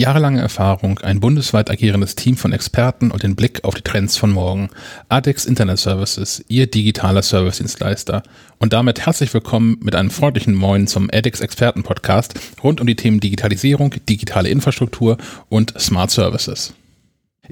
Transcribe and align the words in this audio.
Jahrelange 0.00 0.40
Erfahrung, 0.40 0.98
ein 1.00 1.20
bundesweit 1.20 1.68
agierendes 1.68 2.14
Team 2.14 2.34
von 2.34 2.54
Experten 2.54 3.10
und 3.10 3.22
den 3.22 3.36
Blick 3.36 3.64
auf 3.64 3.74
die 3.74 3.82
Trends 3.82 4.16
von 4.16 4.30
morgen. 4.30 4.70
ADEX 5.10 5.44
Internet 5.44 5.78
Services, 5.78 6.42
Ihr 6.48 6.68
digitaler 6.68 7.20
Servicedienstleister. 7.20 8.22
Und 8.58 8.72
damit 8.72 9.04
herzlich 9.04 9.34
willkommen 9.34 9.76
mit 9.82 9.94
einem 9.94 10.08
freundlichen 10.08 10.54
Moin 10.54 10.86
zum 10.86 11.10
ADEX 11.12 11.40
Experten 11.42 11.82
Podcast 11.82 12.32
rund 12.64 12.80
um 12.80 12.86
die 12.86 12.96
Themen 12.96 13.20
Digitalisierung, 13.20 13.94
digitale 14.08 14.48
Infrastruktur 14.48 15.18
und 15.50 15.78
Smart 15.78 16.10
Services. 16.10 16.72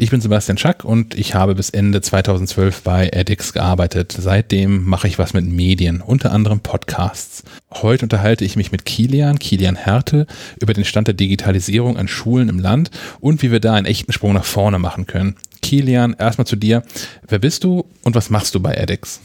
Ich 0.01 0.11
bin 0.13 0.21
Sebastian 0.21 0.59
Schack 0.59 0.85
und 0.85 1.17
ich 1.19 1.35
habe 1.35 1.57
bis 1.57 1.71
Ende 1.71 2.01
2012 2.01 2.83
bei 2.83 3.09
edX 3.09 3.53
gearbeitet. 3.53 4.15
Seitdem 4.17 4.85
mache 4.85 5.09
ich 5.09 5.19
was 5.19 5.35
mit 5.35 5.45
Medien, 5.45 6.01
unter 6.01 6.31
anderem 6.31 6.61
Podcasts. 6.61 7.43
Heute 7.73 8.05
unterhalte 8.05 8.45
ich 8.45 8.55
mich 8.55 8.71
mit 8.71 8.85
Kilian, 8.85 9.41
Kilian 9.41 9.75
Härte, 9.75 10.29
über 10.61 10.73
den 10.73 10.85
Stand 10.85 11.09
der 11.09 11.15
Digitalisierung 11.15 11.97
an 11.97 12.07
Schulen 12.07 12.49
im 12.49 12.61
Land 12.61 12.93
und 13.19 13.43
wie 13.43 13.51
wir 13.51 13.59
da 13.59 13.75
einen 13.75 13.87
echten 13.87 14.13
Sprung 14.13 14.35
nach 14.35 14.45
vorne 14.45 14.79
machen 14.79 15.09
können. 15.09 15.35
Kilian, 15.63 16.15
erstmal 16.17 16.47
zu 16.47 16.55
dir. 16.55 16.85
Wer 17.27 17.41
bist 17.41 17.65
du 17.65 17.85
und 18.05 18.15
was 18.15 18.31
machst 18.31 18.55
du 18.55 18.61
bei 18.61 18.75
edX? 18.75 19.19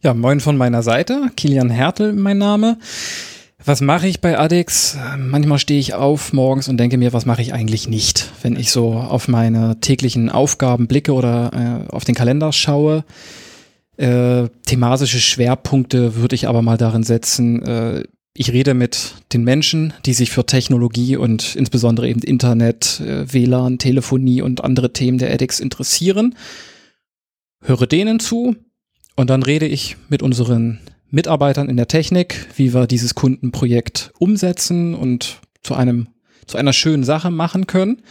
Ja, 0.00 0.14
moin 0.14 0.38
von 0.38 0.56
meiner 0.56 0.84
Seite. 0.84 1.28
Kilian 1.36 1.70
Härtel, 1.70 2.12
mein 2.12 2.38
Name. 2.38 2.78
Was 3.64 3.82
mache 3.82 4.08
ich 4.08 4.20
bei 4.20 4.38
ADEX? 4.38 4.96
Manchmal 5.18 5.58
stehe 5.58 5.78
ich 5.78 5.92
auf 5.92 6.32
morgens 6.32 6.68
und 6.68 6.78
denke 6.78 6.96
mir, 6.96 7.12
was 7.12 7.26
mache 7.26 7.42
ich 7.42 7.52
eigentlich 7.52 7.88
nicht, 7.88 8.32
wenn 8.42 8.56
ich 8.56 8.70
so 8.70 8.94
auf 8.94 9.28
meine 9.28 9.78
täglichen 9.80 10.30
Aufgaben 10.30 10.86
blicke 10.86 11.12
oder 11.12 11.86
äh, 11.88 11.92
auf 11.92 12.04
den 12.04 12.14
Kalender 12.14 12.52
schaue. 12.52 13.04
Äh, 13.98 14.48
thematische 14.64 15.20
Schwerpunkte 15.20 16.16
würde 16.16 16.34
ich 16.34 16.48
aber 16.48 16.62
mal 16.62 16.78
darin 16.78 17.02
setzen. 17.02 17.62
Äh, 17.62 18.04
ich 18.32 18.50
rede 18.52 18.72
mit 18.72 19.16
den 19.34 19.44
Menschen, 19.44 19.92
die 20.06 20.14
sich 20.14 20.30
für 20.30 20.46
Technologie 20.46 21.16
und 21.16 21.54
insbesondere 21.54 22.08
eben 22.08 22.22
Internet, 22.22 23.00
äh, 23.00 23.30
WLAN, 23.30 23.76
Telefonie 23.76 24.40
und 24.40 24.64
andere 24.64 24.94
Themen 24.94 25.18
der 25.18 25.34
ADEX 25.34 25.60
interessieren. 25.60 26.34
Höre 27.62 27.86
denen 27.86 28.20
zu 28.20 28.56
und 29.16 29.28
dann 29.28 29.42
rede 29.42 29.66
ich 29.66 29.98
mit 30.08 30.22
unseren 30.22 30.80
Mitarbeitern 31.10 31.68
in 31.68 31.76
der 31.76 31.88
Technik, 31.88 32.46
wie 32.56 32.72
wir 32.74 32.86
dieses 32.86 33.14
Kundenprojekt 33.14 34.12
umsetzen 34.18 34.94
und 34.94 35.40
zu 35.62 35.74
einem, 35.74 36.08
zu 36.46 36.56
einer 36.56 36.72
schönen 36.72 37.04
Sache 37.04 37.30
machen 37.30 37.66
können. 37.66 38.02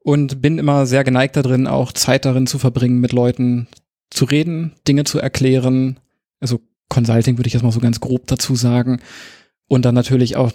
Und 0.00 0.42
bin 0.42 0.58
immer 0.58 0.84
sehr 0.84 1.02
geneigt 1.02 1.34
darin, 1.36 1.66
auch 1.66 1.92
Zeit 1.92 2.26
darin 2.26 2.46
zu 2.46 2.58
verbringen, 2.58 3.00
mit 3.00 3.12
Leuten 3.12 3.68
zu 4.10 4.26
reden, 4.26 4.74
Dinge 4.86 5.04
zu 5.04 5.18
erklären. 5.18 5.98
Also 6.40 6.60
Consulting 6.90 7.38
würde 7.38 7.46
ich 7.46 7.54
jetzt 7.54 7.62
mal 7.62 7.72
so 7.72 7.80
ganz 7.80 8.00
grob 8.00 8.26
dazu 8.26 8.54
sagen. 8.54 9.00
Und 9.66 9.86
dann 9.86 9.94
natürlich 9.94 10.36
auch 10.36 10.52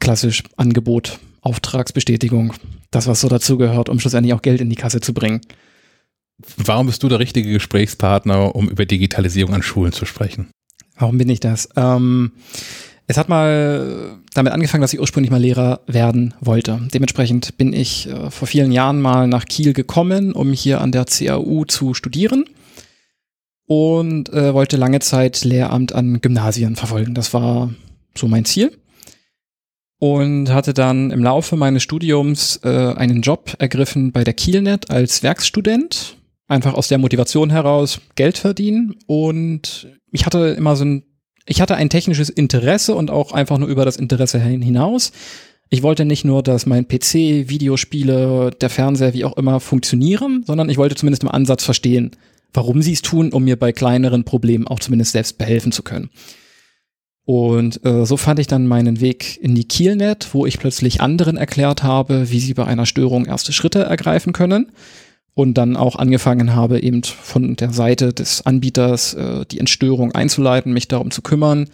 klassisch 0.00 0.42
Angebot, 0.56 1.18
Auftragsbestätigung, 1.40 2.52
das, 2.90 3.06
was 3.06 3.22
so 3.22 3.28
dazu 3.28 3.56
gehört, 3.56 3.88
um 3.88 3.98
schlussendlich 4.00 4.34
auch 4.34 4.42
Geld 4.42 4.60
in 4.60 4.68
die 4.68 4.76
Kasse 4.76 5.00
zu 5.00 5.14
bringen. 5.14 5.40
Warum 6.56 6.86
bist 6.86 7.02
du 7.02 7.08
der 7.08 7.20
richtige 7.20 7.52
Gesprächspartner, 7.52 8.54
um 8.54 8.68
über 8.68 8.84
Digitalisierung 8.84 9.54
an 9.54 9.62
Schulen 9.62 9.92
zu 9.92 10.04
sprechen? 10.04 10.50
Warum 10.96 11.18
bin 11.18 11.28
ich 11.28 11.40
das? 11.40 11.68
Ähm, 11.76 12.32
es 13.06 13.18
hat 13.18 13.28
mal 13.28 14.18
damit 14.32 14.52
angefangen, 14.52 14.80
dass 14.80 14.94
ich 14.94 15.00
ursprünglich 15.00 15.30
mal 15.30 15.40
Lehrer 15.40 15.80
werden 15.86 16.34
wollte. 16.40 16.80
Dementsprechend 16.92 17.56
bin 17.58 17.72
ich 17.72 18.08
äh, 18.08 18.30
vor 18.30 18.48
vielen 18.48 18.72
Jahren 18.72 19.00
mal 19.00 19.28
nach 19.28 19.44
Kiel 19.44 19.72
gekommen, 19.72 20.32
um 20.32 20.52
hier 20.52 20.80
an 20.80 20.92
der 20.92 21.04
CAU 21.04 21.64
zu 21.66 21.94
studieren 21.94 22.44
und 23.66 24.32
äh, 24.32 24.54
wollte 24.54 24.76
lange 24.76 25.00
Zeit 25.00 25.44
Lehramt 25.44 25.94
an 25.94 26.20
Gymnasien 26.20 26.76
verfolgen. 26.76 27.14
Das 27.14 27.34
war 27.34 27.72
so 28.16 28.28
mein 28.28 28.44
Ziel. 28.44 28.76
Und 30.00 30.50
hatte 30.50 30.74
dann 30.74 31.10
im 31.10 31.22
Laufe 31.22 31.56
meines 31.56 31.82
Studiums 31.82 32.60
äh, 32.62 32.68
einen 32.94 33.22
Job 33.22 33.54
ergriffen 33.58 34.12
bei 34.12 34.24
der 34.24 34.34
Kielnet 34.34 34.90
als 34.90 35.22
Werkstudent. 35.22 36.16
Einfach 36.46 36.74
aus 36.74 36.88
der 36.88 36.98
Motivation 36.98 37.48
heraus 37.48 38.00
Geld 38.16 38.36
verdienen 38.36 38.96
und 39.06 39.88
ich 40.14 40.26
hatte 40.26 40.54
immer 40.56 40.76
so 40.76 40.84
ein, 40.84 41.02
ich 41.44 41.60
hatte 41.60 41.74
ein 41.74 41.90
technisches 41.90 42.30
Interesse 42.30 42.94
und 42.94 43.10
auch 43.10 43.32
einfach 43.32 43.58
nur 43.58 43.68
über 43.68 43.84
das 43.84 43.96
Interesse 43.96 44.40
hinaus. 44.40 45.10
Ich 45.70 45.82
wollte 45.82 46.04
nicht 46.04 46.24
nur, 46.24 46.42
dass 46.42 46.66
mein 46.66 46.86
PC, 46.86 47.48
Videospiele, 47.48 48.52
der 48.52 48.70
Fernseher, 48.70 49.12
wie 49.12 49.24
auch 49.24 49.36
immer 49.36 49.58
funktionieren, 49.58 50.44
sondern 50.46 50.70
ich 50.70 50.78
wollte 50.78 50.94
zumindest 50.94 51.24
im 51.24 51.30
Ansatz 51.30 51.64
verstehen, 51.64 52.12
warum 52.52 52.80
sie 52.80 52.92
es 52.92 53.02
tun, 53.02 53.32
um 53.32 53.42
mir 53.42 53.58
bei 53.58 53.72
kleineren 53.72 54.22
Problemen 54.22 54.68
auch 54.68 54.78
zumindest 54.78 55.12
selbst 55.12 55.36
behelfen 55.36 55.72
zu 55.72 55.82
können. 55.82 56.10
Und 57.24 57.84
äh, 57.84 58.06
so 58.06 58.16
fand 58.16 58.38
ich 58.38 58.46
dann 58.46 58.68
meinen 58.68 59.00
Weg 59.00 59.42
in 59.42 59.56
die 59.56 59.66
Kielnet, 59.66 60.28
wo 60.32 60.46
ich 60.46 60.60
plötzlich 60.60 61.00
anderen 61.00 61.36
erklärt 61.36 61.82
habe, 61.82 62.30
wie 62.30 62.38
sie 62.38 62.54
bei 62.54 62.66
einer 62.66 62.86
Störung 62.86 63.24
erste 63.26 63.52
Schritte 63.52 63.80
ergreifen 63.80 64.32
können 64.32 64.70
und 65.34 65.54
dann 65.54 65.76
auch 65.76 65.96
angefangen 65.96 66.54
habe, 66.54 66.80
eben 66.80 67.02
von 67.02 67.56
der 67.56 67.72
Seite 67.72 68.12
des 68.12 68.46
Anbieters 68.46 69.14
äh, 69.14 69.44
die 69.46 69.58
Entstörung 69.58 70.12
einzuleiten, 70.12 70.72
mich 70.72 70.88
darum 70.88 71.10
zu 71.10 71.22
kümmern, 71.22 71.68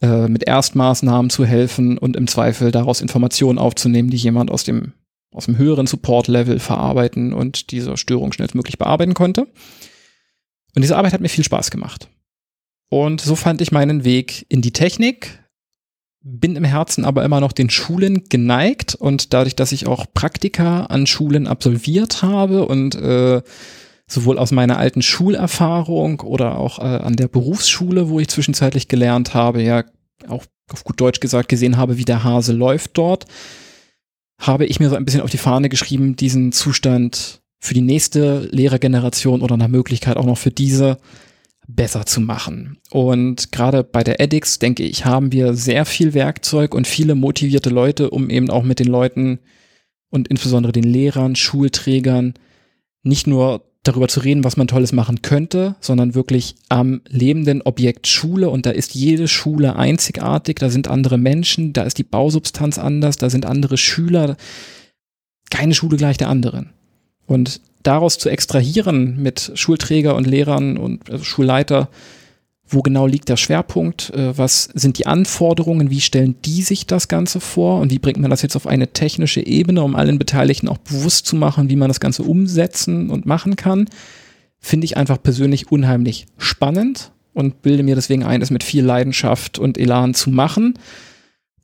äh, 0.00 0.28
mit 0.28 0.46
Erstmaßnahmen 0.46 1.30
zu 1.30 1.44
helfen 1.44 1.98
und 1.98 2.16
im 2.16 2.28
Zweifel 2.28 2.70
daraus 2.70 3.00
Informationen 3.00 3.58
aufzunehmen, 3.58 4.10
die 4.10 4.16
jemand 4.16 4.50
aus 4.50 4.62
dem, 4.62 4.92
aus 5.32 5.46
dem 5.46 5.58
höheren 5.58 5.86
Support-Level 5.86 6.60
verarbeiten 6.60 7.32
und 7.32 7.72
diese 7.72 7.96
Störung 7.96 8.32
schnellstmöglich 8.32 8.78
bearbeiten 8.78 9.14
konnte. 9.14 9.48
Und 10.74 10.82
diese 10.82 10.96
Arbeit 10.96 11.12
hat 11.12 11.20
mir 11.20 11.28
viel 11.28 11.44
Spaß 11.44 11.70
gemacht. 11.70 12.08
Und 12.88 13.20
so 13.20 13.34
fand 13.36 13.60
ich 13.60 13.72
meinen 13.72 14.04
Weg 14.04 14.46
in 14.48 14.62
die 14.62 14.72
Technik, 14.72 15.41
bin 16.22 16.56
im 16.56 16.64
Herzen 16.64 17.04
aber 17.04 17.24
immer 17.24 17.40
noch 17.40 17.52
den 17.52 17.70
Schulen 17.70 18.24
geneigt 18.28 18.94
und 18.94 19.32
dadurch, 19.32 19.56
dass 19.56 19.72
ich 19.72 19.86
auch 19.86 20.06
Praktika 20.14 20.84
an 20.84 21.06
Schulen 21.06 21.46
absolviert 21.46 22.22
habe 22.22 22.66
und 22.66 22.94
äh, 22.94 23.42
sowohl 24.06 24.38
aus 24.38 24.52
meiner 24.52 24.78
alten 24.78 25.02
Schulerfahrung 25.02 26.20
oder 26.20 26.58
auch 26.58 26.78
äh, 26.78 26.82
an 26.82 27.16
der 27.16 27.28
Berufsschule, 27.28 28.08
wo 28.08 28.20
ich 28.20 28.28
zwischenzeitlich 28.28 28.88
gelernt 28.88 29.34
habe, 29.34 29.62
ja 29.62 29.84
auch 30.28 30.44
auf 30.70 30.84
gut 30.84 31.00
Deutsch 31.00 31.20
gesagt 31.20 31.48
gesehen 31.48 31.76
habe, 31.76 31.98
wie 31.98 32.04
der 32.04 32.22
Hase 32.22 32.52
läuft 32.52 32.96
dort, 32.96 33.26
habe 34.38 34.66
ich 34.66 34.80
mir 34.80 34.90
so 34.90 34.96
ein 34.96 35.04
bisschen 35.04 35.20
auf 35.20 35.30
die 35.30 35.38
Fahne 35.38 35.68
geschrieben, 35.68 36.16
diesen 36.16 36.52
Zustand 36.52 37.42
für 37.60 37.74
die 37.74 37.80
nächste 37.80 38.48
Lehrergeneration 38.50 39.42
oder 39.42 39.56
nach 39.56 39.68
Möglichkeit 39.68 40.16
auch 40.16 40.26
noch 40.26 40.38
für 40.38 40.50
diese 40.50 40.98
besser 41.68 42.06
zu 42.06 42.20
machen. 42.20 42.78
Und 42.90 43.52
gerade 43.52 43.84
bei 43.84 44.02
der 44.02 44.20
Edix, 44.20 44.58
denke 44.58 44.82
ich, 44.82 45.04
haben 45.04 45.32
wir 45.32 45.54
sehr 45.54 45.84
viel 45.84 46.14
Werkzeug 46.14 46.74
und 46.74 46.86
viele 46.86 47.14
motivierte 47.14 47.70
Leute, 47.70 48.10
um 48.10 48.30
eben 48.30 48.50
auch 48.50 48.62
mit 48.64 48.78
den 48.78 48.88
Leuten 48.88 49.38
und 50.10 50.28
insbesondere 50.28 50.72
den 50.72 50.84
Lehrern, 50.84 51.36
Schulträgern 51.36 52.34
nicht 53.02 53.26
nur 53.26 53.64
darüber 53.82 54.06
zu 54.06 54.20
reden, 54.20 54.44
was 54.44 54.56
man 54.56 54.68
Tolles 54.68 54.92
machen 54.92 55.22
könnte, 55.22 55.74
sondern 55.80 56.14
wirklich 56.14 56.54
am 56.68 57.00
lebenden 57.08 57.62
Objekt 57.62 58.06
Schule. 58.06 58.50
Und 58.50 58.66
da 58.66 58.70
ist 58.70 58.94
jede 58.94 59.26
Schule 59.26 59.76
einzigartig, 59.76 60.56
da 60.56 60.70
sind 60.70 60.88
andere 60.88 61.18
Menschen, 61.18 61.72
da 61.72 61.82
ist 61.82 61.98
die 61.98 62.04
Bausubstanz 62.04 62.78
anders, 62.78 63.16
da 63.16 63.28
sind 63.28 63.44
andere 63.44 63.76
Schüler. 63.76 64.36
Keine 65.50 65.74
Schule 65.74 65.96
gleich 65.96 66.16
der 66.16 66.28
anderen. 66.28 66.70
Und 67.26 67.60
daraus 67.82 68.18
zu 68.18 68.28
extrahieren 68.28 69.22
mit 69.22 69.52
Schulträger 69.54 70.14
und 70.14 70.26
Lehrern 70.26 70.76
und 70.76 71.10
also 71.10 71.24
Schulleiter, 71.24 71.88
wo 72.66 72.82
genau 72.82 73.06
liegt 73.06 73.28
der 73.28 73.36
Schwerpunkt, 73.36 74.10
äh, 74.10 74.36
was 74.36 74.64
sind 74.74 74.98
die 74.98 75.06
Anforderungen, 75.06 75.90
wie 75.90 76.00
stellen 76.00 76.36
die 76.44 76.62
sich 76.62 76.86
das 76.86 77.08
Ganze 77.08 77.40
vor? 77.40 77.80
Und 77.80 77.90
wie 77.90 77.98
bringt 77.98 78.18
man 78.18 78.30
das 78.30 78.42
jetzt 78.42 78.56
auf 78.56 78.66
eine 78.66 78.88
technische 78.88 79.44
Ebene, 79.44 79.82
um 79.82 79.94
allen 79.94 80.18
Beteiligten 80.18 80.68
auch 80.68 80.78
bewusst 80.78 81.26
zu 81.26 81.36
machen, 81.36 81.68
wie 81.68 81.76
man 81.76 81.88
das 81.88 82.00
Ganze 82.00 82.22
umsetzen 82.22 83.10
und 83.10 83.26
machen 83.26 83.56
kann, 83.56 83.88
finde 84.58 84.84
ich 84.84 84.96
einfach 84.96 85.22
persönlich 85.22 85.70
unheimlich 85.70 86.26
spannend 86.38 87.12
und 87.34 87.62
bilde 87.62 87.82
mir 87.82 87.94
deswegen 87.94 88.24
ein, 88.24 88.42
es 88.42 88.50
mit 88.50 88.62
viel 88.62 88.84
Leidenschaft 88.84 89.58
und 89.58 89.76
Elan 89.76 90.14
zu 90.14 90.30
machen. 90.30 90.78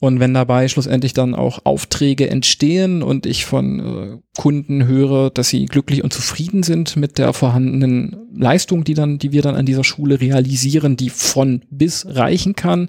Und 0.00 0.20
wenn 0.20 0.32
dabei 0.32 0.68
schlussendlich 0.68 1.12
dann 1.12 1.34
auch 1.34 1.64
Aufträge 1.64 2.30
entstehen 2.30 3.02
und 3.02 3.26
ich 3.26 3.44
von 3.44 3.80
äh, 3.80 4.18
Kunden 4.36 4.86
höre, 4.86 5.30
dass 5.30 5.48
sie 5.48 5.66
glücklich 5.66 6.04
und 6.04 6.12
zufrieden 6.12 6.62
sind 6.62 6.96
mit 6.96 7.18
der 7.18 7.32
vorhandenen 7.32 8.16
Leistung, 8.32 8.84
die 8.84 8.94
dann, 8.94 9.18
die 9.18 9.32
wir 9.32 9.42
dann 9.42 9.56
an 9.56 9.66
dieser 9.66 9.82
Schule 9.82 10.20
realisieren, 10.20 10.96
die 10.96 11.10
von 11.10 11.64
bis 11.70 12.06
reichen 12.06 12.54
kann, 12.54 12.88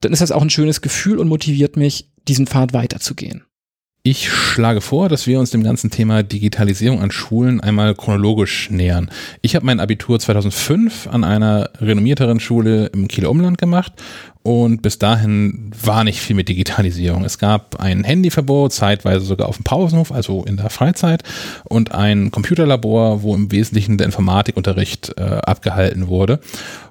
dann 0.00 0.12
ist 0.12 0.22
das 0.22 0.32
auch 0.32 0.40
ein 0.40 0.50
schönes 0.50 0.80
Gefühl 0.80 1.18
und 1.18 1.28
motiviert 1.28 1.76
mich, 1.76 2.10
diesen 2.26 2.46
Pfad 2.46 2.72
weiterzugehen. 2.72 3.44
Ich 4.02 4.30
schlage 4.30 4.80
vor, 4.80 5.10
dass 5.10 5.26
wir 5.26 5.38
uns 5.38 5.50
dem 5.50 5.62
ganzen 5.62 5.90
Thema 5.90 6.22
Digitalisierung 6.22 7.02
an 7.02 7.10
Schulen 7.10 7.60
einmal 7.60 7.94
chronologisch 7.94 8.70
nähern. 8.70 9.10
Ich 9.42 9.54
habe 9.54 9.66
mein 9.66 9.78
Abitur 9.78 10.18
2005 10.18 11.06
an 11.08 11.22
einer 11.22 11.68
renommierteren 11.82 12.40
Schule 12.40 12.86
im 12.94 13.08
Kieler 13.08 13.28
Umland 13.28 13.58
gemacht 13.58 13.92
und 14.42 14.80
bis 14.80 14.98
dahin 14.98 15.70
war 15.84 16.02
nicht 16.04 16.18
viel 16.18 16.34
mit 16.34 16.48
Digitalisierung. 16.48 17.26
Es 17.26 17.36
gab 17.36 17.78
ein 17.78 18.02
Handyverbot, 18.02 18.72
zeitweise 18.72 19.26
sogar 19.26 19.50
auf 19.50 19.56
dem 19.56 19.64
Pausenhof, 19.64 20.12
also 20.12 20.44
in 20.44 20.56
der 20.56 20.70
Freizeit, 20.70 21.22
und 21.64 21.92
ein 21.92 22.30
Computerlabor, 22.30 23.22
wo 23.22 23.34
im 23.34 23.52
Wesentlichen 23.52 23.98
der 23.98 24.06
Informatikunterricht 24.06 25.12
äh, 25.18 25.22
abgehalten 25.22 26.08
wurde. 26.08 26.40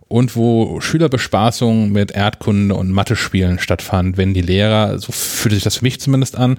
Und 0.09 0.35
wo 0.35 0.81
Schülerbespaßungen 0.81 1.91
mit 1.91 2.11
Erdkunde 2.11 2.75
und 2.75 2.91
Mathe-Spielen 2.91 3.59
stattfand, 3.59 4.17
wenn 4.17 4.33
die 4.33 4.41
Lehrer, 4.41 4.97
so 4.97 5.11
fühlte 5.11 5.55
sich 5.55 5.63
das 5.63 5.77
für 5.77 5.85
mich 5.85 6.01
zumindest 6.01 6.35
an, 6.35 6.57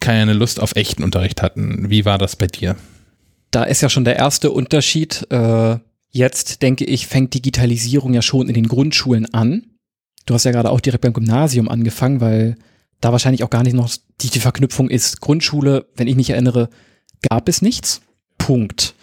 keine 0.00 0.32
Lust 0.32 0.58
auf 0.58 0.74
echten 0.74 1.04
Unterricht 1.04 1.42
hatten. 1.42 1.90
Wie 1.90 2.06
war 2.06 2.18
das 2.18 2.34
bei 2.34 2.46
dir? 2.46 2.76
Da 3.50 3.64
ist 3.64 3.82
ja 3.82 3.90
schon 3.90 4.04
der 4.04 4.16
erste 4.16 4.50
Unterschied. 4.50 5.26
Äh, 5.30 5.76
jetzt 6.10 6.62
denke 6.62 6.86
ich, 6.86 7.06
fängt 7.06 7.34
Digitalisierung 7.34 8.14
ja 8.14 8.22
schon 8.22 8.48
in 8.48 8.54
den 8.54 8.68
Grundschulen 8.68 9.32
an. 9.34 9.66
Du 10.24 10.32
hast 10.34 10.44
ja 10.44 10.50
gerade 10.50 10.70
auch 10.70 10.80
direkt 10.80 11.02
beim 11.02 11.12
Gymnasium 11.12 11.68
angefangen, 11.68 12.22
weil 12.22 12.56
da 13.02 13.12
wahrscheinlich 13.12 13.44
auch 13.44 13.50
gar 13.50 13.62
nicht 13.64 13.74
noch 13.74 13.90
die, 14.22 14.30
die 14.30 14.40
Verknüpfung 14.40 14.88
ist. 14.88 15.20
Grundschule, 15.20 15.86
wenn 15.94 16.08
ich 16.08 16.16
mich 16.16 16.30
erinnere, 16.30 16.70
gab 17.28 17.48
es 17.50 17.60
nichts. 17.60 18.00
Punkt. 18.38 18.94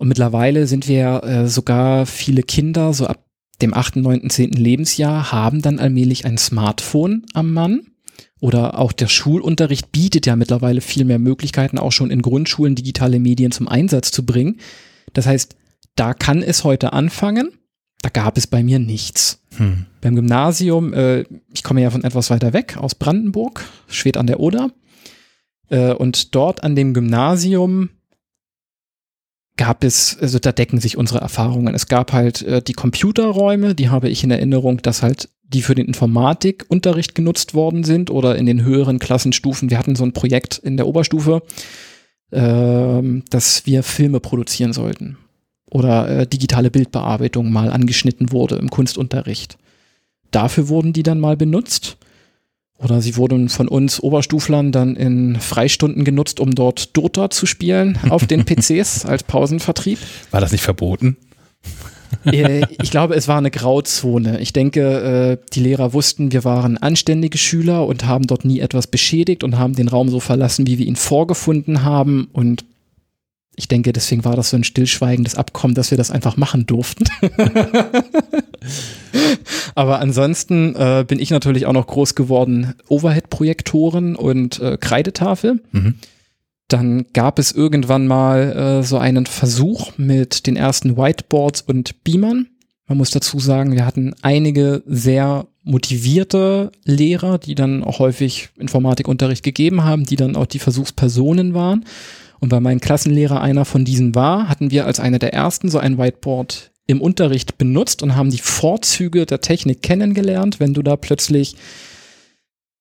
Und 0.00 0.08
mittlerweile 0.08 0.66
sind 0.66 0.88
wir 0.88 1.22
äh, 1.24 1.46
sogar 1.46 2.06
viele 2.06 2.42
Kinder, 2.42 2.94
so 2.94 3.06
ab 3.06 3.22
dem 3.60 3.74
8., 3.74 3.96
9., 3.96 4.30
10. 4.30 4.52
Lebensjahr, 4.52 5.30
haben 5.30 5.60
dann 5.60 5.78
allmählich 5.78 6.24
ein 6.24 6.38
Smartphone 6.38 7.26
am 7.34 7.52
Mann. 7.52 7.82
Oder 8.40 8.78
auch 8.78 8.92
der 8.92 9.08
Schulunterricht 9.08 9.92
bietet 9.92 10.24
ja 10.24 10.36
mittlerweile 10.36 10.80
viel 10.80 11.04
mehr 11.04 11.18
Möglichkeiten, 11.18 11.76
auch 11.76 11.92
schon 11.92 12.10
in 12.10 12.22
Grundschulen 12.22 12.76
digitale 12.76 13.20
Medien 13.20 13.52
zum 13.52 13.68
Einsatz 13.68 14.10
zu 14.10 14.24
bringen. 14.24 14.56
Das 15.12 15.26
heißt, 15.26 15.54
da 15.96 16.14
kann 16.14 16.42
es 16.42 16.64
heute 16.64 16.94
anfangen. 16.94 17.50
Da 18.00 18.08
gab 18.08 18.38
es 18.38 18.46
bei 18.46 18.62
mir 18.62 18.78
nichts. 18.78 19.42
Hm. 19.58 19.84
Beim 20.00 20.14
Gymnasium, 20.14 20.94
äh, 20.94 21.26
ich 21.52 21.62
komme 21.62 21.82
ja 21.82 21.90
von 21.90 22.04
etwas 22.04 22.30
weiter 22.30 22.54
weg, 22.54 22.78
aus 22.78 22.94
Brandenburg, 22.94 23.66
Schwed 23.86 24.16
an 24.16 24.26
der 24.26 24.40
Oder. 24.40 24.70
Äh, 25.68 25.92
und 25.92 26.34
dort 26.34 26.64
an 26.64 26.74
dem 26.74 26.94
Gymnasium 26.94 27.90
gab 29.60 29.84
es, 29.84 30.16
also 30.18 30.38
da 30.38 30.52
decken 30.52 30.80
sich 30.80 30.96
unsere 30.96 31.20
Erfahrungen. 31.20 31.74
Es 31.74 31.86
gab 31.86 32.14
halt 32.14 32.40
äh, 32.40 32.62
die 32.62 32.72
Computerräume, 32.72 33.74
die 33.74 33.90
habe 33.90 34.08
ich 34.08 34.24
in 34.24 34.30
Erinnerung, 34.30 34.80
dass 34.80 35.02
halt 35.02 35.28
die 35.42 35.60
für 35.60 35.74
den 35.74 35.84
Informatikunterricht 35.84 37.14
genutzt 37.14 37.52
worden 37.52 37.84
sind 37.84 38.10
oder 38.10 38.36
in 38.36 38.46
den 38.46 38.64
höheren 38.64 38.98
Klassenstufen. 38.98 39.68
Wir 39.68 39.76
hatten 39.76 39.96
so 39.96 40.04
ein 40.04 40.14
Projekt 40.14 40.56
in 40.56 40.78
der 40.78 40.86
Oberstufe, 40.86 41.42
äh, 42.30 43.20
dass 43.28 43.66
wir 43.66 43.82
Filme 43.82 44.18
produzieren 44.18 44.72
sollten 44.72 45.18
oder 45.70 46.08
äh, 46.08 46.26
digitale 46.26 46.70
Bildbearbeitung 46.70 47.52
mal 47.52 47.70
angeschnitten 47.70 48.32
wurde 48.32 48.54
im 48.56 48.70
Kunstunterricht. 48.70 49.58
Dafür 50.30 50.68
wurden 50.68 50.94
die 50.94 51.02
dann 51.02 51.20
mal 51.20 51.36
benutzt. 51.36 51.98
Oder 52.82 53.02
sie 53.02 53.16
wurden 53.16 53.48
von 53.48 53.68
uns 53.68 54.00
Oberstuflern 54.00 54.72
dann 54.72 54.96
in 54.96 55.38
Freistunden 55.38 56.04
genutzt, 56.04 56.40
um 56.40 56.54
dort 56.54 56.96
Dota 56.96 57.28
zu 57.30 57.46
spielen 57.46 57.98
auf 58.08 58.26
den 58.26 58.44
PCs 58.44 59.04
als 59.04 59.22
Pausenvertrieb. 59.22 59.98
War 60.30 60.40
das 60.40 60.52
nicht 60.52 60.62
verboten? 60.62 61.16
Äh, 62.24 62.62
ich 62.82 62.90
glaube, 62.90 63.14
es 63.14 63.28
war 63.28 63.38
eine 63.38 63.50
Grauzone. 63.50 64.40
Ich 64.40 64.52
denke, 64.52 65.38
äh, 65.40 65.46
die 65.52 65.60
Lehrer 65.60 65.92
wussten, 65.92 66.32
wir 66.32 66.44
waren 66.44 66.76
anständige 66.78 67.38
Schüler 67.38 67.86
und 67.86 68.06
haben 68.06 68.26
dort 68.26 68.44
nie 68.44 68.60
etwas 68.60 68.86
beschädigt 68.86 69.44
und 69.44 69.58
haben 69.58 69.74
den 69.74 69.88
Raum 69.88 70.08
so 70.08 70.18
verlassen, 70.18 70.66
wie 70.66 70.78
wir 70.78 70.86
ihn 70.86 70.96
vorgefunden 70.96 71.84
haben. 71.84 72.28
Und 72.32 72.64
ich 73.60 73.68
denke, 73.68 73.92
deswegen 73.92 74.24
war 74.24 74.36
das 74.36 74.48
so 74.48 74.56
ein 74.56 74.64
stillschweigendes 74.64 75.34
Abkommen, 75.34 75.74
dass 75.74 75.90
wir 75.90 75.98
das 75.98 76.10
einfach 76.10 76.38
machen 76.38 76.64
durften. 76.64 77.04
Aber 79.74 79.98
ansonsten 80.00 80.74
äh, 80.76 81.04
bin 81.06 81.18
ich 81.18 81.28
natürlich 81.28 81.66
auch 81.66 81.74
noch 81.74 81.86
groß 81.86 82.14
geworden, 82.14 82.72
Overhead-Projektoren 82.88 84.16
und 84.16 84.60
äh, 84.60 84.78
Kreidetafel. 84.80 85.60
Mhm. 85.72 85.96
Dann 86.68 87.04
gab 87.12 87.38
es 87.38 87.52
irgendwann 87.52 88.06
mal 88.06 88.80
äh, 88.80 88.82
so 88.82 88.96
einen 88.96 89.26
Versuch 89.26 89.92
mit 89.98 90.46
den 90.46 90.56
ersten 90.56 90.96
Whiteboards 90.96 91.60
und 91.60 92.02
Beamern. 92.02 92.46
Man 92.86 92.96
muss 92.96 93.10
dazu 93.10 93.38
sagen, 93.40 93.72
wir 93.72 93.84
hatten 93.84 94.14
einige 94.22 94.82
sehr 94.86 95.46
motivierte 95.64 96.72
Lehrer, 96.84 97.36
die 97.36 97.54
dann 97.54 97.84
auch 97.84 97.98
häufig 97.98 98.48
Informatikunterricht 98.56 99.44
gegeben 99.44 99.84
haben, 99.84 100.04
die 100.04 100.16
dann 100.16 100.34
auch 100.34 100.46
die 100.46 100.60
Versuchspersonen 100.60 101.52
waren. 101.52 101.84
Und 102.40 102.50
weil 102.50 102.60
mein 102.60 102.80
Klassenlehrer 102.80 103.40
einer 103.40 103.64
von 103.64 103.84
diesen 103.84 104.14
war, 104.14 104.48
hatten 104.48 104.70
wir 104.70 104.86
als 104.86 104.98
einer 104.98 105.18
der 105.18 105.34
ersten 105.34 105.68
so 105.68 105.78
ein 105.78 105.98
Whiteboard 105.98 106.72
im 106.86 107.00
Unterricht 107.00 107.58
benutzt 107.58 108.02
und 108.02 108.16
haben 108.16 108.30
die 108.30 108.38
Vorzüge 108.38 109.26
der 109.26 109.40
Technik 109.40 109.82
kennengelernt, 109.82 110.58
wenn 110.58 110.74
du 110.74 110.82
da 110.82 110.96
plötzlich 110.96 111.56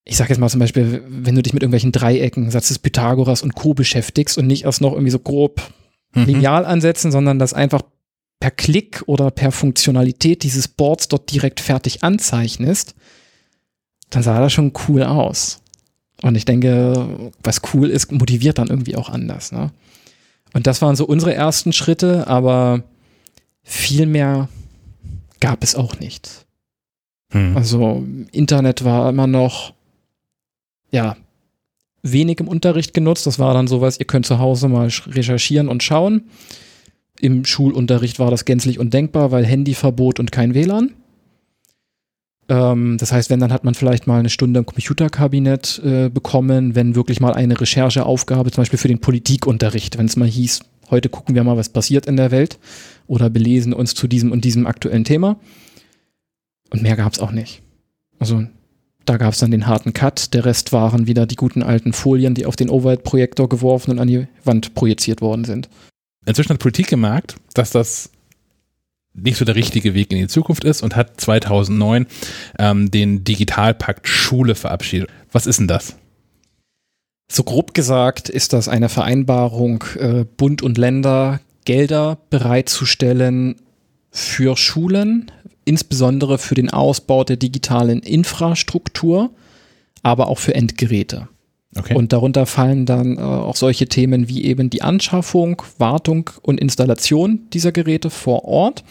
ich 0.10 0.18
sag 0.18 0.30
jetzt 0.30 0.40
mal 0.40 0.50
zum 0.50 0.60
Beispiel, 0.60 1.04
wenn 1.08 1.36
du 1.36 1.44
dich 1.44 1.54
mit 1.54 1.62
irgendwelchen 1.62 1.92
Dreiecken, 1.92 2.50
Satz 2.50 2.70
des 2.70 2.80
Pythagoras 2.80 3.44
und 3.44 3.54
Co. 3.54 3.76
beschäftigst 3.76 4.40
und 4.40 4.48
nicht 4.48 4.64
erst 4.64 4.82
noch 4.82 4.94
irgendwie 4.94 5.12
so 5.12 5.20
grob 5.20 5.62
mhm. 6.16 6.24
lineal 6.24 6.66
ansetzen, 6.66 7.12
sondern 7.12 7.38
das 7.38 7.54
einfach 7.54 7.84
per 8.40 8.52
Klick 8.52 9.04
oder 9.06 9.30
per 9.30 9.52
Funktionalität 9.52 10.44
dieses 10.44 10.68
Boards 10.68 11.10
dort 11.10 11.32
direkt 11.32 11.60
fertig 11.60 12.04
anzeichnest, 12.04 12.96
dann 14.10 14.24
sah 14.24 14.40
das 14.40 14.52
schon 14.52 14.74
cool 14.88 15.04
aus. 15.04 15.62
Und 16.22 16.36
ich 16.36 16.46
denke, 16.46 17.32
was 17.44 17.62
cool 17.74 17.90
ist, 17.90 18.12
motiviert 18.12 18.58
dann 18.58 18.68
irgendwie 18.68 18.96
auch 18.96 19.10
anders. 19.10 19.52
Ne? 19.52 19.72
Und 20.54 20.68
das 20.68 20.82
waren 20.82 20.96
so 20.96 21.06
unsere 21.06 21.34
ersten 21.34 21.74
Schritte, 21.74 22.28
aber 22.28 22.84
viel 23.64 24.06
mehr 24.06 24.50
gab 25.40 25.64
es 25.64 25.76
auch 25.76 26.00
nicht. 26.00 26.46
Hm. 27.32 27.56
Also 27.56 28.06
Internet 28.32 28.84
war 28.84 29.10
immer 29.10 29.28
noch, 29.28 29.74
ja, 30.92 31.16
wenig 32.02 32.40
im 32.40 32.48
Unterricht 32.48 32.94
genutzt. 32.94 33.28
Das 33.28 33.40
war 33.40 33.54
dann 33.54 33.68
sowas, 33.68 34.00
ihr 34.00 34.06
könnt 34.06 34.26
zu 34.26 34.40
Hause 34.40 34.68
mal 34.68 34.90
recherchieren 35.08 35.68
und 35.68 35.84
schauen. 35.84 36.24
Im 37.20 37.46
Schulunterricht 37.46 38.20
war 38.20 38.32
das 38.32 38.46
gänzlich 38.46 38.80
undenkbar, 38.80 39.32
weil 39.32 39.46
Handyverbot 39.46 40.20
und 40.20 40.32
kein 40.32 40.54
WLAN. 40.54 40.94
Ähm, 42.50 42.98
das 42.98 43.12
heißt, 43.12 43.30
wenn, 43.30 43.40
dann 43.40 43.54
hat 43.54 43.64
man 43.64 43.76
vielleicht 43.76 44.08
mal 44.08 44.20
eine 44.20 44.30
Stunde 44.30 44.60
im 44.60 44.66
Computerkabinett 44.66 45.82
äh, 45.86 46.10
bekommen, 46.10 46.76
wenn 46.76 46.96
wirklich 46.96 47.22
mal 47.22 47.34
eine 47.34 47.60
Rechercheaufgabe, 47.60 48.52
zum 48.52 48.64
Beispiel 48.64 48.80
für 48.80 48.88
den 48.88 49.00
Politikunterricht, 49.00 49.98
wenn 49.98 50.08
es 50.08 50.16
mal 50.16 50.28
hieß, 50.28 50.62
heute 50.90 51.10
gucken 51.10 51.36
wir 51.36 51.44
mal, 51.44 51.58
was 51.58 51.70
passiert 51.70 52.08
in 52.08 52.18
der 52.18 52.32
Welt 52.32 52.58
oder 53.08 53.30
belesen 53.30 53.72
uns 53.72 53.94
zu 53.94 54.08
diesem 54.08 54.32
und 54.32 54.44
diesem 54.44 54.66
aktuellen 54.66 55.06
Thema. 55.06 55.40
Und 56.72 56.82
mehr 56.82 56.96
gab 56.96 57.14
es 57.14 57.20
auch 57.20 57.32
nicht. 57.32 57.62
Also 58.18 58.46
da 59.06 59.18
gab 59.18 59.34
es 59.34 59.40
dann 59.40 59.52
den 59.52 59.68
harten 59.68 59.94
Cut. 59.94 60.34
Der 60.34 60.46
Rest 60.46 60.72
waren 60.74 61.08
wieder 61.08 61.26
die 61.26 61.36
guten 61.36 61.64
alten 61.64 61.94
Folien, 61.94 62.36
die 62.36 62.46
auf 62.46 62.56
den 62.56 62.70
Overhead-Projektor 62.70 63.50
geworfen 63.50 63.92
und 63.92 64.00
an 64.00 64.08
die 64.08 64.28
Wand 64.44 64.76
projiziert 64.76 65.22
worden 65.22 65.46
sind. 65.46 65.70
Inzwischen 66.26 66.50
hat 66.50 66.60
Politik 66.60 66.88
gemerkt, 66.88 67.36
dass 67.54 67.72
das 67.72 68.12
nicht 69.14 69.38
so 69.38 69.46
der 69.46 69.56
richtige 69.56 69.94
Weg 69.94 70.12
in 70.12 70.20
die 70.20 70.28
Zukunft 70.28 70.64
ist 70.64 70.82
und 70.82 70.96
hat 70.96 71.20
2009 71.20 72.08
ähm, 72.58 72.92
den 72.92 73.24
Digitalpakt 73.24 74.08
Schule 74.08 74.56
verabschiedet. 74.56 75.10
Was 75.32 75.48
ist 75.48 75.60
denn 75.60 75.68
das? 75.68 75.96
So 77.32 77.44
grob 77.44 77.74
gesagt 77.74 78.30
ist 78.30 78.54
das 78.54 78.68
eine 78.68 78.90
Vereinbarung, 78.90 79.84
äh, 80.00 80.26
Bund 80.26 80.62
und 80.62 80.78
Länder 80.78 81.42
Gelder 81.66 82.18
bereitzustellen 82.32 83.56
für 84.12 84.58
Schulen, 84.58 85.32
insbesondere 85.66 86.40
für 86.40 86.56
den 86.56 86.72
Ausbau 86.72 87.24
der 87.24 87.38
digitalen 87.38 88.00
Infrastruktur, 88.00 89.30
aber 90.02 90.30
auch 90.30 90.40
für 90.40 90.56
Endgeräte. 90.56 91.28
Okay. 91.76 91.94
Und 91.94 92.14
darunter 92.14 92.46
fallen 92.46 92.86
dann 92.86 93.18
äh, 93.18 93.22
auch 93.22 93.56
solche 93.56 93.88
Themen 93.88 94.28
wie 94.28 94.44
eben 94.46 94.70
die 94.70 94.82
Anschaffung, 94.82 95.62
Wartung 95.78 96.30
und 96.42 96.60
Installation 96.60 97.42
dieser 97.54 97.72
Geräte 97.72 98.10
vor 98.10 98.46
Ort. 98.46 98.84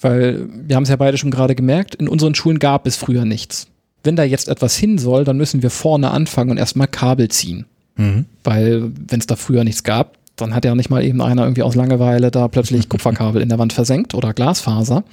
Weil 0.00 0.48
wir 0.50 0.76
haben 0.76 0.82
es 0.82 0.90
ja 0.90 0.96
beide 0.96 1.16
schon 1.16 1.30
gerade 1.30 1.54
gemerkt, 1.54 1.94
in 1.94 2.08
unseren 2.08 2.34
Schulen 2.34 2.58
gab 2.58 2.86
es 2.86 2.96
früher 2.96 3.24
nichts. 3.24 3.68
Wenn 4.02 4.16
da 4.16 4.24
jetzt 4.24 4.48
etwas 4.48 4.76
hin 4.76 4.98
soll, 4.98 5.24
dann 5.24 5.38
müssen 5.38 5.62
wir 5.62 5.70
vorne 5.70 6.10
anfangen 6.10 6.50
und 6.50 6.58
erstmal 6.58 6.88
Kabel 6.88 7.28
ziehen. 7.28 7.64
Mhm. 7.96 8.26
Weil 8.42 8.92
wenn 9.08 9.20
es 9.20 9.26
da 9.26 9.36
früher 9.36 9.64
nichts 9.64 9.82
gab, 9.82 10.18
dann 10.36 10.54
hat 10.54 10.64
ja 10.66 10.74
nicht 10.74 10.90
mal 10.90 11.02
eben 11.02 11.22
einer 11.22 11.44
irgendwie 11.44 11.62
aus 11.62 11.74
Langeweile 11.74 12.30
da 12.30 12.48
plötzlich 12.48 12.88
Kupferkabel 12.90 13.40
in 13.40 13.48
der 13.48 13.58
Wand 13.58 13.72
versenkt 13.72 14.14
oder 14.14 14.34
Glasfaser. 14.34 15.04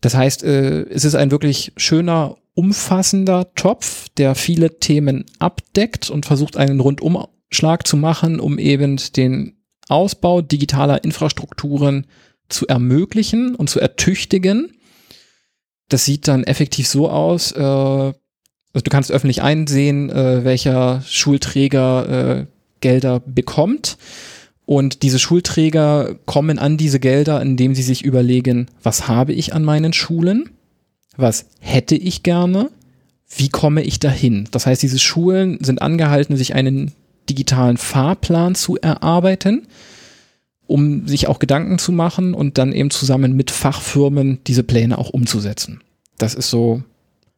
Das 0.00 0.14
heißt, 0.14 0.44
äh, 0.44 0.82
es 0.82 1.04
ist 1.04 1.16
ein 1.16 1.32
wirklich 1.32 1.72
schöner 1.76 2.36
umfassender 2.54 3.54
Topf, 3.54 4.08
der 4.16 4.34
viele 4.34 4.78
Themen 4.78 5.24
abdeckt 5.38 6.10
und 6.10 6.26
versucht 6.26 6.56
einen 6.56 6.80
Rundumschlag 6.80 7.86
zu 7.86 7.96
machen, 7.96 8.40
um 8.40 8.58
eben 8.58 9.00
den 9.16 9.56
Ausbau 9.88 10.42
digitaler 10.42 11.04
Infrastrukturen 11.04 12.06
zu 12.48 12.66
ermöglichen 12.66 13.54
und 13.54 13.70
zu 13.70 13.80
ertüchtigen. 13.80 14.72
Das 15.88 16.04
sieht 16.04 16.28
dann 16.28 16.44
effektiv 16.44 16.86
so 16.86 17.08
aus, 17.08 17.52
äh, 17.52 17.60
also 17.60 18.84
du 18.84 18.90
kannst 18.90 19.10
öffentlich 19.10 19.42
einsehen, 19.42 20.10
äh, 20.10 20.44
welcher 20.44 21.02
Schulträger 21.06 22.40
äh, 22.40 22.46
Gelder 22.80 23.20
bekommt. 23.20 23.96
Und 24.64 25.02
diese 25.02 25.18
Schulträger 25.18 26.16
kommen 26.24 26.58
an 26.58 26.76
diese 26.76 27.00
Gelder, 27.00 27.42
indem 27.42 27.74
sie 27.74 27.82
sich 27.82 28.04
überlegen, 28.04 28.68
was 28.82 29.08
habe 29.08 29.32
ich 29.32 29.52
an 29.54 29.64
meinen 29.64 29.92
Schulen? 29.92 30.50
Was 31.16 31.46
hätte 31.60 31.94
ich 31.94 32.22
gerne, 32.22 32.70
wie 33.36 33.48
komme 33.48 33.82
ich 33.82 33.98
dahin? 33.98 34.48
Das 34.50 34.66
heißt, 34.66 34.82
diese 34.82 34.98
Schulen 34.98 35.62
sind 35.62 35.82
angehalten, 35.82 36.36
sich 36.36 36.54
einen 36.54 36.92
digitalen 37.28 37.76
Fahrplan 37.76 38.54
zu 38.54 38.76
erarbeiten 38.76 39.66
um 40.72 41.06
sich 41.06 41.26
auch 41.28 41.38
Gedanken 41.38 41.78
zu 41.78 41.92
machen 41.92 42.32
und 42.32 42.56
dann 42.56 42.72
eben 42.72 42.90
zusammen 42.90 43.34
mit 43.34 43.50
Fachfirmen 43.50 44.38
diese 44.46 44.62
Pläne 44.62 44.96
auch 44.96 45.10
umzusetzen. 45.10 45.82
Das 46.16 46.34
ist 46.34 46.48
so 46.48 46.82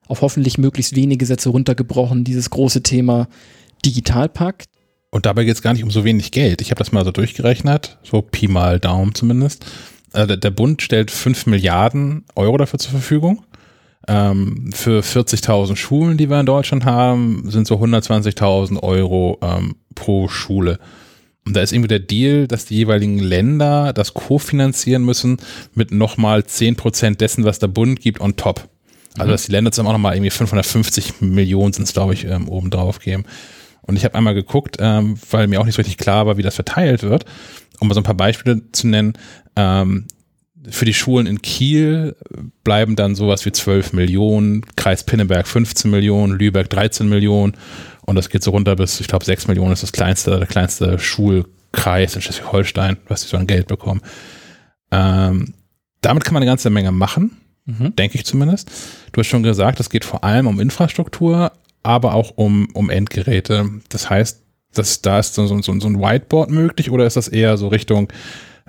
auf 0.06 0.20
hoffentlich 0.20 0.56
möglichst 0.56 0.94
wenige 0.94 1.26
Sätze 1.26 1.48
runtergebrochen, 1.48 2.22
dieses 2.22 2.50
große 2.50 2.84
Thema 2.84 3.26
Digitalpakt. 3.84 4.68
Und 5.10 5.26
dabei 5.26 5.44
geht 5.44 5.54
es 5.54 5.62
gar 5.62 5.72
nicht 5.72 5.82
um 5.82 5.90
so 5.90 6.04
wenig 6.04 6.30
Geld. 6.30 6.60
Ich 6.60 6.70
habe 6.70 6.78
das 6.78 6.92
mal 6.92 7.04
so 7.04 7.10
durchgerechnet, 7.10 7.98
so 8.04 8.22
Pi 8.22 8.46
mal 8.46 8.78
Daumen 8.78 9.16
zumindest. 9.16 9.66
Also 10.12 10.36
der 10.36 10.50
Bund 10.50 10.82
stellt 10.82 11.10
5 11.10 11.46
Milliarden 11.46 12.24
Euro 12.36 12.56
dafür 12.56 12.78
zur 12.78 12.92
Verfügung. 12.92 13.42
Ähm, 14.06 14.70
für 14.72 15.00
40.000 15.00 15.76
Schulen, 15.76 16.16
die 16.16 16.28
wir 16.28 16.40
in 16.40 16.46
Deutschland 16.46 16.84
haben, 16.84 17.44
sind 17.50 17.66
so 17.66 17.76
120.000 17.76 18.82
Euro 18.82 19.38
ähm, 19.42 19.76
pro 19.94 20.28
Schule. 20.28 20.78
Und 21.46 21.56
da 21.56 21.60
ist 21.60 21.72
irgendwie 21.72 21.88
der 21.88 22.00
Deal, 22.00 22.46
dass 22.46 22.64
die 22.64 22.76
jeweiligen 22.76 23.18
Länder 23.18 23.92
das 23.92 24.14
kofinanzieren 24.14 25.04
müssen 25.04 25.38
mit 25.74 25.90
nochmal 25.90 26.44
10 26.44 26.76
Prozent 26.76 27.20
dessen, 27.20 27.44
was 27.44 27.58
der 27.58 27.68
Bund 27.68 28.00
gibt, 28.00 28.20
on 28.20 28.36
top. 28.36 28.68
Also, 29.16 29.28
mhm. 29.28 29.32
dass 29.32 29.46
die 29.46 29.52
Länder 29.52 29.70
zusammen 29.70 29.88
auch 29.88 29.92
nochmal 29.92 30.14
irgendwie 30.14 30.30
550 30.30 31.20
Millionen 31.20 31.72
sind 31.72 31.92
glaube 31.92 32.14
ich, 32.14 32.24
ähm, 32.24 32.48
oben 32.48 32.70
drauf 32.70 32.98
geben. 32.98 33.24
Und 33.82 33.96
ich 33.96 34.04
habe 34.04 34.14
einmal 34.14 34.34
geguckt, 34.34 34.78
ähm, 34.80 35.18
weil 35.30 35.46
mir 35.46 35.60
auch 35.60 35.66
nicht 35.66 35.74
so 35.74 35.80
richtig 35.80 35.98
klar 35.98 36.26
war, 36.26 36.38
wie 36.38 36.42
das 36.42 36.54
verteilt 36.54 37.02
wird, 37.02 37.26
um 37.80 37.88
mal 37.88 37.94
so 37.94 38.00
ein 38.00 38.04
paar 38.04 38.14
Beispiele 38.14 38.62
zu 38.72 38.88
nennen. 38.88 39.12
Ähm, 39.56 40.06
für 40.70 40.84
die 40.84 40.94
Schulen 40.94 41.26
in 41.26 41.42
Kiel 41.42 42.16
bleiben 42.62 42.96
dann 42.96 43.14
sowas 43.14 43.44
wie 43.44 43.52
12 43.52 43.92
Millionen, 43.92 44.64
Kreis 44.76 45.04
Pinneberg 45.04 45.46
15 45.46 45.90
Millionen, 45.90 46.38
Lübeck 46.38 46.70
13 46.70 47.08
Millionen 47.08 47.56
und 48.06 48.16
das 48.16 48.28
geht 48.28 48.42
so 48.42 48.50
runter 48.50 48.76
bis, 48.76 49.00
ich 49.00 49.08
glaube, 49.08 49.24
6 49.24 49.48
Millionen 49.48 49.72
ist 49.72 49.82
das 49.82 49.92
kleinste, 49.92 50.38
der 50.38 50.46
kleinste 50.46 50.98
Schulkreis 50.98 52.14
in 52.14 52.22
Schleswig-Holstein, 52.22 52.98
was 53.08 53.22
die 53.22 53.28
so 53.28 53.36
an 53.36 53.46
Geld 53.46 53.66
bekommen. 53.66 54.00
Ähm, 54.90 55.54
damit 56.00 56.24
kann 56.24 56.34
man 56.34 56.42
eine 56.42 56.50
ganze 56.50 56.70
Menge 56.70 56.92
machen, 56.92 57.36
mhm. 57.64 57.96
denke 57.96 58.16
ich 58.16 58.24
zumindest. 58.24 58.70
Du 59.12 59.20
hast 59.20 59.28
schon 59.28 59.42
gesagt, 59.42 59.80
es 59.80 59.90
geht 59.90 60.04
vor 60.04 60.24
allem 60.24 60.46
um 60.46 60.60
Infrastruktur, 60.60 61.52
aber 61.82 62.14
auch 62.14 62.32
um, 62.36 62.68
um 62.74 62.90
Endgeräte. 62.90 63.68
Das 63.88 64.10
heißt, 64.10 64.42
dass 64.74 65.02
da 65.02 65.18
ist 65.18 65.34
so, 65.34 65.46
so, 65.46 65.60
so 65.60 65.70
ein 65.70 66.00
Whiteboard 66.00 66.50
möglich 66.50 66.90
oder 66.90 67.06
ist 67.06 67.16
das 67.16 67.28
eher 67.28 67.56
so 67.56 67.68
Richtung, 67.68 68.12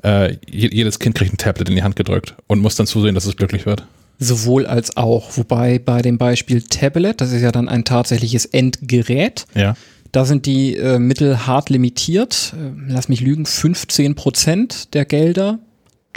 äh, 0.06 0.38
jedes 0.48 1.00
Kind 1.00 1.16
kriegt 1.16 1.34
ein 1.34 1.38
Tablet 1.38 1.70
in 1.70 1.76
die 1.76 1.84
Hand 1.84 1.96
gedrückt 1.96 2.36
und 2.48 2.60
muss 2.60 2.76
dann 2.76 2.86
zusehen, 2.86 3.16
dass 3.16 3.26
es 3.26 3.36
glücklich 3.36 3.66
wird? 3.66 3.86
Sowohl 4.20 4.66
als 4.66 4.96
auch. 4.98 5.36
Wobei 5.36 5.80
bei 5.80 6.02
dem 6.02 6.18
Beispiel 6.18 6.62
Tablet, 6.62 7.20
das 7.20 7.32
ist 7.32 7.42
ja 7.42 7.52
dann 7.52 7.68
ein 7.68 7.84
tatsächliches 7.84 8.46
Endgerät. 8.46 9.46
Ja. 9.56 9.76
Da 10.12 10.24
sind 10.24 10.46
die 10.46 10.76
äh, 10.78 11.00
Mittel 11.00 11.48
hart 11.48 11.70
limitiert. 11.70 12.54
Äh, 12.56 12.72
lass 12.88 13.10
mich 13.10 13.22
lügen, 13.22 13.46
15 13.46 14.16
Prozent 14.16 14.94
der 14.94 15.06
Gelder 15.06 15.60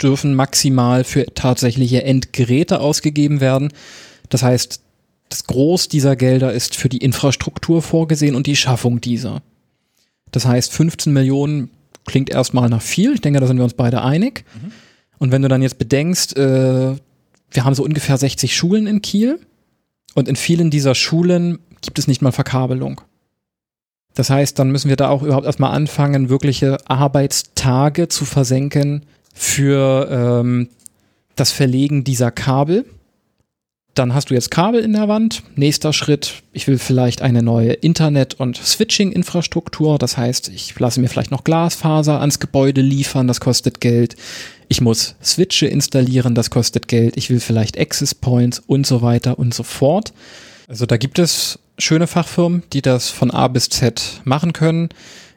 dürfen 0.01 0.35
maximal 0.35 1.03
für 1.03 1.25
tatsächliche 1.33 2.03
Endgeräte 2.03 2.79
ausgegeben 2.79 3.41
werden. 3.41 3.73
Das 4.29 4.43
heißt, 4.43 4.81
das 5.27 5.43
Groß 5.45 5.89
dieser 5.89 6.15
Gelder 6.15 6.53
ist 6.53 6.75
für 6.75 6.89
die 6.89 6.99
Infrastruktur 6.99 7.81
vorgesehen 7.81 8.35
und 8.35 8.47
die 8.47 8.55
Schaffung 8.55 9.01
dieser. 9.01 9.41
Das 10.31 10.45
heißt, 10.45 10.71
15 10.71 11.11
Millionen 11.11 11.69
klingt 12.09 12.29
erstmal 12.29 12.69
nach 12.69 12.81
viel. 12.81 13.13
Ich 13.13 13.21
denke, 13.21 13.39
da 13.39 13.47
sind 13.47 13.57
wir 13.57 13.63
uns 13.63 13.75
beide 13.75 14.01
einig. 14.01 14.43
Mhm. 14.55 14.71
Und 15.19 15.31
wenn 15.31 15.41
du 15.41 15.47
dann 15.47 15.61
jetzt 15.61 15.77
bedenkst, 15.77 16.35
äh, 16.37 16.95
wir 17.51 17.65
haben 17.65 17.75
so 17.75 17.83
ungefähr 17.83 18.17
60 18.17 18.55
Schulen 18.55 18.87
in 18.87 19.01
Kiel 19.01 19.39
und 20.15 20.27
in 20.27 20.35
vielen 20.35 20.71
dieser 20.71 20.95
Schulen 20.95 21.59
gibt 21.81 21.99
es 21.99 22.07
nicht 22.07 22.21
mal 22.21 22.31
Verkabelung. 22.31 23.01
Das 24.15 24.29
heißt, 24.29 24.57
dann 24.57 24.71
müssen 24.71 24.89
wir 24.89 24.95
da 24.95 25.09
auch 25.09 25.21
überhaupt 25.21 25.45
erstmal 25.45 25.71
anfangen, 25.71 26.29
wirkliche 26.29 26.77
Arbeitstage 26.89 28.07
zu 28.07 28.25
versenken 28.25 29.05
für 29.33 30.09
ähm, 30.11 30.69
das 31.35 31.51
Verlegen 31.51 32.03
dieser 32.03 32.31
Kabel 32.31 32.85
dann 33.95 34.13
hast 34.13 34.29
du 34.29 34.33
jetzt 34.33 34.51
Kabel 34.51 34.81
in 34.81 34.93
der 34.93 35.07
Wand. 35.07 35.43
Nächster 35.55 35.93
Schritt, 35.93 36.43
ich 36.53 36.67
will 36.67 36.77
vielleicht 36.77 37.21
eine 37.21 37.43
neue 37.43 37.73
Internet- 37.73 38.35
und 38.35 38.57
Switching-Infrastruktur. 38.57 39.97
Das 39.97 40.15
heißt, 40.15 40.49
ich 40.49 40.77
lasse 40.79 41.01
mir 41.01 41.09
vielleicht 41.09 41.31
noch 41.31 41.43
Glasfaser 41.43 42.19
ans 42.21 42.39
Gebäude 42.39 42.81
liefern, 42.81 43.27
das 43.27 43.39
kostet 43.39 43.81
Geld. 43.81 44.15
Ich 44.67 44.81
muss 44.81 45.15
Switche 45.23 45.65
installieren, 45.65 46.35
das 46.35 46.49
kostet 46.49 46.87
Geld. 46.87 47.17
Ich 47.17 47.29
will 47.29 47.39
vielleicht 47.39 47.77
Access 47.79 48.13
Points 48.13 48.61
und 48.65 48.85
so 48.85 49.01
weiter 49.01 49.39
und 49.39 49.53
so 49.53 49.63
fort. 49.63 50.13
Also 50.67 50.85
da 50.85 50.97
gibt 50.97 51.17
es 51.17 51.59
schöne 51.79 52.07
Fachfirmen, 52.07 52.63
die 52.71 52.81
das 52.81 53.09
von 53.09 53.31
A 53.31 53.47
bis 53.47 53.69
Z 53.69 54.21
machen 54.23 54.53
können. 54.53 54.89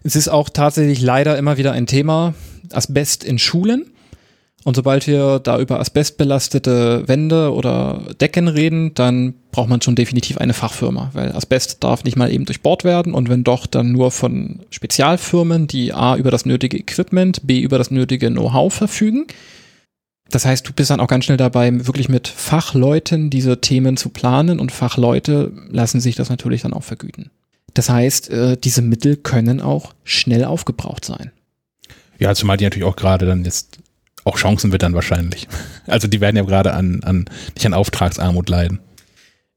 Es 0.05 0.17
ist 0.17 0.29
auch 0.29 0.51
tatsächlich 0.51 1.01
leider 1.01 1.39
immer 1.39 1.57
wieder 1.57 1.73
ein 1.73 1.87
Thema, 1.87 2.35
Asbest 2.73 3.25
in 3.25 3.39
Schulen. 3.39 3.92
Und 4.65 4.77
sobald 4.77 5.07
wir 5.09 5.41
da 5.41 5.59
über 5.59 5.81
asbestbelastete 5.81 7.09
Wände 7.09 7.53
oder 7.53 8.03
Decken 8.21 8.47
reden, 8.47 8.95
dann 8.95 9.35
braucht 9.51 9.69
man 9.69 9.83
schon 9.83 9.97
definitiv 9.97 10.39
eine 10.39 10.55
Fachfirma, 10.55 11.11
weil 11.15 11.33
Asbest 11.33 11.83
darf 11.83 12.05
nicht 12.05 12.17
mal 12.17 12.33
eben 12.33 12.45
durchbohrt 12.45 12.85
werden 12.85 13.13
und 13.13 13.29
wenn 13.29 13.43
doch, 13.43 13.67
dann 13.67 13.91
nur 13.91 14.13
von 14.13 14.61
Spezialfirmen, 14.71 15.67
die 15.67 15.93
A 15.93 16.17
über 16.17 16.31
das 16.31 16.47
nötige 16.47 16.79
Equipment, 16.79 17.47
B 17.47 17.61
über 17.61 17.77
das 17.77 17.91
nötige 17.91 18.31
Know-how 18.31 18.73
verfügen. 18.73 19.27
Das 20.31 20.47
heißt, 20.47 20.67
du 20.67 20.73
bist 20.73 20.91
dann 20.91 21.01
auch 21.01 21.09
ganz 21.09 21.27
schnell 21.27 21.37
dabei, 21.37 21.71
wirklich 21.87 22.09
mit 22.09 22.29
Fachleuten 22.29 23.29
diese 23.31 23.61
Themen 23.61 23.97
zu 23.97 24.09
planen 24.09 24.61
und 24.61 24.73
Fachleute 24.73 25.53
lassen 25.69 26.01
sich 26.01 26.15
das 26.15 26.31
natürlich 26.31 26.63
dann 26.63 26.73
auch 26.73 26.85
vergüten. 26.85 27.31
Das 27.75 27.91
heißt, 27.91 28.31
äh, 28.31 28.57
diese 28.57 28.83
Mittel 28.83 29.17
können 29.17 29.61
auch 29.61 29.93
schnell 30.05 30.45
aufgebraucht 30.45 31.05
sein. 31.05 31.33
Ja, 32.19 32.35
zumal 32.35 32.57
die 32.57 32.65
natürlich 32.65 32.87
auch 32.87 32.97
gerade 32.97 33.27
dann 33.27 33.45
jetzt 33.45 33.79
auch 34.25 34.37
Chancen 34.37 34.73
wird 34.73 34.83
dann 34.83 34.95
wahrscheinlich. 34.95 35.49
Also 35.89 36.07
die 36.07 36.21
werden 36.21 36.37
ja 36.37 36.45
gerade 36.45 36.75
an, 36.75 37.01
an 37.03 37.25
nicht 37.57 37.67
an 37.67 37.75
Auftragsarmut 37.75 38.49
leiden. 38.49 38.79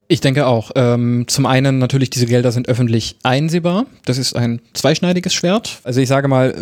Ich 0.07 0.21
denke 0.21 0.47
auch. 0.47 0.71
Ähm, 0.75 1.25
zum 1.27 1.45
einen 1.45 1.77
natürlich, 1.77 2.09
diese 2.09 2.25
Gelder 2.25 2.51
sind 2.51 2.67
öffentlich 2.67 3.17
einsehbar. 3.21 3.85
Das 4.05 4.17
ist 4.17 4.35
ein 4.35 4.59
zweischneidiges 4.73 5.35
Schwert. 5.35 5.79
Also 5.83 6.01
ich 6.01 6.09
sage 6.09 6.27
mal, 6.27 6.55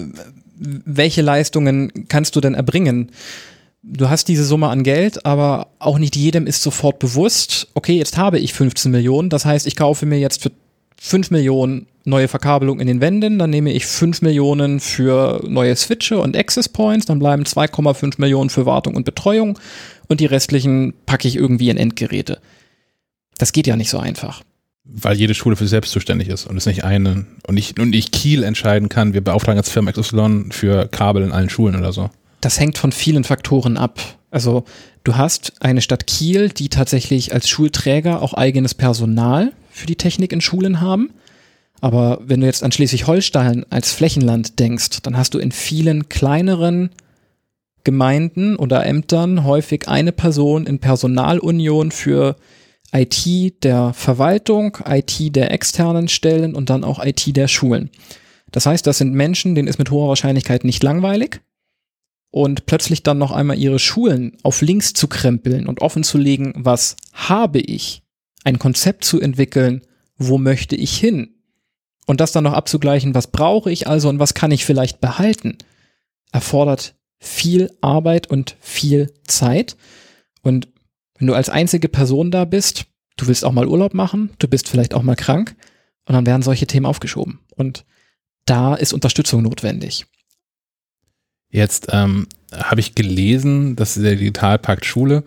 welche 0.57 1.21
Leistungen 1.21 2.07
kannst 2.09 2.35
du 2.35 2.41
denn 2.41 2.55
erbringen? 2.55 3.11
Du 3.83 4.09
hast 4.09 4.27
diese 4.27 4.45
Summe 4.45 4.67
an 4.67 4.83
Geld, 4.83 5.25
aber 5.25 5.67
auch 5.79 5.97
nicht 5.97 6.15
jedem 6.15 6.47
ist 6.47 6.61
sofort 6.61 6.99
bewusst, 6.99 7.67
okay, 7.73 7.97
jetzt 7.97 8.17
habe 8.17 8.39
ich 8.39 8.53
15 8.53 8.91
Millionen. 8.91 9.29
Das 9.29 9.45
heißt, 9.45 9.67
ich 9.67 9.75
kaufe 9.75 10.05
mir 10.05 10.19
jetzt 10.19 10.41
für 10.41 10.51
5 10.99 11.31
Millionen 11.31 11.87
neue 12.05 12.27
Verkabelung 12.27 12.79
in 12.79 12.87
den 12.87 13.01
Wänden, 13.01 13.39
dann 13.39 13.49
nehme 13.49 13.71
ich 13.71 13.85
5 13.85 14.21
Millionen 14.21 14.79
für 14.79 15.41
neue 15.47 15.75
Switche 15.75 16.19
und 16.19 16.35
Access 16.35 16.67
Points, 16.69 17.05
dann 17.05 17.19
bleiben 17.19 17.43
2,5 17.43 18.15
Millionen 18.17 18.49
für 18.49 18.65
Wartung 18.65 18.95
und 18.95 19.05
Betreuung 19.05 19.57
und 20.07 20.19
die 20.19 20.25
restlichen 20.25 20.93
packe 21.05 21.27
ich 21.27 21.35
irgendwie 21.35 21.69
in 21.69 21.77
Endgeräte. 21.77 22.39
Das 23.37 23.53
geht 23.53 23.67
ja 23.67 23.75
nicht 23.75 23.89
so 23.89 23.99
einfach. 23.99 24.43
Weil 24.85 25.15
jede 25.15 25.33
Schule 25.33 25.55
für 25.55 25.63
sich 25.63 25.69
selbst 25.69 25.91
zuständig 25.91 26.27
ist 26.27 26.45
und 26.45 26.57
es 26.57 26.65
nicht 26.65 26.83
eine 26.83 27.25
und 27.47 27.55
nicht, 27.55 27.79
und 27.79 27.91
nicht 27.91 28.11
Kiel 28.11 28.43
entscheiden 28.43 28.89
kann, 28.89 29.13
wir 29.13 29.21
beauftragen 29.21 29.57
jetzt 29.57 29.69
Firma 29.69 29.93
XY 29.93 30.47
für 30.51 30.87
Kabel 30.87 31.23
in 31.23 31.31
allen 31.31 31.49
Schulen 31.49 31.75
oder 31.77 31.93
so. 31.93 32.09
Das 32.43 32.59
hängt 32.59 32.77
von 32.77 32.91
vielen 32.91 33.23
Faktoren 33.23 33.77
ab. 33.77 34.01
Also 34.29 34.65
du 35.05 35.15
hast 35.15 35.53
eine 35.61 35.79
Stadt 35.79 36.07
Kiel, 36.07 36.49
die 36.49 36.67
tatsächlich 36.67 37.33
als 37.33 37.47
Schulträger 37.47 38.21
auch 38.21 38.33
eigenes 38.33 38.73
Personal 38.73 39.53
für 39.69 39.87
die 39.87 39.95
Technik 39.95 40.33
in 40.33 40.41
Schulen 40.41 40.81
haben. 40.81 41.11
Aber 41.79 42.19
wenn 42.21 42.41
du 42.41 42.45
jetzt 42.45 42.61
an 42.61 42.73
Schleswig-Holstein 42.73 43.65
als 43.69 43.93
Flächenland 43.93 44.59
denkst, 44.59 45.03
dann 45.03 45.15
hast 45.15 45.33
du 45.33 45.39
in 45.39 45.53
vielen 45.53 46.09
kleineren 46.09 46.89
Gemeinden 47.85 48.57
oder 48.57 48.85
Ämtern 48.85 49.45
häufig 49.45 49.87
eine 49.87 50.11
Person 50.11 50.65
in 50.65 50.79
Personalunion 50.79 51.91
für 51.91 52.35
IT 52.91 53.63
der 53.63 53.93
Verwaltung, 53.93 54.79
IT 54.85 55.33
der 55.33 55.51
externen 55.51 56.09
Stellen 56.09 56.55
und 56.55 56.69
dann 56.69 56.83
auch 56.83 57.03
IT 57.03 57.37
der 57.37 57.47
Schulen. 57.47 57.89
Das 58.51 58.65
heißt, 58.65 58.85
das 58.85 58.97
sind 58.97 59.13
Menschen, 59.13 59.55
denen 59.55 59.69
ist 59.69 59.79
mit 59.79 59.91
hoher 59.91 60.09
Wahrscheinlichkeit 60.09 60.65
nicht 60.65 60.83
langweilig. 60.83 61.39
Und 62.33 62.65
plötzlich 62.65 63.03
dann 63.03 63.19
noch 63.19 63.31
einmal 63.31 63.59
ihre 63.59 63.77
Schulen 63.77 64.37
auf 64.41 64.63
links 64.63 64.93
zu 64.93 65.07
krempeln 65.07 65.67
und 65.67 65.81
offen 65.81 66.03
zu 66.03 66.17
legen, 66.17 66.51
was 66.55 66.95
habe 67.11 67.59
ich? 67.59 68.01
Ein 68.43 68.57
Konzept 68.57 69.05
zu 69.05 69.21
entwickeln, 69.21 69.83
wo 70.17 70.39
möchte 70.39 70.75
ich 70.75 70.97
hin? 70.97 71.35
Und 72.07 72.21
das 72.21 72.31
dann 72.31 72.45
noch 72.45 72.53
abzugleichen, 72.53 73.13
was 73.13 73.27
brauche 73.27 73.71
ich 73.71 73.85
also 73.85 74.09
und 74.09 74.17
was 74.17 74.33
kann 74.33 74.49
ich 74.49 74.65
vielleicht 74.65 74.99
behalten, 74.99 75.59
erfordert 76.31 76.95
viel 77.19 77.69
Arbeit 77.81 78.31
und 78.31 78.57
viel 78.59 79.13
Zeit. 79.27 79.77
Und 80.41 80.69
wenn 81.19 81.27
du 81.27 81.35
als 81.35 81.49
einzige 81.49 81.87
Person 81.87 82.31
da 82.31 82.45
bist, 82.45 82.85
du 83.15 83.27
willst 83.27 83.45
auch 83.45 83.51
mal 83.51 83.67
Urlaub 83.67 83.93
machen, 83.93 84.31
du 84.39 84.47
bist 84.47 84.69
vielleicht 84.69 84.95
auch 84.95 85.03
mal 85.03 85.15
krank 85.15 85.55
und 86.07 86.15
dann 86.15 86.25
werden 86.25 86.41
solche 86.41 86.65
Themen 86.65 86.87
aufgeschoben. 86.87 87.41
Und 87.55 87.85
da 88.45 88.73
ist 88.73 88.91
Unterstützung 88.91 89.43
notwendig. 89.43 90.07
Jetzt 91.53 91.87
ähm, 91.91 92.27
habe 92.51 92.81
ich 92.81 92.95
gelesen, 92.95 93.75
dass 93.75 93.93
der 93.93 94.15
Digitalpakt 94.15 94.85
Schule 94.85 95.23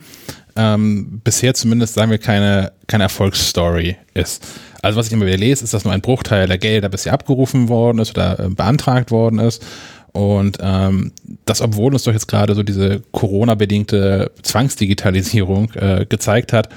ähm, 0.56 1.20
bisher 1.22 1.54
zumindest, 1.54 1.94
sagen 1.94 2.10
wir, 2.10 2.18
keine, 2.18 2.72
keine 2.88 3.04
Erfolgsstory 3.04 3.96
ist. 4.12 4.44
Also 4.82 4.98
was 4.98 5.06
ich 5.06 5.12
immer 5.12 5.26
wieder 5.26 5.36
lese, 5.36 5.64
ist, 5.64 5.72
dass 5.72 5.84
nur 5.84 5.92
ein 5.92 6.00
Bruchteil 6.00 6.48
der 6.48 6.58
Gelder 6.58 6.88
bisher 6.88 7.12
abgerufen 7.12 7.68
worden 7.68 8.00
ist 8.00 8.10
oder 8.10 8.40
äh, 8.40 8.48
beantragt 8.48 9.10
worden 9.10 9.38
ist. 9.38 9.64
Und 10.12 10.58
ähm, 10.60 11.12
das, 11.44 11.60
obwohl 11.60 11.92
uns 11.92 12.04
doch 12.04 12.12
jetzt 12.12 12.26
gerade 12.26 12.54
so 12.54 12.62
diese 12.62 13.02
Corona-bedingte 13.12 14.32
Zwangsdigitalisierung 14.42 15.72
äh, 15.74 16.06
gezeigt 16.08 16.52
hat, 16.52 16.70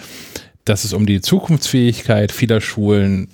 dass 0.66 0.84
es 0.84 0.94
um 0.94 1.06
die 1.06 1.22
Zukunftsfähigkeit 1.22 2.32
vieler 2.32 2.62
Schulen 2.62 3.30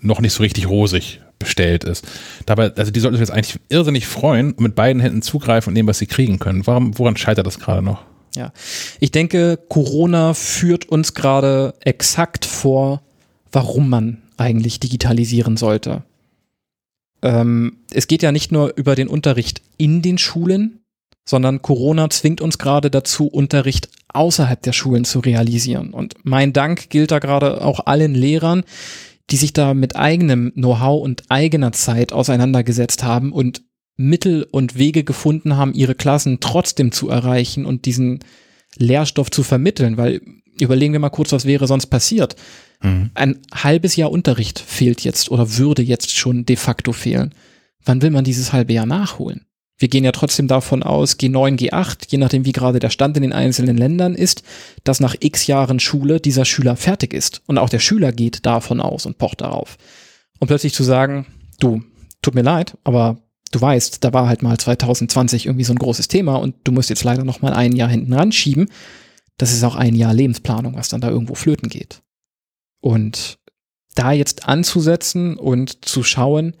noch 0.00 0.20
nicht 0.20 0.34
so 0.34 0.42
richtig 0.42 0.68
rosig 0.68 1.20
bestellt 1.44 1.84
ist. 1.84 2.06
Dabei, 2.46 2.72
also 2.74 2.90
die 2.90 3.00
sollten 3.00 3.16
sich 3.16 3.26
jetzt 3.26 3.30
eigentlich 3.30 3.60
irrsinnig 3.68 4.06
freuen 4.06 4.52
und 4.52 4.60
mit 4.60 4.74
beiden 4.74 5.00
Händen 5.00 5.22
zugreifen 5.22 5.70
und 5.70 5.74
nehmen, 5.74 5.88
was 5.88 5.98
sie 5.98 6.06
kriegen 6.06 6.38
können. 6.38 6.66
Warum, 6.66 6.98
woran 6.98 7.16
scheitert 7.16 7.46
das 7.46 7.60
gerade 7.60 7.82
noch? 7.82 8.02
Ja, 8.34 8.52
ich 8.98 9.12
denke, 9.12 9.58
Corona 9.68 10.34
führt 10.34 10.88
uns 10.88 11.14
gerade 11.14 11.74
exakt 11.80 12.44
vor, 12.44 13.02
warum 13.52 13.88
man 13.88 14.22
eigentlich 14.36 14.80
digitalisieren 14.80 15.56
sollte. 15.56 16.02
Ähm, 17.22 17.78
es 17.92 18.08
geht 18.08 18.22
ja 18.22 18.32
nicht 18.32 18.50
nur 18.50 18.72
über 18.76 18.96
den 18.96 19.06
Unterricht 19.06 19.62
in 19.76 20.02
den 20.02 20.18
Schulen, 20.18 20.80
sondern 21.24 21.62
Corona 21.62 22.10
zwingt 22.10 22.40
uns 22.40 22.58
gerade 22.58 22.90
dazu, 22.90 23.26
Unterricht 23.26 23.88
außerhalb 24.08 24.60
der 24.62 24.72
Schulen 24.72 25.04
zu 25.04 25.20
realisieren. 25.20 25.90
Und 25.90 26.14
mein 26.22 26.52
Dank 26.52 26.90
gilt 26.90 27.10
da 27.10 27.18
gerade 27.18 27.62
auch 27.62 27.86
allen 27.86 28.14
Lehrern, 28.14 28.64
die 29.30 29.36
sich 29.36 29.52
da 29.52 29.74
mit 29.74 29.96
eigenem 29.96 30.52
Know-how 30.54 31.02
und 31.02 31.24
eigener 31.28 31.72
Zeit 31.72 32.12
auseinandergesetzt 32.12 33.02
haben 33.04 33.32
und 33.32 33.62
Mittel 33.96 34.46
und 34.50 34.76
Wege 34.76 35.04
gefunden 35.04 35.56
haben, 35.56 35.72
ihre 35.72 35.94
Klassen 35.94 36.38
trotzdem 36.40 36.92
zu 36.92 37.08
erreichen 37.08 37.64
und 37.64 37.86
diesen 37.86 38.20
Lehrstoff 38.76 39.30
zu 39.30 39.42
vermitteln, 39.42 39.96
weil 39.96 40.20
überlegen 40.60 40.92
wir 40.92 41.00
mal 41.00 41.10
kurz, 41.10 41.32
was 41.32 41.44
wäre 41.44 41.66
sonst 41.66 41.86
passiert. 41.86 42.36
Mhm. 42.82 43.10
Ein 43.14 43.38
halbes 43.52 43.96
Jahr 43.96 44.10
Unterricht 44.10 44.58
fehlt 44.58 45.02
jetzt 45.02 45.30
oder 45.30 45.56
würde 45.56 45.82
jetzt 45.82 46.16
schon 46.16 46.44
de 46.44 46.56
facto 46.56 46.92
fehlen. 46.92 47.34
Wann 47.84 48.02
will 48.02 48.10
man 48.10 48.24
dieses 48.24 48.52
halbe 48.52 48.72
Jahr 48.72 48.86
nachholen? 48.86 49.46
Wir 49.84 49.90
gehen 49.90 50.04
ja 50.04 50.12
trotzdem 50.12 50.48
davon 50.48 50.82
aus, 50.82 51.18
G9, 51.18 51.58
G8, 51.58 52.06
je 52.08 52.16
nachdem 52.16 52.46
wie 52.46 52.52
gerade 52.52 52.78
der 52.78 52.88
Stand 52.88 53.18
in 53.18 53.22
den 53.22 53.34
einzelnen 53.34 53.76
Ländern 53.76 54.14
ist, 54.14 54.42
dass 54.82 54.98
nach 54.98 55.14
x 55.20 55.46
Jahren 55.46 55.78
Schule 55.78 56.20
dieser 56.20 56.46
Schüler 56.46 56.76
fertig 56.76 57.12
ist. 57.12 57.42
Und 57.44 57.58
auch 57.58 57.68
der 57.68 57.80
Schüler 57.80 58.10
geht 58.10 58.46
davon 58.46 58.80
aus 58.80 59.04
und 59.04 59.18
pocht 59.18 59.42
darauf. 59.42 59.76
Und 60.40 60.48
plötzlich 60.48 60.72
zu 60.72 60.84
sagen, 60.84 61.26
du, 61.60 61.82
tut 62.22 62.34
mir 62.34 62.40
leid, 62.40 62.78
aber 62.82 63.18
du 63.52 63.60
weißt, 63.60 64.02
da 64.02 64.14
war 64.14 64.26
halt 64.26 64.42
mal 64.42 64.56
2020 64.56 65.44
irgendwie 65.44 65.64
so 65.66 65.74
ein 65.74 65.78
großes 65.78 66.08
Thema 66.08 66.36
und 66.36 66.54
du 66.64 66.72
musst 66.72 66.88
jetzt 66.88 67.04
leider 67.04 67.24
noch 67.24 67.42
mal 67.42 67.52
ein 67.52 67.76
Jahr 67.76 67.90
hinten 67.90 68.14
ranschieben. 68.14 68.70
Das 69.36 69.52
ist 69.52 69.64
auch 69.64 69.76
ein 69.76 69.94
Jahr 69.94 70.14
Lebensplanung, 70.14 70.76
was 70.76 70.88
dann 70.88 71.02
da 71.02 71.10
irgendwo 71.10 71.34
flöten 71.34 71.68
geht. 71.68 72.00
Und 72.80 73.38
da 73.96 74.12
jetzt 74.12 74.48
anzusetzen 74.48 75.36
und 75.36 75.84
zu 75.84 76.02
schauen, 76.02 76.54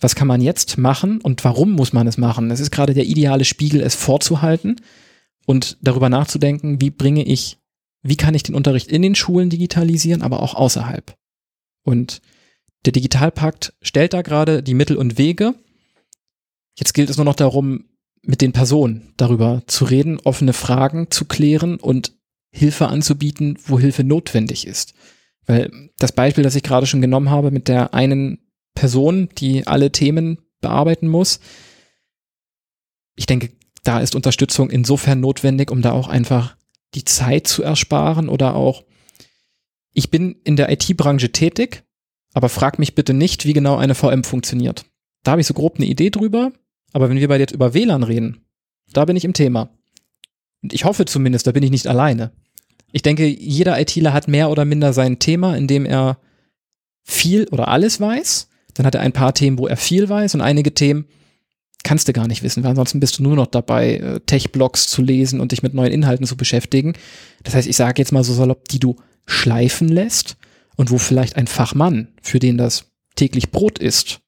was 0.00 0.14
kann 0.14 0.28
man 0.28 0.40
jetzt 0.40 0.78
machen 0.78 1.20
und 1.20 1.44
warum 1.44 1.72
muss 1.72 1.92
man 1.92 2.06
es 2.06 2.18
machen? 2.18 2.50
Es 2.50 2.60
ist 2.60 2.70
gerade 2.70 2.94
der 2.94 3.06
ideale 3.06 3.44
Spiegel, 3.44 3.80
es 3.80 3.94
vorzuhalten 3.94 4.80
und 5.46 5.76
darüber 5.82 6.08
nachzudenken, 6.08 6.80
wie 6.80 6.90
bringe 6.90 7.24
ich, 7.24 7.58
wie 8.02 8.16
kann 8.16 8.34
ich 8.34 8.42
den 8.42 8.54
Unterricht 8.54 8.88
in 8.88 9.02
den 9.02 9.14
Schulen 9.14 9.50
digitalisieren, 9.50 10.22
aber 10.22 10.42
auch 10.42 10.54
außerhalb. 10.54 11.16
Und 11.84 12.20
der 12.84 12.92
Digitalpakt 12.92 13.74
stellt 13.82 14.12
da 14.12 14.22
gerade 14.22 14.62
die 14.62 14.74
Mittel 14.74 14.96
und 14.96 15.18
Wege. 15.18 15.54
Jetzt 16.78 16.94
gilt 16.94 17.10
es 17.10 17.16
nur 17.16 17.24
noch 17.24 17.34
darum, 17.34 17.86
mit 18.22 18.40
den 18.40 18.52
Personen 18.52 19.12
darüber 19.16 19.62
zu 19.66 19.84
reden, 19.84 20.20
offene 20.22 20.52
Fragen 20.52 21.10
zu 21.10 21.24
klären 21.24 21.76
und 21.76 22.12
Hilfe 22.50 22.88
anzubieten, 22.88 23.58
wo 23.66 23.78
Hilfe 23.78 24.04
notwendig 24.04 24.66
ist. 24.66 24.94
Weil 25.46 25.90
das 25.98 26.12
Beispiel, 26.12 26.44
das 26.44 26.54
ich 26.54 26.62
gerade 26.62 26.86
schon 26.86 27.00
genommen 27.00 27.30
habe 27.30 27.50
mit 27.50 27.68
der 27.68 27.94
einen 27.94 28.38
Person, 28.78 29.28
die 29.38 29.66
alle 29.66 29.90
Themen 29.90 30.38
bearbeiten 30.60 31.08
muss. 31.08 31.40
Ich 33.16 33.26
denke, 33.26 33.50
da 33.82 33.98
ist 33.98 34.14
Unterstützung 34.14 34.70
insofern 34.70 35.18
notwendig, 35.18 35.72
um 35.72 35.82
da 35.82 35.90
auch 35.90 36.06
einfach 36.06 36.56
die 36.94 37.04
Zeit 37.04 37.48
zu 37.48 37.64
ersparen 37.64 38.28
oder 38.28 38.54
auch, 38.54 38.84
ich 39.92 40.10
bin 40.10 40.36
in 40.44 40.54
der 40.54 40.70
IT-Branche 40.70 41.32
tätig, 41.32 41.82
aber 42.34 42.48
frag 42.48 42.78
mich 42.78 42.94
bitte 42.94 43.14
nicht, 43.14 43.46
wie 43.46 43.52
genau 43.52 43.76
eine 43.76 43.96
VM 43.96 44.22
funktioniert. 44.22 44.84
Da 45.24 45.32
habe 45.32 45.40
ich 45.40 45.48
so 45.48 45.54
grob 45.54 45.76
eine 45.76 45.86
Idee 45.86 46.10
drüber, 46.10 46.52
aber 46.92 47.10
wenn 47.10 47.18
wir 47.18 47.26
bei 47.26 47.38
jetzt 47.38 47.52
über 47.52 47.74
WLAN 47.74 48.04
reden, 48.04 48.44
da 48.92 49.04
bin 49.06 49.16
ich 49.16 49.24
im 49.24 49.32
Thema. 49.32 49.70
Und 50.62 50.72
ich 50.72 50.84
hoffe 50.84 51.04
zumindest, 51.04 51.48
da 51.48 51.52
bin 51.52 51.64
ich 51.64 51.72
nicht 51.72 51.88
alleine. 51.88 52.30
Ich 52.92 53.02
denke, 53.02 53.26
jeder 53.26 53.78
ITler 53.80 54.12
hat 54.12 54.28
mehr 54.28 54.50
oder 54.50 54.64
minder 54.64 54.92
sein 54.92 55.18
Thema, 55.18 55.56
in 55.56 55.66
dem 55.66 55.84
er 55.84 56.20
viel 57.02 57.48
oder 57.48 57.66
alles 57.68 58.00
weiß 58.00 58.47
dann 58.78 58.86
hat 58.86 58.94
er 58.94 59.00
ein 59.00 59.12
paar 59.12 59.34
Themen, 59.34 59.58
wo 59.58 59.66
er 59.66 59.76
viel 59.76 60.08
weiß 60.08 60.36
und 60.36 60.40
einige 60.40 60.72
Themen 60.72 61.06
kannst 61.82 62.06
du 62.06 62.12
gar 62.12 62.28
nicht 62.28 62.44
wissen, 62.44 62.62
weil 62.62 62.70
ansonsten 62.70 63.00
bist 63.00 63.18
du 63.18 63.24
nur 63.24 63.34
noch 63.34 63.46
dabei, 63.46 63.96
äh, 63.96 64.20
Tech-Blogs 64.20 64.86
zu 64.86 65.02
lesen 65.02 65.40
und 65.40 65.50
dich 65.50 65.64
mit 65.64 65.74
neuen 65.74 65.92
Inhalten 65.92 66.26
zu 66.26 66.36
beschäftigen. 66.36 66.94
Das 67.42 67.54
heißt, 67.54 67.66
ich 67.66 67.76
sage 67.76 68.00
jetzt 68.00 68.12
mal 68.12 68.22
so 68.22 68.32
salopp, 68.32 68.68
die 68.68 68.78
du 68.78 68.96
schleifen 69.26 69.88
lässt 69.88 70.36
und 70.76 70.92
wo 70.92 70.98
vielleicht 70.98 71.36
ein 71.36 71.48
Fachmann, 71.48 72.08
für 72.22 72.38
den 72.38 72.56
das 72.56 72.86
täglich 73.16 73.50
Brot 73.50 73.80
ist, 73.80 74.20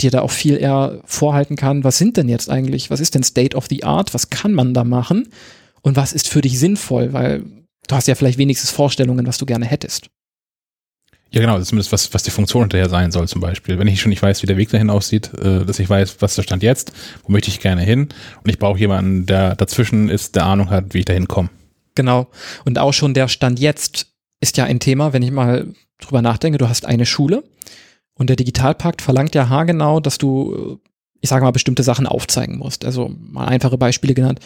dir 0.00 0.10
da 0.10 0.22
auch 0.22 0.32
viel 0.32 0.56
eher 0.56 1.00
vorhalten 1.04 1.54
kann, 1.54 1.84
was 1.84 1.98
sind 1.98 2.16
denn 2.16 2.28
jetzt 2.28 2.50
eigentlich, 2.50 2.90
was 2.90 2.98
ist 2.98 3.14
denn 3.14 3.22
State 3.22 3.56
of 3.56 3.66
the 3.70 3.84
Art, 3.84 4.12
was 4.12 4.30
kann 4.30 4.52
man 4.52 4.74
da 4.74 4.82
machen 4.82 5.28
und 5.82 5.94
was 5.94 6.12
ist 6.12 6.28
für 6.28 6.40
dich 6.40 6.58
sinnvoll, 6.58 7.12
weil 7.12 7.44
du 7.86 7.94
hast 7.94 8.08
ja 8.08 8.16
vielleicht 8.16 8.38
wenigstens 8.38 8.72
Vorstellungen, 8.72 9.26
was 9.26 9.38
du 9.38 9.46
gerne 9.46 9.66
hättest. 9.66 10.10
Ja, 11.34 11.40
genau, 11.40 11.60
zumindest 11.60 11.90
was, 11.90 12.14
was 12.14 12.22
die 12.22 12.30
Funktion 12.30 12.62
hinterher 12.62 12.88
sein 12.88 13.10
soll 13.10 13.26
zum 13.26 13.40
Beispiel. 13.40 13.76
Wenn 13.76 13.88
ich 13.88 14.00
schon 14.00 14.10
nicht 14.10 14.22
weiß, 14.22 14.40
wie 14.42 14.46
der 14.46 14.56
Weg 14.56 14.68
dahin 14.70 14.88
aussieht, 14.88 15.32
äh, 15.34 15.64
dass 15.64 15.80
ich 15.80 15.90
weiß, 15.90 16.18
was 16.20 16.36
der 16.36 16.42
Stand 16.42 16.62
jetzt, 16.62 16.92
wo 17.24 17.32
möchte 17.32 17.50
ich 17.50 17.58
gerne 17.58 17.82
hin 17.82 18.10
und 18.44 18.50
ich 18.50 18.60
brauche 18.60 18.78
jemanden, 18.78 19.26
der 19.26 19.56
dazwischen 19.56 20.08
ist, 20.08 20.36
der 20.36 20.46
Ahnung 20.46 20.70
hat, 20.70 20.94
wie 20.94 21.00
ich 21.00 21.06
dahin 21.06 21.26
komme. 21.26 21.50
Genau. 21.96 22.28
Und 22.64 22.78
auch 22.78 22.92
schon 22.92 23.14
der 23.14 23.26
Stand 23.26 23.58
jetzt 23.58 24.12
ist 24.40 24.56
ja 24.58 24.64
ein 24.64 24.78
Thema, 24.78 25.12
wenn 25.12 25.22
ich 25.22 25.32
mal 25.32 25.66
drüber 26.00 26.22
nachdenke, 26.22 26.58
du 26.58 26.68
hast 26.68 26.86
eine 26.86 27.04
Schule 27.04 27.42
und 28.14 28.30
der 28.30 28.36
Digitalpakt 28.36 29.02
verlangt 29.02 29.34
ja 29.34 29.48
haargenau, 29.48 29.98
dass 29.98 30.18
du, 30.18 30.78
ich 31.20 31.30
sage 31.30 31.44
mal, 31.44 31.50
bestimmte 31.50 31.82
Sachen 31.82 32.06
aufzeigen 32.06 32.58
musst. 32.58 32.84
Also 32.84 33.12
mal 33.18 33.46
einfache 33.46 33.76
Beispiele 33.76 34.14
genannt. 34.14 34.38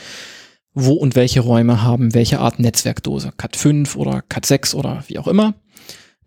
Wo 0.72 0.94
und 0.94 1.16
welche 1.16 1.40
Räume 1.40 1.83
haben 1.83 2.14
welche 2.14 2.38
Art 2.40 2.59
Netzwerkdose? 2.61 3.33
Cat 3.37 3.57
5 3.57 3.94
oder 3.96 4.22
Cat 4.22 4.46
6 4.46 4.74
oder 4.74 5.05
wie 5.09 5.18
auch 5.18 5.29
immer 5.29 5.53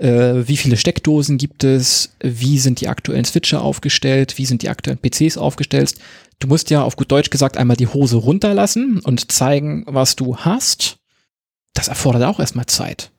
äh, 0.01 0.47
wie 0.47 0.57
viele 0.57 0.77
Steckdosen 0.77 1.37
gibt 1.37 1.63
es, 1.63 2.15
wie 2.19 2.57
sind 2.57 2.81
die 2.81 2.87
aktuellen 2.87 3.25
Switcher 3.25 3.61
aufgestellt, 3.61 4.37
wie 4.37 4.45
sind 4.45 4.63
die 4.63 4.69
aktuellen 4.69 4.99
PCs 4.99 5.37
aufgestellt. 5.37 5.95
Du 6.39 6.47
musst 6.47 6.71
ja 6.71 6.81
auf 6.81 6.95
gut 6.95 7.11
Deutsch 7.11 7.29
gesagt 7.29 7.57
einmal 7.57 7.77
die 7.77 7.87
Hose 7.87 8.17
runterlassen 8.17 8.99
und 8.99 9.31
zeigen, 9.31 9.83
was 9.85 10.15
du 10.15 10.37
hast. 10.37 10.97
Das 11.73 11.87
erfordert 11.87 12.23
auch 12.23 12.39
erstmal 12.39 12.65
Zeit. 12.65 13.11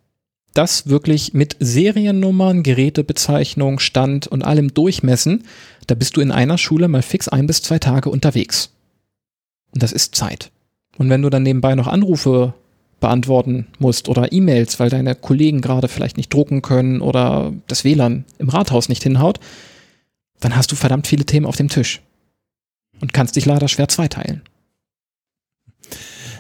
Das 0.55 0.89
wirklich 0.89 1.33
mit 1.33 1.57
Seriennummern, 1.61 2.63
Gerätebezeichnung, 2.63 3.79
Stand 3.79 4.27
und 4.27 4.43
allem 4.43 4.75
durchmessen, 4.75 5.45
da 5.87 5.95
bist 5.95 6.17
du 6.17 6.21
in 6.21 6.33
einer 6.33 6.59
Schule 6.59 6.89
mal 6.89 7.03
fix 7.03 7.29
ein 7.29 7.47
bis 7.47 7.63
zwei 7.63 7.79
Tage 7.79 8.11
unterwegs. 8.11 8.71
Und 9.73 9.83
das 9.83 9.93
ist 9.93 10.15
Zeit. 10.15 10.51
Und 10.99 11.09
wenn 11.09 11.23
du 11.23 11.31
dann 11.31 11.45
nebenbei 11.45 11.75
noch 11.75 11.87
Anrufe 11.87 12.55
beantworten 13.03 13.67
musst 13.79 14.09
oder 14.09 14.33
E-Mails, 14.33 14.81
weil 14.81 14.89
deine 14.89 15.15
Kollegen 15.15 15.61
gerade 15.61 15.89
vielleicht 15.89 16.17
nicht 16.17 16.33
drucken 16.33 16.63
können 16.63 17.03
oder 17.03 17.53
das 17.67 17.85
WLAN 17.85 18.25
im 18.39 18.49
Rathaus 18.49 18.89
nicht 18.89 19.03
hinhaut, 19.03 19.41
dann 20.41 20.57
hast 20.57 20.73
du 20.73 20.77
verdammt 20.77 21.07
viele 21.07 21.27
Themen 21.27 21.45
auf 21.45 21.57
dem 21.57 21.69
Tisch 21.69 22.01
und 23.01 23.13
kannst 23.13 23.37
dich 23.37 23.45
leider 23.45 23.69
schwer 23.69 23.89
zweiteilen. 23.89 24.43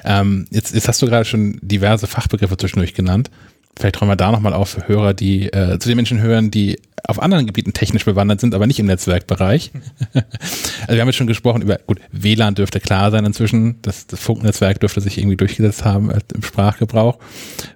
Ähm, 0.05 0.47
jetzt, 0.51 0.75
jetzt 0.75 0.89
hast 0.89 1.03
du 1.03 1.07
gerade 1.07 1.25
schon 1.25 1.59
diverse 1.63 2.07
Fachbegriffe 2.07 2.57
zwischendurch 2.57 2.95
genannt. 2.95 3.31
Vielleicht 3.79 3.97
träumen 3.97 4.13
wir 4.13 4.17
da 4.17 4.31
nochmal 4.31 4.53
auf 4.53 4.71
für 4.71 4.87
Hörer, 4.87 5.15
die 5.15 5.53
äh, 5.53 5.79
zu 5.79 5.89
den 5.89 5.97
Menschen 5.97 6.21
hören, 6.21 6.51
die 6.51 6.79
auf 7.05 7.21
anderen 7.21 7.47
Gebieten 7.47 7.73
technisch 7.73 8.05
bewandert 8.05 8.41
sind, 8.41 8.55
aber 8.55 8.67
nicht 8.67 8.79
im 8.79 8.85
Netzwerkbereich. 8.87 9.71
also 10.15 10.25
wir 10.89 11.01
haben 11.01 11.09
jetzt 11.09 11.17
schon 11.17 11.27
gesprochen 11.27 11.63
über, 11.63 11.79
gut, 11.87 12.01
WLAN 12.13 12.55
dürfte 12.55 12.81
klar 12.81 13.11
sein 13.11 13.25
inzwischen, 13.25 13.81
das, 13.83 14.07
das 14.07 14.21
Funknetzwerk 14.21 14.79
dürfte 14.81 15.01
sich 15.01 15.17
irgendwie 15.19 15.37
durchgesetzt 15.37 15.85
haben 15.85 16.11
äh, 16.11 16.21
im 16.35 16.43
Sprachgebrauch. 16.43 17.19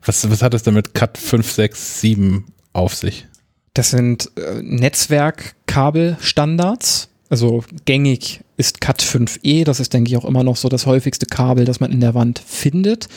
Was, 0.05 0.31
was 0.31 0.43
hat 0.43 0.55
es 0.55 0.63
denn 0.63 0.75
mit 0.75 0.95
CAT 0.95 1.19
567 1.19 2.45
auf 2.73 2.95
sich? 2.95 3.27
Das 3.75 3.91
sind 3.91 4.31
äh, 4.37 4.63
Netzwerkkabelstandards. 4.63 7.09
Also 7.29 7.65
gängig 7.85 8.43
ist 8.57 8.81
CAT 8.81 9.03
5e, 9.03 9.65
das 9.65 9.81
ist, 9.81 9.93
denke 9.93 10.11
ich, 10.11 10.17
auch 10.17 10.25
immer 10.25 10.45
noch 10.45 10.55
so 10.57 10.69
das 10.69 10.87
häufigste 10.87 11.27
Kabel, 11.27 11.65
das 11.65 11.81
man 11.81 11.91
in 11.91 11.99
der 12.01 12.15
Wand 12.15 12.39
findet. 12.39 13.09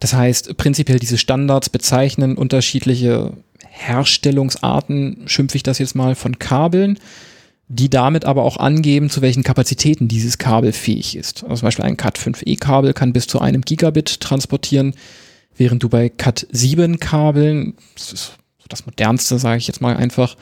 Das 0.00 0.14
heißt, 0.14 0.56
prinzipiell 0.56 0.98
diese 0.98 1.18
Standards 1.18 1.70
bezeichnen 1.70 2.36
unterschiedliche 2.36 3.32
Herstellungsarten, 3.68 5.22
schimpfe 5.26 5.56
ich 5.56 5.62
das 5.62 5.78
jetzt 5.78 5.94
mal, 5.94 6.14
von 6.14 6.38
Kabeln, 6.38 6.98
die 7.68 7.90
damit 7.90 8.24
aber 8.24 8.44
auch 8.44 8.58
angeben, 8.58 9.10
zu 9.10 9.22
welchen 9.22 9.42
Kapazitäten 9.42 10.08
dieses 10.08 10.38
Kabel 10.38 10.72
fähig 10.72 11.16
ist. 11.16 11.42
Also 11.42 11.56
zum 11.56 11.66
Beispiel 11.66 11.84
ein 11.84 11.96
Cat5e-Kabel 11.96 12.92
kann 12.92 13.12
bis 13.12 13.26
zu 13.26 13.40
einem 13.40 13.62
Gigabit 13.62 14.20
transportieren, 14.20 14.94
während 15.56 15.82
du 15.82 15.88
bei 15.88 16.06
Cat7-Kabeln, 16.06 17.74
das 17.94 18.12
ist 18.12 18.32
das 18.68 18.86
modernste, 18.86 19.38
sage 19.38 19.58
ich 19.58 19.66
jetzt 19.66 19.80
mal 19.80 19.96
einfach, 19.96 20.36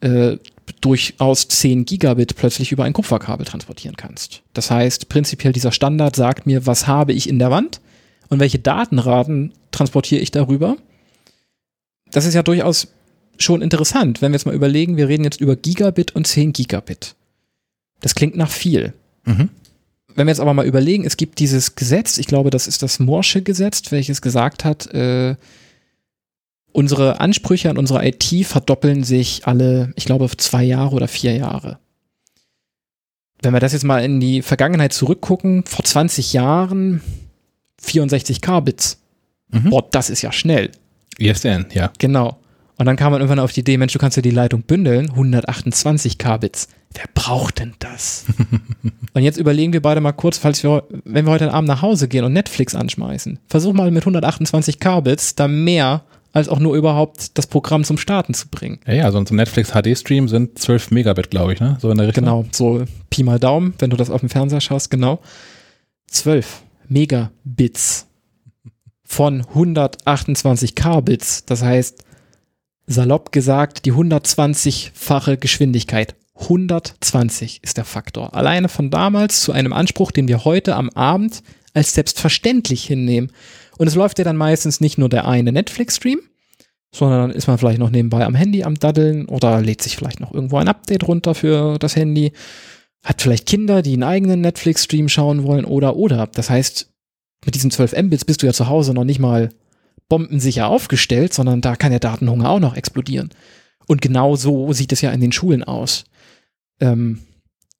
äh, 0.00 0.36
durchaus 0.80 1.48
10 1.48 1.84
Gigabit 1.84 2.36
plötzlich 2.36 2.70
über 2.70 2.84
ein 2.84 2.92
Kupferkabel 2.92 3.44
transportieren 3.44 3.96
kannst. 3.96 4.42
Das 4.52 4.70
heißt, 4.70 5.08
prinzipiell 5.08 5.52
dieser 5.52 5.72
Standard 5.72 6.14
sagt 6.14 6.46
mir, 6.46 6.66
was 6.66 6.86
habe 6.86 7.12
ich 7.12 7.28
in 7.28 7.38
der 7.38 7.50
Wand 7.50 7.80
und 8.30 8.40
welche 8.40 8.58
Datenraten 8.58 9.52
transportiere 9.72 10.22
ich 10.22 10.30
darüber. 10.30 10.76
Das 12.10 12.24
ist 12.24 12.34
ja 12.34 12.42
durchaus 12.42 12.88
schon 13.38 13.62
interessant, 13.62 14.22
wenn 14.22 14.32
wir 14.32 14.36
jetzt 14.36 14.46
mal 14.46 14.54
überlegen, 14.54 14.96
wir 14.96 15.08
reden 15.08 15.24
jetzt 15.24 15.40
über 15.40 15.56
Gigabit 15.56 16.14
und 16.14 16.26
10 16.26 16.52
Gigabit. 16.52 17.14
Das 18.00 18.14
klingt 18.14 18.36
nach 18.36 18.50
viel. 18.50 18.94
Mhm. 19.24 19.50
Wenn 20.14 20.26
wir 20.26 20.32
jetzt 20.32 20.40
aber 20.40 20.54
mal 20.54 20.66
überlegen, 20.66 21.04
es 21.04 21.16
gibt 21.16 21.38
dieses 21.38 21.76
Gesetz, 21.76 22.18
ich 22.18 22.26
glaube, 22.26 22.50
das 22.50 22.66
ist 22.66 22.82
das 22.82 22.98
Morsche 22.98 23.42
Gesetz, 23.42 23.90
welches 23.90 24.22
gesagt 24.22 24.64
hat, 24.64 24.92
äh, 24.92 25.36
unsere 26.72 27.20
Ansprüche 27.20 27.70
an 27.70 27.78
unsere 27.78 28.06
IT 28.06 28.46
verdoppeln 28.46 29.04
sich 29.04 29.46
alle, 29.46 29.92
ich 29.96 30.04
glaube, 30.04 30.28
zwei 30.36 30.64
Jahre 30.64 30.94
oder 30.94 31.08
vier 31.08 31.36
Jahre. 31.36 31.78
Wenn 33.42 33.54
wir 33.54 33.60
das 33.60 33.72
jetzt 33.72 33.84
mal 33.84 34.04
in 34.04 34.20
die 34.20 34.42
Vergangenheit 34.42 34.92
zurückgucken, 34.92 35.64
vor 35.64 35.84
20 35.84 36.32
Jahren 36.32 37.00
64 37.80 38.40
Kbits. 38.40 39.00
Mhm. 39.50 39.70
Boah, 39.70 39.86
das 39.90 40.10
ist 40.10 40.22
ja 40.22 40.32
schnell. 40.32 40.70
Yes, 41.18 41.42
then, 41.42 41.66
ja. 41.72 41.92
Genau. 41.98 42.38
Und 42.80 42.86
dann 42.86 42.96
kam 42.96 43.12
man 43.12 43.20
irgendwann 43.20 43.40
auf 43.40 43.52
die 43.52 43.60
Idee, 43.60 43.76
Mensch, 43.76 43.92
du 43.92 43.98
kannst 43.98 44.16
ja 44.16 44.22
die 44.22 44.30
Leitung 44.30 44.62
bündeln, 44.62 45.10
128 45.10 46.16
Kbits. 46.16 46.68
Wer 46.94 47.04
braucht 47.12 47.58
denn 47.58 47.74
das? 47.78 48.24
und 49.12 49.22
jetzt 49.22 49.36
überlegen 49.36 49.74
wir 49.74 49.82
beide 49.82 50.00
mal 50.00 50.12
kurz, 50.12 50.38
falls 50.38 50.62
wir, 50.62 50.84
wenn 51.04 51.26
wir 51.26 51.30
heute 51.30 51.52
Abend 51.52 51.68
nach 51.68 51.82
Hause 51.82 52.08
gehen 52.08 52.24
und 52.24 52.32
Netflix 52.32 52.74
anschmeißen, 52.74 53.38
versuch 53.48 53.74
mal 53.74 53.90
mit 53.90 54.02
128 54.02 54.80
Kbits 54.80 55.34
da 55.34 55.46
mehr 55.46 56.04
als 56.32 56.48
auch 56.48 56.58
nur 56.58 56.74
überhaupt 56.74 57.36
das 57.36 57.46
Programm 57.46 57.84
zum 57.84 57.98
Starten 57.98 58.32
zu 58.32 58.48
bringen. 58.48 58.78
Ja, 58.86 58.94
ja, 58.94 59.12
so 59.12 59.18
ein 59.18 59.26
Netflix 59.30 59.72
HD-Stream 59.72 60.28
sind 60.28 60.58
12 60.58 60.90
Megabit, 60.90 61.30
glaube 61.30 61.52
ich, 61.52 61.60
ne? 61.60 61.76
So 61.80 61.90
in 61.90 61.98
der 61.98 62.06
Richtung. 62.06 62.24
Genau, 62.24 62.46
so 62.50 62.84
Pi 63.10 63.24
mal 63.24 63.38
Daumen, 63.38 63.74
wenn 63.78 63.90
du 63.90 63.96
das 63.96 64.10
auf 64.10 64.20
dem 64.20 64.30
Fernseher 64.30 64.60
schaust, 64.60 64.90
genau. 64.90 65.18
12 66.06 66.62
Megabits 66.90 68.06
von 69.04 69.40
128 69.40 70.74
Kbits. 70.74 71.44
Das 71.46 71.62
heißt, 71.62 72.04
salopp 72.86 73.32
gesagt, 73.32 73.86
die 73.86 73.92
120-fache 73.92 75.36
Geschwindigkeit. 75.36 76.14
120 76.34 77.60
ist 77.62 77.76
der 77.76 77.84
Faktor. 77.84 78.34
Alleine 78.34 78.68
von 78.68 78.90
damals 78.90 79.40
zu 79.42 79.52
einem 79.52 79.72
Anspruch, 79.72 80.10
den 80.10 80.28
wir 80.28 80.44
heute 80.44 80.74
am 80.74 80.90
Abend 80.90 81.42
als 81.74 81.94
selbstverständlich 81.94 82.84
hinnehmen. 82.84 83.30
Und 83.78 83.86
es 83.86 83.94
läuft 83.94 84.18
ja 84.18 84.24
dann 84.24 84.36
meistens 84.36 84.80
nicht 84.80 84.98
nur 84.98 85.08
der 85.08 85.28
eine 85.28 85.52
Netflix-Stream, 85.52 86.20
sondern 86.92 87.20
dann 87.20 87.30
ist 87.30 87.46
man 87.46 87.58
vielleicht 87.58 87.78
noch 87.78 87.90
nebenbei 87.90 88.24
am 88.24 88.34
Handy 88.34 88.64
am 88.64 88.74
Daddeln 88.74 89.26
oder 89.26 89.60
lädt 89.60 89.82
sich 89.82 89.96
vielleicht 89.96 90.20
noch 90.20 90.34
irgendwo 90.34 90.58
ein 90.58 90.68
Update 90.68 91.06
runter 91.06 91.34
für 91.34 91.78
das 91.78 91.94
Handy, 91.94 92.32
hat 93.02 93.22
vielleicht 93.22 93.46
Kinder, 93.46 93.82
die 93.82 93.94
einen 93.94 94.02
eigenen 94.02 94.40
Netflix-Stream 94.40 95.08
schauen 95.08 95.44
wollen 95.44 95.64
oder 95.64 95.96
oder. 95.96 96.26
Das 96.26 96.50
heißt, 96.50 96.90
mit 97.44 97.54
diesen 97.54 97.70
12 97.70 97.96
Mbits 98.02 98.24
bist 98.24 98.42
du 98.42 98.46
ja 98.46 98.52
zu 98.52 98.68
Hause 98.68 98.92
noch 98.92 99.04
nicht 99.04 99.18
mal 99.18 99.50
bombensicher 100.08 100.66
aufgestellt, 100.66 101.32
sondern 101.32 101.60
da 101.62 101.76
kann 101.76 101.90
der 101.90 102.00
Datenhunger 102.00 102.50
auch 102.50 102.60
noch 102.60 102.76
explodieren. 102.76 103.30
Und 103.86 104.02
genau 104.02 104.36
so 104.36 104.72
sieht 104.72 104.92
es 104.92 105.00
ja 105.00 105.10
in 105.10 105.20
den 105.20 105.32
Schulen 105.32 105.64
aus. 105.64 106.04
Ähm, 106.80 107.20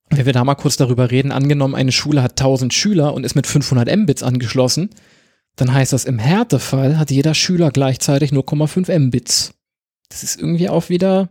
wenn 0.09 0.27
wir 0.27 0.33
da 0.33 0.45
mal 0.45 0.55
kurz 0.55 0.77
darüber 0.77 1.11
reden, 1.11 1.33
angenommen, 1.33 1.75
eine 1.75 1.93
Schule 1.93 2.23
hat 2.23 2.33
1000 2.33 2.75
Schüler 2.75 3.15
und 3.15 3.25
ist 3.25 3.37
mit 3.37 3.47
500 3.47 3.95
Mbits 3.97 4.23
angeschlossen, 4.23 4.91
dann 5.57 5.73
heißt 5.73 5.93
das, 5.93 6.05
im 6.05 6.19
Härtefall 6.19 6.99
hat 6.99 7.11
jeder 7.11 7.35
Schüler 7.35 7.71
gleichzeitig 7.71 8.33
0,5 8.33 8.99
Mbits. 8.99 9.53
Das 10.09 10.23
ist 10.23 10.41
irgendwie 10.41 10.69
auch 10.69 10.89
wieder. 10.89 11.31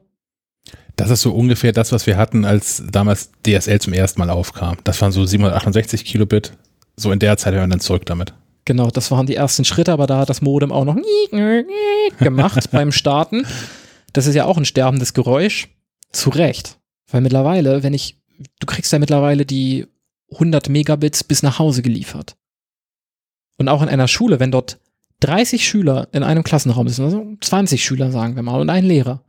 Das 1.00 1.12
ist 1.12 1.22
so 1.22 1.32
ungefähr 1.32 1.72
das, 1.72 1.94
was 1.94 2.08
wir 2.08 2.18
hatten, 2.18 2.44
als 2.44 2.84
damals 2.92 3.32
DSL 3.48 3.80
zum 3.80 3.94
ersten 3.94 4.20
Mal 4.20 4.30
aufkam. 4.30 4.76
Das 4.84 5.02
waren 5.02 5.14
so 5.14 5.26
768 5.26 6.04
Kilobit. 6.04 6.52
So 6.98 7.14
in 7.14 7.20
der 7.20 7.38
Zeit 7.38 7.54
hören 7.54 7.70
wir 7.70 7.76
dann 7.76 7.80
zurück 7.80 8.06
damit. 8.06 8.34
Genau, 8.66 8.90
das 8.90 9.10
waren 9.10 9.26
die 9.26 9.36
ersten 9.36 9.64
Schritte, 9.64 9.94
aber 9.94 10.08
da 10.08 10.20
hat 10.20 10.30
das 10.30 10.42
Modem 10.42 10.74
auch 10.74 10.84
noch 10.84 10.98
gemacht 12.20 12.70
beim 12.72 12.92
Starten. 12.92 13.46
Das 14.12 14.28
ist 14.28 14.36
ja 14.36 14.44
auch 14.44 14.58
ein 14.58 14.66
sterbendes 14.66 15.14
Geräusch. 15.14 15.70
Zu 16.12 16.32
Recht. 16.32 16.78
Weil 17.10 17.22
mittlerweile, 17.22 17.82
wenn 17.82 17.94
ich, 17.94 18.20
du 18.60 18.66
kriegst 18.68 18.92
ja 18.92 19.00
mittlerweile 19.00 19.46
die 19.46 19.88
100 20.34 20.68
Megabits 20.68 21.24
bis 21.24 21.44
nach 21.44 21.60
Hause 21.60 21.82
geliefert. 21.82 22.36
Und 23.58 23.70
auch 23.70 23.82
in 23.82 23.88
einer 23.88 24.10
Schule, 24.10 24.42
wenn 24.42 24.52
dort 24.52 24.80
30 25.22 25.66
Schüler 25.66 26.10
in 26.12 26.24
einem 26.24 26.44
Klassenraum 26.44 26.90
sind, 26.90 27.06
also 27.06 27.26
20 27.40 27.86
Schüler 27.86 28.12
sagen 28.12 28.36
wir 28.36 28.44
mal, 28.44 28.60
und 28.60 28.70
ein 28.70 28.84
Lehrer, 28.84 29.24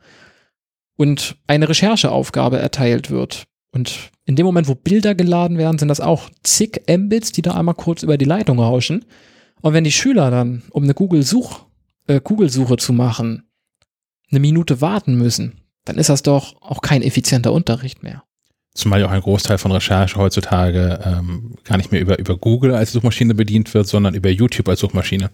und 1.01 1.37
eine 1.47 1.67
Rechercheaufgabe 1.67 2.59
erteilt 2.59 3.11
wird, 3.11 3.47
und 3.73 4.11
in 4.27 4.37
dem 4.37 4.45
Moment, 4.45 4.69
wo 4.69 4.75
Bilder 4.75 5.15
geladen 5.15 5.57
werden, 5.57 5.79
sind 5.79 5.89
das 5.89 6.01
auch 6.01 6.29
zig 6.43 6.83
Mbits, 6.89 7.33
die 7.33 7.41
da 7.41 7.55
einmal 7.55 7.75
kurz 7.75 8.03
über 8.03 8.19
die 8.19 8.27
Leitung 8.27 8.59
rauschen. 8.59 9.07
Und 9.63 9.73
wenn 9.73 9.85
die 9.85 9.93
Schüler 9.93 10.31
dann, 10.31 10.63
um 10.71 10.83
eine 10.83 10.93
Google-Such, 10.93 11.67
äh, 12.07 12.21
Google-Suche 12.23 12.77
zu 12.77 12.93
machen, 12.93 13.45
eine 14.31 14.41
Minute 14.41 14.83
warten 14.83 15.15
müssen, 15.15 15.61
dann 15.85 15.97
ist 15.97 16.11
das 16.11 16.23
doch 16.23 16.61
auch 16.61 16.83
kein 16.83 17.01
effizienter 17.01 17.53
Unterricht 17.53 18.03
mehr. 18.03 18.25
Zumal 18.75 19.01
ja 19.01 19.07
auch 19.07 19.11
ein 19.11 19.23
Großteil 19.23 19.57
von 19.57 19.73
Recherche 19.73 20.17
heutzutage 20.17 21.01
ähm, 21.03 21.55
gar 21.65 21.79
nicht 21.79 21.93
mehr 21.93 22.01
über, 22.03 22.19
über 22.19 22.37
Google 22.37 22.75
als 22.75 22.93
Suchmaschine 22.93 23.35
bedient 23.35 23.73
wird, 23.73 23.87
sondern 23.87 24.15
über 24.15 24.29
YouTube 24.29 24.69
als 24.69 24.81
Suchmaschine. 24.81 25.31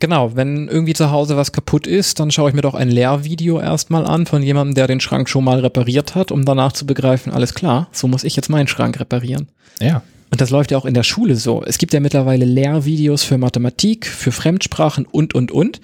Genau, 0.00 0.36
wenn 0.36 0.68
irgendwie 0.68 0.92
zu 0.92 1.10
Hause 1.10 1.36
was 1.36 1.52
kaputt 1.52 1.86
ist, 1.86 2.20
dann 2.20 2.30
schaue 2.30 2.50
ich 2.50 2.54
mir 2.54 2.62
doch 2.62 2.74
ein 2.74 2.90
Lehrvideo 2.90 3.60
erstmal 3.60 4.06
an 4.06 4.26
von 4.26 4.42
jemandem, 4.42 4.74
der 4.74 4.86
den 4.86 5.00
Schrank 5.00 5.28
schon 5.28 5.44
mal 5.44 5.60
repariert 5.60 6.14
hat, 6.14 6.32
um 6.32 6.44
danach 6.44 6.72
zu 6.72 6.84
begreifen, 6.84 7.32
alles 7.32 7.54
klar, 7.54 7.88
so 7.92 8.08
muss 8.08 8.24
ich 8.24 8.36
jetzt 8.36 8.50
meinen 8.50 8.68
Schrank 8.68 8.98
reparieren. 9.00 9.48
Ja. 9.80 10.02
Und 10.30 10.40
das 10.40 10.50
läuft 10.50 10.72
ja 10.72 10.78
auch 10.78 10.84
in 10.84 10.94
der 10.94 11.04
Schule 11.04 11.36
so. 11.36 11.62
Es 11.64 11.78
gibt 11.78 11.94
ja 11.94 12.00
mittlerweile 12.00 12.44
Lehrvideos 12.44 13.22
für 13.22 13.38
Mathematik, 13.38 14.06
für 14.06 14.32
Fremdsprachen 14.32 15.06
und, 15.06 15.34
und, 15.34 15.52
und. 15.52 15.80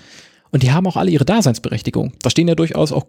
Und 0.50 0.64
die 0.64 0.72
haben 0.72 0.86
auch 0.88 0.96
alle 0.96 1.12
ihre 1.12 1.24
Daseinsberechtigung. 1.24 2.12
Da 2.22 2.30
stehen 2.30 2.48
ja 2.48 2.56
durchaus 2.56 2.90
auch 2.90 3.06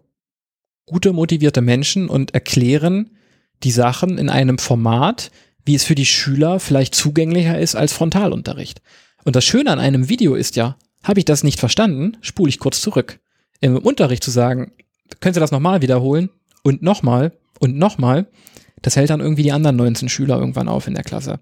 gute, 0.86 1.14
motivierte 1.14 1.62
Menschen 1.62 2.10
und 2.10 2.34
erklären, 2.34 3.10
die 3.64 3.72
Sachen 3.72 4.18
in 4.18 4.30
einem 4.30 4.60
Format, 4.60 5.32
wie 5.66 5.76
es 5.76 5.84
für 5.84 5.96
die 5.96 6.06
Schüler 6.06 6.60
vielleicht 6.60 6.96
zugänglicher 6.96 7.58
ist 7.58 7.76
als 7.76 7.94
Frontalunterricht. 7.94 8.82
Und 9.24 9.36
das 9.36 9.46
Schöne 9.46 9.72
an 9.72 9.80
einem 9.80 10.10
Video 10.10 10.36
ist 10.36 10.56
ja, 10.56 10.78
habe 11.04 11.20
ich 11.20 11.26
das 11.26 11.44
nicht 11.44 11.60
verstanden, 11.60 12.18
spule 12.22 12.50
ich 12.50 12.60
kurz 12.60 12.82
zurück. 12.82 13.20
Im 13.60 13.78
Unterricht 13.78 14.24
zu 14.24 14.32
sagen, 14.32 14.72
können 15.20 15.34
Sie 15.34 15.40
das 15.40 15.52
nochmal 15.52 15.82
wiederholen 15.82 16.30
und 16.64 16.82
nochmal 16.82 17.34
und 17.60 17.78
nochmal, 17.78 18.28
das 18.82 18.96
hält 18.96 19.10
dann 19.10 19.20
irgendwie 19.20 19.44
die 19.44 19.52
anderen 19.52 19.76
19 19.76 20.10
Schüler 20.10 20.40
irgendwann 20.40 20.68
auf 20.68 20.88
in 20.88 20.96
der 20.96 21.04
Klasse. 21.04 21.40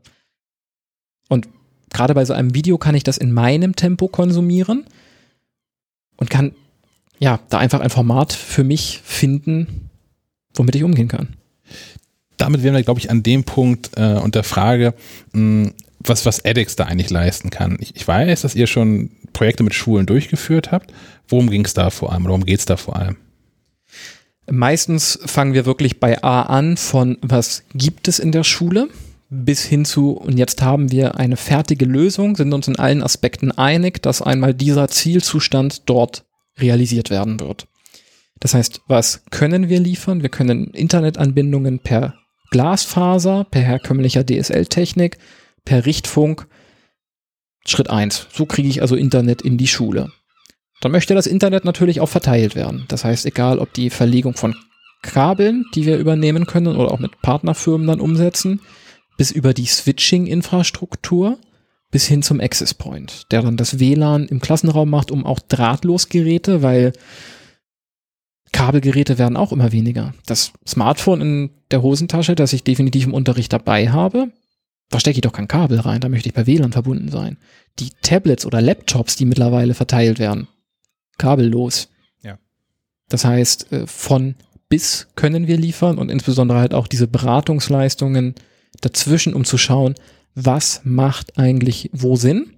Und 1.30 1.48
gerade 1.90 2.14
bei 2.14 2.26
so 2.26 2.34
einem 2.34 2.54
Video 2.54 2.78
kann 2.78 2.96
ich 2.96 3.04
das 3.04 3.18
in 3.18 3.32
meinem 3.32 3.76
Tempo 3.76 4.08
konsumieren 4.08 4.86
und 6.18 6.30
kann 6.30 6.54
ja 7.20 7.40
da 7.50 7.58
einfach 7.58 7.80
ein 7.80 7.90
Format 7.90 8.34
für 8.34 8.64
mich 8.64 9.02
finden, 9.04 9.90
womit 10.54 10.76
ich 10.76 10.84
umgehen 10.84 11.08
kann 11.08 11.38
damit 12.40 12.64
wären 12.64 12.74
wir, 12.74 12.84
glaube 12.84 13.00
ich, 13.00 13.12
an 13.12 13.22
dem 13.22 13.44
Punkt 13.44 13.92
äh, 13.98 14.14
und 14.14 14.36
der 14.36 14.44
Frage, 14.44 14.94
mh, 15.34 15.72
was, 16.00 16.26
was 16.26 16.40
edX 16.40 16.76
da 16.76 16.86
eigentlich 16.86 17.10
leisten 17.10 17.50
kann. 17.50 17.78
Ich, 17.80 17.96
ich 17.96 18.08
weiß, 18.08 18.42
dass 18.42 18.56
ihr 18.56 18.68
schon 18.68 19.12
Projekte 19.34 19.64
mit 19.64 19.74
Schulen 19.74 20.06
durchgeführt 20.06 20.72
habt. 20.72 20.94
Worum 21.28 21.50
ging 21.50 21.66
es 21.66 21.74
da 21.74 21.90
vor 21.90 22.12
allem? 22.12 22.26
Worum 22.26 22.46
geht 22.46 22.60
es 22.60 22.66
da 22.66 22.78
vor 22.78 22.96
allem? 22.96 23.18
Meistens 24.50 25.20
fangen 25.26 25.54
wir 25.54 25.66
wirklich 25.66 26.00
bei 26.00 26.24
A 26.24 26.44
an 26.44 26.78
von, 26.78 27.18
was 27.22 27.64
gibt 27.74 28.08
es 28.08 28.18
in 28.20 28.32
der 28.32 28.44
Schule, 28.44 28.90
bis 29.30 29.64
hin 29.64 29.86
zu, 29.86 30.12
und 30.12 30.38
jetzt 30.38 30.62
haben 30.64 30.92
wir 30.92 31.20
eine 31.20 31.38
fertige 31.38 31.86
Lösung, 31.86 32.36
sind 32.36 32.52
uns 32.54 32.68
in 32.68 32.80
allen 32.80 33.04
Aspekten 33.04 33.52
einig, 33.52 34.02
dass 34.02 34.24
einmal 34.24 34.56
dieser 34.56 34.88
Zielzustand 34.88 35.88
dort 35.88 36.26
realisiert 36.58 37.12
werden 37.12 37.40
wird. 37.40 37.68
Das 38.40 38.54
heißt, 38.56 38.82
was 38.88 39.24
können 39.30 39.70
wir 39.70 39.80
liefern? 39.80 40.24
Wir 40.24 40.30
können 40.30 40.72
Internetanbindungen 40.72 41.80
per 41.80 42.16
Glasfaser, 42.50 43.46
per 43.52 43.62
herkömmlicher 43.62 44.26
DSL-Technik, 44.26 45.18
per 45.66 45.86
Richtfunk. 45.86 46.48
Schritt 47.66 47.90
eins. 47.90 48.28
So 48.32 48.46
kriege 48.46 48.70
ich 48.70 48.82
also 48.82 48.96
Internet 48.96 49.42
in 49.42 49.58
die 49.58 49.68
Schule. 49.68 50.12
Dann 50.82 50.92
möchte 50.92 51.14
das 51.14 51.28
Internet 51.28 51.66
natürlich 51.66 52.00
auch 52.00 52.10
verteilt 52.10 52.56
werden. 52.56 52.86
Das 52.88 53.04
heißt, 53.04 53.26
egal 53.26 53.60
ob 53.60 53.74
die 53.74 53.90
Verlegung 53.90 54.36
von 54.36 54.56
Kabeln, 55.02 55.66
die 55.76 55.86
wir 55.86 55.98
übernehmen 55.98 56.46
können 56.46 56.76
oder 56.76 56.92
auch 56.92 57.00
mit 57.00 57.22
Partnerfirmen 57.22 57.88
dann 57.88 58.02
umsetzen, 58.02 58.62
bis 59.18 59.32
über 59.32 59.54
die 59.54 59.66
Switching-Infrastruktur 59.66 61.38
bis 61.92 62.06
hin 62.06 62.22
zum 62.22 62.40
Access 62.40 62.74
Point, 62.74 63.32
der 63.32 63.42
dann 63.42 63.58
das 63.58 63.80
WLAN 63.80 64.28
im 64.28 64.40
Klassenraum 64.40 64.90
macht, 64.90 65.12
um 65.12 65.26
auch 65.26 65.40
Drahtlosgeräte, 65.40 66.62
weil 66.62 66.94
Kabelgeräte 68.52 69.18
werden 69.18 69.38
auch 69.38 69.52
immer 69.52 69.72
weniger. 69.72 70.14
Das 70.26 70.54
Smartphone 70.68 71.22
in 71.22 71.50
der 71.72 71.82
Hosentasche, 71.82 72.36
das 72.36 72.54
ich 72.54 72.64
definitiv 72.64 73.06
im 73.06 73.14
Unterricht 73.14 73.52
dabei 73.52 73.90
habe, 73.90 74.32
da 74.90 75.00
stecke 75.00 75.18
ich 75.18 75.22
doch 75.22 75.34
kein 75.34 75.48
Kabel 75.48 75.80
rein, 75.80 76.02
da 76.02 76.10
möchte 76.10 76.30
ich 76.30 76.36
per 76.36 76.48
WLAN 76.48 76.72
verbunden 76.72 77.10
sein. 77.10 77.38
Die 77.80 77.92
Tablets 78.02 78.46
oder 78.46 78.62
Laptops, 78.62 79.16
die 79.16 79.26
mittlerweile 79.26 79.74
verteilt 79.74 80.20
werden, 80.20 80.48
kabellos. 81.18 81.90
Ja. 82.24 82.40
Das 83.08 83.26
heißt, 83.26 83.72
äh, 83.72 83.88
von 83.88 84.36
bis 84.68 85.08
können 85.16 85.48
wir 85.48 85.58
liefern 85.58 85.98
und 85.98 86.10
insbesondere 86.10 86.60
halt 86.60 86.74
auch 86.74 86.88
diese 86.88 87.08
Beratungsleistungen 87.08 88.36
dazwischen, 88.82 89.34
um 89.34 89.46
zu 89.46 89.58
schauen, 89.58 89.96
was 90.36 90.82
macht 90.84 91.38
eigentlich 91.38 91.90
wo 91.92 92.16
Sinn. 92.16 92.54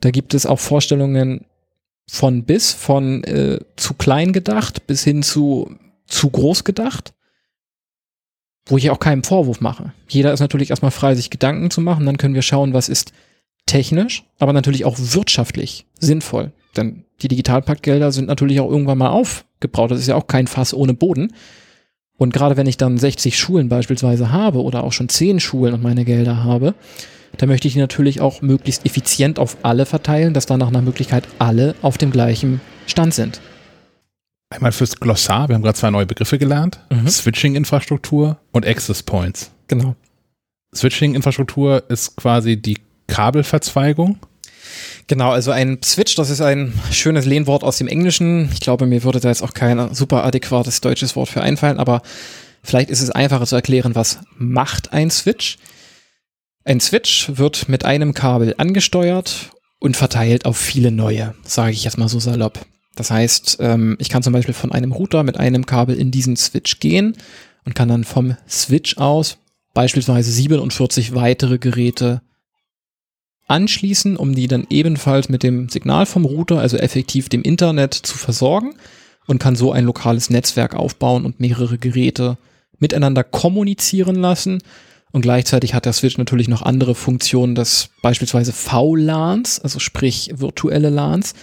Da 0.00 0.10
gibt 0.10 0.34
es 0.34 0.46
auch 0.46 0.58
Vorstellungen 0.58 1.46
von 2.08 2.44
bis, 2.44 2.72
von 2.72 3.24
äh, 3.24 3.58
zu 3.76 3.94
klein 3.94 4.32
gedacht 4.32 4.86
bis 4.86 5.04
hin 5.04 5.22
zu 5.22 5.74
zu 6.06 6.30
groß 6.30 6.64
gedacht, 6.64 7.14
wo 8.66 8.76
ich 8.76 8.90
auch 8.90 9.00
keinen 9.00 9.24
Vorwurf 9.24 9.60
mache. 9.60 9.92
Jeder 10.08 10.32
ist 10.32 10.40
natürlich 10.40 10.70
erstmal 10.70 10.90
frei, 10.90 11.14
sich 11.14 11.30
Gedanken 11.30 11.70
zu 11.70 11.80
machen, 11.80 12.06
dann 12.06 12.16
können 12.16 12.34
wir 12.34 12.42
schauen, 12.42 12.72
was 12.72 12.88
ist 12.88 13.12
technisch, 13.66 14.24
aber 14.38 14.52
natürlich 14.52 14.84
auch 14.84 14.96
wirtschaftlich 14.98 15.86
sinnvoll. 15.98 16.52
Denn 16.76 17.04
die 17.22 17.28
Digitalpaktgelder 17.28 18.12
sind 18.12 18.26
natürlich 18.26 18.60
auch 18.60 18.70
irgendwann 18.70 18.98
mal 18.98 19.10
aufgebraucht. 19.10 19.90
Das 19.90 20.00
ist 20.00 20.08
ja 20.08 20.16
auch 20.16 20.26
kein 20.26 20.46
Fass 20.46 20.74
ohne 20.74 20.94
Boden. 20.94 21.32
Und 22.16 22.32
gerade 22.32 22.56
wenn 22.56 22.66
ich 22.66 22.76
dann 22.76 22.98
60 22.98 23.38
Schulen 23.38 23.68
beispielsweise 23.68 24.30
habe 24.30 24.62
oder 24.62 24.84
auch 24.84 24.92
schon 24.92 25.08
10 25.08 25.40
Schulen 25.40 25.74
und 25.74 25.82
meine 25.82 26.04
Gelder 26.04 26.44
habe, 26.44 26.74
dann 27.38 27.48
möchte 27.48 27.66
ich 27.66 27.74
die 27.74 27.80
natürlich 27.80 28.20
auch 28.20 28.42
möglichst 28.42 28.86
effizient 28.86 29.38
auf 29.38 29.56
alle 29.62 29.86
verteilen, 29.86 30.34
dass 30.34 30.46
dann 30.46 30.60
nach 30.60 30.70
Möglichkeit 30.70 31.24
alle 31.38 31.74
auf 31.82 31.98
dem 31.98 32.12
gleichen 32.12 32.60
Stand 32.86 33.14
sind. 33.14 33.40
Einmal 34.54 34.70
fürs 34.70 35.00
Glossar, 35.00 35.48
wir 35.48 35.56
haben 35.56 35.62
gerade 35.62 35.76
zwei 35.76 35.90
neue 35.90 36.06
Begriffe 36.06 36.38
gelernt. 36.38 36.78
Mhm. 36.88 37.08
Switching-Infrastruktur 37.08 38.38
und 38.52 38.64
Access 38.64 39.02
Points. 39.02 39.50
Genau. 39.66 39.96
Switching-Infrastruktur 40.72 41.82
ist 41.88 42.16
quasi 42.16 42.56
die 42.56 42.78
Kabelverzweigung. 43.08 44.20
Genau, 45.08 45.32
also 45.32 45.50
ein 45.50 45.80
Switch, 45.82 46.14
das 46.14 46.30
ist 46.30 46.40
ein 46.40 46.72
schönes 46.92 47.26
Lehnwort 47.26 47.64
aus 47.64 47.78
dem 47.78 47.88
Englischen. 47.88 48.48
Ich 48.52 48.60
glaube, 48.60 48.86
mir 48.86 49.02
würde 49.02 49.18
da 49.18 49.28
jetzt 49.28 49.42
auch 49.42 49.54
kein 49.54 49.92
super 49.92 50.24
adäquates 50.24 50.80
deutsches 50.80 51.16
Wort 51.16 51.28
für 51.28 51.42
einfallen, 51.42 51.78
aber 51.78 52.02
vielleicht 52.62 52.90
ist 52.90 53.02
es 53.02 53.10
einfacher 53.10 53.46
zu 53.46 53.56
erklären, 53.56 53.96
was 53.96 54.20
macht 54.38 54.92
ein 54.92 55.10
Switch. 55.10 55.58
Ein 56.64 56.78
Switch 56.78 57.28
wird 57.34 57.68
mit 57.68 57.84
einem 57.84 58.14
Kabel 58.14 58.54
angesteuert 58.56 59.50
und 59.80 59.96
verteilt 59.96 60.46
auf 60.46 60.56
viele 60.56 60.92
neue, 60.92 61.34
sage 61.42 61.72
ich 61.72 61.82
jetzt 61.82 61.98
mal 61.98 62.08
so 62.08 62.20
salopp. 62.20 62.64
Das 62.96 63.10
heißt, 63.10 63.58
ähm, 63.60 63.96
ich 63.98 64.08
kann 64.08 64.22
zum 64.22 64.32
Beispiel 64.32 64.54
von 64.54 64.72
einem 64.72 64.92
Router 64.92 65.22
mit 65.22 65.38
einem 65.38 65.66
Kabel 65.66 65.96
in 65.96 66.10
diesen 66.10 66.36
Switch 66.36 66.80
gehen 66.80 67.16
und 67.64 67.74
kann 67.74 67.88
dann 67.88 68.04
vom 68.04 68.36
Switch 68.48 68.96
aus 68.98 69.38
beispielsweise 69.74 70.30
47 70.30 71.14
weitere 71.14 71.58
Geräte 71.58 72.22
anschließen, 73.46 74.16
um 74.16 74.34
die 74.34 74.48
dann 74.48 74.66
ebenfalls 74.70 75.28
mit 75.28 75.42
dem 75.42 75.68
Signal 75.68 76.06
vom 76.06 76.24
Router, 76.24 76.60
also 76.60 76.76
effektiv 76.76 77.28
dem 77.28 77.42
Internet, 77.42 77.92
zu 77.94 78.16
versorgen 78.16 78.74
und 79.26 79.38
kann 79.38 79.56
so 79.56 79.72
ein 79.72 79.84
lokales 79.84 80.30
Netzwerk 80.30 80.74
aufbauen 80.74 81.24
und 81.24 81.40
mehrere 81.40 81.76
Geräte 81.76 82.38
miteinander 82.78 83.24
kommunizieren 83.24 84.16
lassen. 84.16 84.62
Und 85.12 85.22
gleichzeitig 85.22 85.74
hat 85.74 85.84
der 85.84 85.92
Switch 85.92 86.18
natürlich 86.18 86.48
noch 86.48 86.62
andere 86.62 86.94
Funktionen, 86.94 87.54
dass 87.54 87.90
beispielsweise 88.02 88.52
VLANs, 88.52 89.60
also 89.60 89.78
sprich 89.78 90.30
virtuelle 90.34 90.90
LANs, 90.90 91.34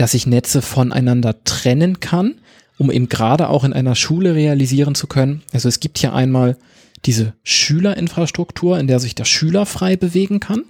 dass 0.00 0.14
ich 0.14 0.26
Netze 0.26 0.62
voneinander 0.62 1.44
trennen 1.44 2.00
kann, 2.00 2.36
um 2.78 2.90
eben 2.90 3.08
gerade 3.08 3.48
auch 3.48 3.64
in 3.64 3.72
einer 3.72 3.94
Schule 3.94 4.34
realisieren 4.34 4.94
zu 4.94 5.06
können. 5.06 5.42
Also 5.52 5.68
es 5.68 5.80
gibt 5.80 5.98
hier 5.98 6.14
einmal 6.14 6.56
diese 7.04 7.34
Schülerinfrastruktur, 7.42 8.78
in 8.78 8.86
der 8.86 9.00
sich 9.00 9.14
der 9.14 9.24
Schüler 9.24 9.66
frei 9.66 9.96
bewegen 9.96 10.40
kann. 10.40 10.62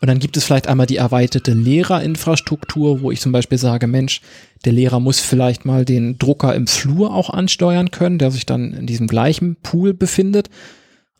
Und 0.00 0.06
dann 0.06 0.20
gibt 0.20 0.36
es 0.36 0.44
vielleicht 0.44 0.68
einmal 0.68 0.86
die 0.86 0.96
erweiterte 0.96 1.52
Lehrerinfrastruktur, 1.52 3.00
wo 3.00 3.10
ich 3.10 3.20
zum 3.20 3.32
Beispiel 3.32 3.58
sage, 3.58 3.88
Mensch, 3.88 4.20
der 4.64 4.72
Lehrer 4.72 5.00
muss 5.00 5.18
vielleicht 5.18 5.64
mal 5.64 5.84
den 5.84 6.18
Drucker 6.18 6.54
im 6.54 6.68
Flur 6.68 7.12
auch 7.12 7.30
ansteuern 7.30 7.90
können, 7.90 8.18
der 8.18 8.30
sich 8.30 8.46
dann 8.46 8.74
in 8.74 8.86
diesem 8.86 9.08
gleichen 9.08 9.56
Pool 9.56 9.94
befindet. 9.94 10.50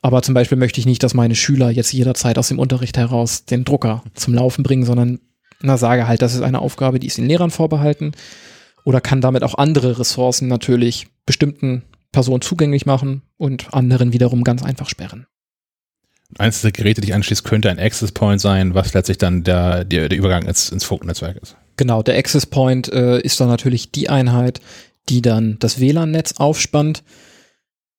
Aber 0.00 0.22
zum 0.22 0.34
Beispiel 0.34 0.58
möchte 0.58 0.78
ich 0.78 0.86
nicht, 0.86 1.02
dass 1.02 1.14
meine 1.14 1.34
Schüler 1.34 1.70
jetzt 1.70 1.92
jederzeit 1.92 2.38
aus 2.38 2.48
dem 2.48 2.60
Unterricht 2.60 2.96
heraus 2.96 3.44
den 3.44 3.64
Drucker 3.64 4.04
zum 4.14 4.34
Laufen 4.34 4.62
bringen, 4.62 4.84
sondern 4.84 5.18
na, 5.62 5.76
sage 5.76 6.06
halt, 6.06 6.22
das 6.22 6.34
ist 6.34 6.42
eine 6.42 6.60
Aufgabe, 6.60 7.00
die 7.00 7.06
ist 7.06 7.18
den 7.18 7.26
Lehrern 7.26 7.50
vorbehalten. 7.50 8.12
Oder 8.84 9.00
kann 9.00 9.20
damit 9.20 9.42
auch 9.42 9.56
andere 9.56 9.98
Ressourcen 9.98 10.48
natürlich 10.48 11.08
bestimmten 11.26 11.82
Personen 12.12 12.40
zugänglich 12.40 12.86
machen 12.86 13.22
und 13.36 13.74
anderen 13.74 14.12
wiederum 14.12 14.44
ganz 14.44 14.62
einfach 14.62 14.88
sperren. 14.88 15.26
Eines 16.36 16.60
der 16.60 16.72
Geräte, 16.72 17.00
die 17.00 17.08
ich 17.08 17.14
anschließt, 17.14 17.44
könnte 17.44 17.70
ein 17.70 17.78
Access 17.78 18.12
Point 18.12 18.40
sein, 18.40 18.74
was 18.74 18.92
letztlich 18.92 19.18
dann 19.18 19.44
der, 19.44 19.84
der, 19.84 20.08
der 20.08 20.18
Übergang 20.18 20.46
ins, 20.46 20.70
ins 20.70 20.84
Funknetzwerk 20.84 21.36
ist. 21.38 21.56
Genau, 21.76 22.02
der 22.02 22.18
Access 22.18 22.44
Point 22.44 22.92
äh, 22.92 23.20
ist 23.20 23.40
dann 23.40 23.48
natürlich 23.48 23.92
die 23.92 24.10
Einheit, 24.10 24.60
die 25.08 25.22
dann 25.22 25.58
das 25.58 25.80
WLAN-Netz 25.80 26.34
aufspannt. 26.36 27.02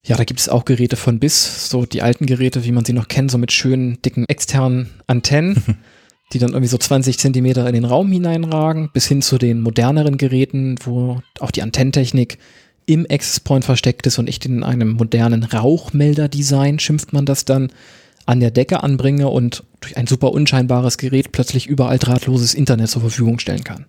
Ja, 0.05 0.15
da 0.15 0.23
gibt 0.23 0.39
es 0.39 0.49
auch 0.49 0.65
Geräte 0.65 0.95
von 0.95 1.19
bis, 1.19 1.69
so 1.69 1.85
die 1.85 2.01
alten 2.01 2.25
Geräte, 2.25 2.63
wie 2.65 2.71
man 2.71 2.85
sie 2.85 2.93
noch 2.93 3.07
kennt, 3.07 3.31
so 3.31 3.37
mit 3.37 3.51
schönen, 3.51 4.01
dicken 4.01 4.25
externen 4.27 4.89
Antennen, 5.07 5.77
die 6.31 6.39
dann 6.39 6.51
irgendwie 6.51 6.67
so 6.67 6.77
20 6.77 7.17
Zentimeter 7.17 7.67
in 7.67 7.73
den 7.73 7.85
Raum 7.85 8.11
hineinragen, 8.11 8.89
bis 8.93 9.07
hin 9.07 9.21
zu 9.21 9.37
den 9.37 9.61
moderneren 9.61 10.17
Geräten, 10.17 10.75
wo 10.83 11.21
auch 11.39 11.51
die 11.51 11.63
Antennentechnik 11.63 12.37
im 12.85 13.05
Access 13.09 13.39
Point 13.39 13.65
versteckt 13.65 14.07
ist 14.07 14.19
und 14.19 14.29
ich 14.29 14.43
in 14.45 14.63
einem 14.63 14.93
modernen 14.93 15.43
Rauchmelder-Design, 15.43 16.79
schimpft 16.79 17.13
man 17.13 17.25
das 17.25 17.45
dann, 17.45 17.71
an 18.25 18.39
der 18.39 18.51
Decke 18.51 18.83
anbringe 18.83 19.27
und 19.27 19.63
durch 19.81 19.97
ein 19.97 20.05
super 20.05 20.31
unscheinbares 20.31 20.99
Gerät 20.99 21.31
plötzlich 21.31 21.65
überall 21.65 21.97
drahtloses 21.97 22.53
Internet 22.53 22.89
zur 22.89 23.01
Verfügung 23.01 23.39
stellen 23.39 23.63
kann. 23.63 23.85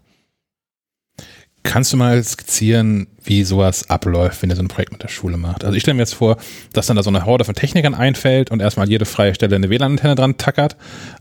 Kannst 1.63 1.93
du 1.93 1.99
mal 1.99 2.23
skizzieren, 2.25 3.07
wie 3.23 3.45
sowas 3.45 3.91
abläuft, 3.91 4.41
wenn 4.41 4.49
ihr 4.49 4.57
so 4.57 4.63
ein 4.63 4.69
Projekt 4.69 4.93
mit 4.93 5.03
der 5.03 5.09
Schule 5.09 5.37
macht? 5.37 5.63
Also 5.63 5.77
ich 5.77 5.83
stelle 5.83 5.95
mir 5.95 6.03
jetzt 6.03 6.15
vor, 6.15 6.39
dass 6.73 6.87
dann 6.87 6.97
da 6.97 7.03
so 7.03 7.11
eine 7.11 7.27
Horde 7.27 7.45
von 7.45 7.55
Technikern 7.55 7.95
einfällt 7.95 8.51
und 8.51 8.61
erstmal 8.61 8.89
jede 8.89 9.05
freie 9.05 9.35
Stelle 9.35 9.57
eine 9.57 9.69
WLAN-Antenne 9.69 10.15
dran 10.15 10.39
tackert, 10.39 10.77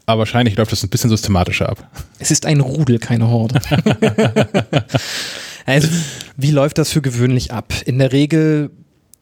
aber 0.05 0.19
wahrscheinlich 0.19 0.55
läuft 0.55 0.71
das 0.71 0.81
ein 0.81 0.89
bisschen 0.89 1.09
systematischer 1.09 1.67
ab. 1.67 1.89
Es 2.19 2.31
ist 2.31 2.45
ein 2.45 2.61
Rudel, 2.61 2.99
keine 2.99 3.27
Horde. 3.27 3.59
also, 5.65 5.89
wie 6.37 6.51
läuft 6.51 6.77
das 6.77 6.89
für 6.89 7.01
gewöhnlich 7.01 7.51
ab? 7.51 7.73
In 7.85 7.99
der 7.99 8.13
Regel, 8.13 8.71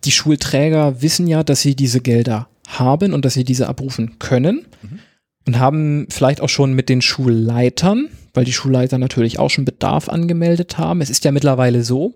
die 0.04 0.12
Schulträger 0.12 1.02
wissen 1.02 1.26
ja, 1.26 1.44
dass 1.44 1.62
sie 1.62 1.76
diese 1.76 2.00
Gelder 2.00 2.48
haben 2.68 3.14
und 3.14 3.26
dass 3.26 3.34
sie 3.34 3.44
diese 3.44 3.68
abrufen 3.68 4.20
können 4.20 4.68
mhm. 4.84 5.00
und 5.48 5.58
haben 5.58 6.08
vielleicht 6.12 6.42
auch 6.42 6.50
schon 6.50 6.74
mit 6.74 6.90
den 6.90 7.02
Schulleitern, 7.02 8.10
weil 8.38 8.46
die 8.46 8.54
Schulleiter 8.54 9.00
natürlich 9.00 9.40
auch 9.40 9.50
schon 9.50 9.66
Bedarf 9.66 10.10
angemeldet 10.10 10.78
haben. 10.78 11.02
Es 11.02 11.10
ist 11.10 11.26
ja 11.26 11.32
mittlerweile 11.32 11.84
so, 11.84 12.14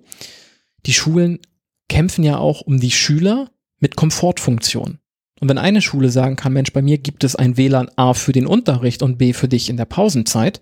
die 0.86 0.94
Schulen 0.94 1.40
kämpfen 1.90 2.24
ja 2.24 2.38
auch 2.38 2.62
um 2.62 2.80
die 2.80 2.92
Schüler 2.92 3.50
mit 3.80 3.96
Komfortfunktion. 3.96 5.00
Und 5.40 5.50
wenn 5.50 5.58
eine 5.58 5.82
Schule 5.82 6.12
sagen 6.12 6.36
kann, 6.36 6.54
Mensch, 6.54 6.72
bei 6.74 6.84
mir 6.84 7.00
gibt 7.00 7.24
es 7.24 7.36
ein 7.36 7.58
WLAN 7.58 7.90
A 7.96 8.14
für 8.14 8.34
den 8.34 8.46
Unterricht 8.46 9.02
und 9.02 9.18
B 9.18 9.34
für 9.34 9.48
dich 9.48 9.68
in 9.68 9.78
der 9.78 9.86
Pausenzeit, 9.86 10.62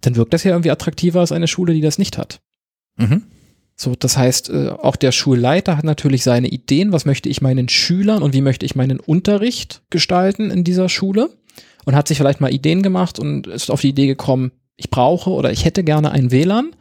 dann 0.00 0.16
wirkt 0.16 0.34
das 0.34 0.42
ja 0.42 0.50
irgendwie 0.50 0.72
attraktiver 0.72 1.20
als 1.20 1.30
eine 1.30 1.46
Schule, 1.46 1.72
die 1.72 1.80
das 1.80 1.98
nicht 1.98 2.18
hat. 2.18 2.40
Mhm. 2.96 3.22
So, 3.76 3.94
das 3.94 4.16
heißt, 4.16 4.50
äh, 4.50 4.70
auch 4.70 4.96
der 4.96 5.12
Schulleiter 5.12 5.76
hat 5.76 5.84
natürlich 5.84 6.24
seine 6.24 6.48
Ideen, 6.48 6.90
was 6.90 7.04
möchte 7.04 7.28
ich 7.28 7.42
meinen 7.42 7.68
Schülern 7.68 8.24
und 8.24 8.34
wie 8.34 8.42
möchte 8.42 8.66
ich 8.66 8.74
meinen 8.74 8.98
Unterricht 8.98 9.82
gestalten 9.90 10.50
in 10.50 10.64
dieser 10.64 10.88
Schule 10.88 11.30
und 11.84 11.94
hat 11.94 12.08
sich 12.08 12.18
vielleicht 12.18 12.40
mal 12.40 12.52
Ideen 12.52 12.82
gemacht 12.82 13.20
und 13.20 13.46
ist 13.46 13.70
auf 13.70 13.80
die 13.80 13.90
Idee 13.90 14.08
gekommen, 14.08 14.50
ich 14.76 14.90
brauche 14.90 15.30
oder 15.30 15.52
ich 15.52 15.64
hätte 15.64 15.84
gerne 15.84 16.10
ein 16.10 16.30
WLAN, 16.30 16.74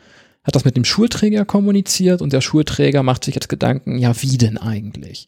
hat 0.44 0.56
das 0.56 0.66
mit 0.66 0.76
dem 0.76 0.86
Schulträger 0.86 1.46
kommuniziert 1.46 2.22
und 2.22 2.34
der 2.34 2.42
Schulträger 2.42 3.04
macht 3.04 3.24
sich 3.24 3.36
jetzt 3.36 3.50
Gedanken, 3.50 3.98
ja, 3.98 4.14
wie 4.22 4.38
denn 4.38 4.58
eigentlich? 4.58 5.28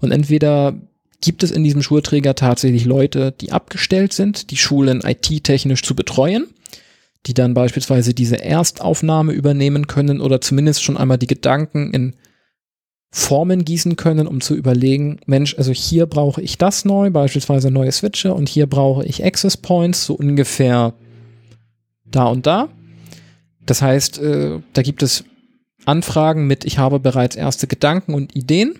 Und 0.00 0.12
entweder 0.12 0.74
gibt 1.20 1.42
es 1.42 1.50
in 1.50 1.64
diesem 1.64 1.82
Schulträger 1.82 2.34
tatsächlich 2.34 2.84
Leute, 2.84 3.32
die 3.32 3.52
abgestellt 3.52 4.12
sind, 4.12 4.50
die 4.50 4.56
Schulen 4.56 5.02
IT-technisch 5.04 5.82
zu 5.82 5.94
betreuen 5.94 6.48
die 7.26 7.34
dann 7.34 7.54
beispielsweise 7.54 8.14
diese 8.14 8.42
Erstaufnahme 8.42 9.32
übernehmen 9.32 9.86
können 9.86 10.20
oder 10.20 10.40
zumindest 10.40 10.82
schon 10.82 10.96
einmal 10.96 11.18
die 11.18 11.26
Gedanken 11.26 11.92
in 11.92 12.16
Formen 13.14 13.64
gießen 13.64 13.96
können, 13.96 14.26
um 14.26 14.40
zu 14.40 14.54
überlegen, 14.54 15.20
Mensch, 15.26 15.56
also 15.58 15.70
hier 15.70 16.06
brauche 16.06 16.40
ich 16.40 16.56
das 16.56 16.84
neu, 16.84 17.10
beispielsweise 17.10 17.70
neue 17.70 17.92
Switche 17.92 18.32
und 18.32 18.48
hier 18.48 18.66
brauche 18.66 19.04
ich 19.04 19.24
Access 19.24 19.56
Points, 19.56 20.06
so 20.06 20.14
ungefähr 20.14 20.94
da 22.14 22.24
und 22.24 22.46
da. 22.46 22.68
Das 23.64 23.82
heißt, 23.82 24.18
äh, 24.18 24.60
da 24.72 24.82
gibt 24.82 25.02
es 25.02 25.24
Anfragen 25.84 26.46
mit, 26.46 26.64
ich 26.64 26.78
habe 26.78 27.00
bereits 27.00 27.36
erste 27.36 27.66
Gedanken 27.66 28.14
und 28.14 28.36
Ideen, 28.36 28.78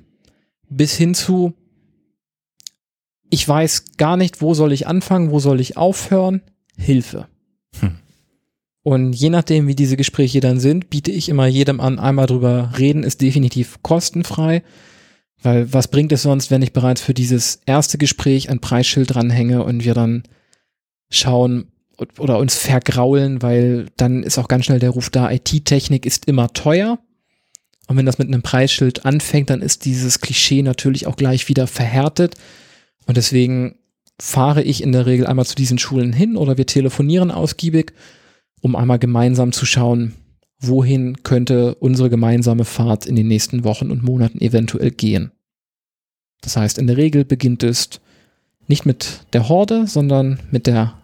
bis 0.69 0.97
hin 0.97 1.15
zu, 1.15 1.55
ich 3.31 3.47
weiß 3.47 3.97
gar 3.97 4.17
nicht, 4.17 4.41
wo 4.41 4.55
soll 4.55 4.73
ich 4.73 4.87
anfangen, 4.87 5.31
wo 5.31 5.39
soll 5.39 5.61
ich 5.61 5.77
aufhören, 5.77 6.43
Hilfe. 6.77 7.29
Hm. 7.81 7.97
Und 8.83 9.13
je 9.13 9.31
nachdem, 9.31 9.69
wie 9.69 9.77
diese 9.77 9.97
Gespräche 9.97 10.41
dann 10.41 10.59
sind, 10.59 10.91
biete 10.91 11.13
ich 11.13 11.29
immer 11.29 11.47
jedem 11.47 11.81
an, 11.81 11.99
einmal 11.99 12.27
drüber 12.27 12.73
reden, 12.79 13.05
ist 13.05 13.21
definitiv 13.21 13.81
kostenfrei. 13.83 14.63
Weil 15.41 15.73
was 15.73 15.89
bringt 15.89 16.13
es 16.13 16.23
sonst, 16.23 16.51
wenn 16.51 16.63
ich 16.63 16.73
bereits 16.73 17.01
für 17.01 17.15
dieses 17.15 17.61
erste 17.67 17.99
Gespräch 17.99 18.49
ein 18.49 18.61
Preisschild 18.61 19.15
dranhänge 19.15 19.65
und 19.65 19.85
wir 19.85 19.95
dann 19.95 20.25
schauen 21.11 21.72
oder 22.19 22.39
uns 22.39 22.57
vergraulen, 22.57 23.43
weil 23.43 23.87
dann 23.97 24.23
ist 24.23 24.39
auch 24.39 24.49
ganz 24.49 24.65
schnell 24.65 24.79
der 24.79 24.91
Ruf 24.91 25.11
da, 25.11 25.31
IT-Technik 25.31 26.07
ist 26.07 26.27
immer 26.27 26.53
teuer. 26.53 26.99
Und 27.89 27.97
wenn 27.97 28.07
das 28.07 28.19
mit 28.19 28.29
einem 28.29 28.43
Preisschild 28.43 29.05
anfängt, 29.05 29.51
dann 29.51 29.61
ist 29.61 29.85
dieses 29.85 30.21
Klischee 30.21 30.63
natürlich 30.63 31.07
auch 31.07 31.17
gleich 31.17 31.49
wieder 31.49 31.67
verhärtet. 31.67 32.37
Und 33.07 33.17
deswegen 33.17 33.77
fahre 34.21 34.63
ich 34.63 34.83
in 34.83 34.93
der 34.93 35.07
Regel 35.07 35.27
einmal 35.27 35.47
zu 35.47 35.55
diesen 35.55 35.79
Schulen 35.79 36.13
hin 36.13 36.37
oder 36.37 36.57
wir 36.57 36.67
telefonieren 36.67 37.31
ausgiebig, 37.31 37.93
um 38.61 38.77
einmal 38.77 38.99
gemeinsam 38.99 39.53
zu 39.53 39.67
schauen, 39.67 40.15
wohin 40.61 41.25
könnte 41.25 41.75
unsere 41.75 42.09
gemeinsame 42.09 42.65
Fahrt 42.65 43.05
in 43.05 43.17
den 43.17 43.27
nächsten 43.27 43.65
Wochen 43.65 43.91
und 43.91 44.05
Monaten 44.05 44.41
eventuell 44.41 44.93
gehen. 44.93 45.33
Das 46.41 46.57
heißt, 46.57 46.79
in 46.79 46.87
der 46.87 46.97
Regel 46.97 47.25
beginnt 47.25 47.63
es 47.65 48.01
nicht 48.69 48.87
mit 48.87 49.27
der 49.33 49.49
Horde, 49.49 49.87
sondern 49.89 50.39
mit 50.51 50.67
der 50.67 50.95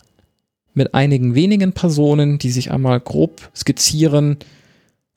mit 0.78 0.94
einigen 0.94 1.34
wenigen 1.34 1.72
Personen, 1.72 2.38
die 2.38 2.50
sich 2.50 2.70
einmal 2.70 3.00
grob 3.00 3.50
skizzieren, 3.54 4.38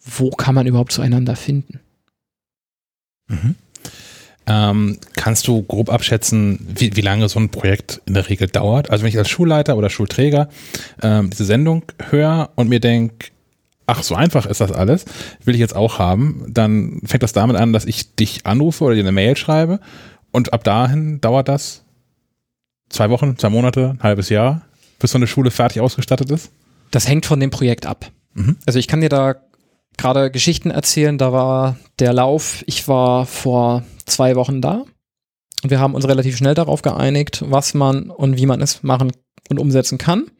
wo 0.04 0.32
kann 0.32 0.56
man 0.56 0.68
überhaupt 0.68 0.92
zueinander 0.92 1.38
finden. 1.38 1.80
Mhm. 3.28 3.56
Ähm, 4.48 4.98
kannst 5.16 5.48
du 5.48 5.62
grob 5.62 5.90
abschätzen, 5.90 6.68
wie, 6.76 6.96
wie 6.96 7.02
lange 7.02 7.30
so 7.30 7.40
ein 7.40 7.50
Projekt 7.50 8.02
in 8.06 8.16
der 8.16 8.28
Regel 8.28 8.48
dauert? 8.48 8.90
Also 8.90 9.04
wenn 9.04 9.10
ich 9.10 9.18
als 9.18 9.30
Schulleiter 9.30 9.78
oder 9.78 9.90
Schulträger 9.90 10.50
ähm, 11.02 11.30
diese 11.30 11.46
Sendung 11.46 11.84
höre 12.10 12.50
und 12.56 12.68
mir 12.68 12.80
denke, 12.80 13.28
ach, 13.86 14.04
so 14.04 14.16
einfach 14.16 14.48
ist 14.48 14.60
das 14.60 14.72
alles, 14.72 15.06
will 15.46 15.54
ich 15.54 15.62
jetzt 15.62 15.76
auch 15.76 16.00
haben, 16.00 16.46
dann 16.50 17.02
fängt 17.06 17.24
das 17.24 17.34
damit 17.34 17.56
an, 17.56 17.72
dass 17.72 17.86
ich 17.86 18.16
dich 18.16 18.46
anrufe 18.46 18.84
oder 18.84 18.96
dir 18.96 19.02
eine 19.02 19.12
Mail 19.12 19.38
schreibe 19.38 19.80
und 20.32 20.54
ab 20.54 20.64
dahin 20.64 21.22
dauert 21.22 21.48
das 21.48 21.84
zwei 22.90 23.10
Wochen, 23.10 23.38
zwei 23.38 23.50
Monate, 23.50 23.92
ein 23.92 24.04
halbes 24.04 24.30
Jahr, 24.30 24.64
bis 25.02 25.12
so 25.12 25.18
eine 25.18 25.28
Schule 25.28 25.52
fertig 25.52 25.82
ausgestattet 25.82 26.32
ist? 26.32 26.52
Das 26.92 27.08
hängt 27.08 27.26
von 27.26 27.40
dem 27.40 27.50
Projekt 27.50 27.86
ab. 27.86 28.12
Mhm. 28.34 28.58
Also 28.66 28.80
ich 28.80 28.88
kann 28.88 29.02
dir 29.02 29.10
da 29.10 29.36
gerade 29.98 30.32
Geschichten 30.32 30.72
erzählen. 30.72 31.18
Da 31.18 31.32
war 31.32 31.78
der 32.00 32.14
Lauf, 32.14 32.64
ich 32.68 32.88
war 32.88 33.26
vor 33.26 33.84
zwei 34.06 34.36
Wochen 34.36 34.62
da 34.62 34.84
und 35.64 35.70
wir 35.70 35.80
haben 35.80 35.96
uns 35.96 36.08
relativ 36.08 36.38
schnell 36.38 36.54
darauf 36.54 36.82
geeinigt, 36.82 37.44
was 37.48 37.74
man 37.74 38.10
und 38.10 38.38
wie 38.38 38.46
man 38.46 38.62
es 38.62 38.84
machen 38.84 39.12
und 39.50 39.60
umsetzen 39.60 39.98
kann. 39.98 40.32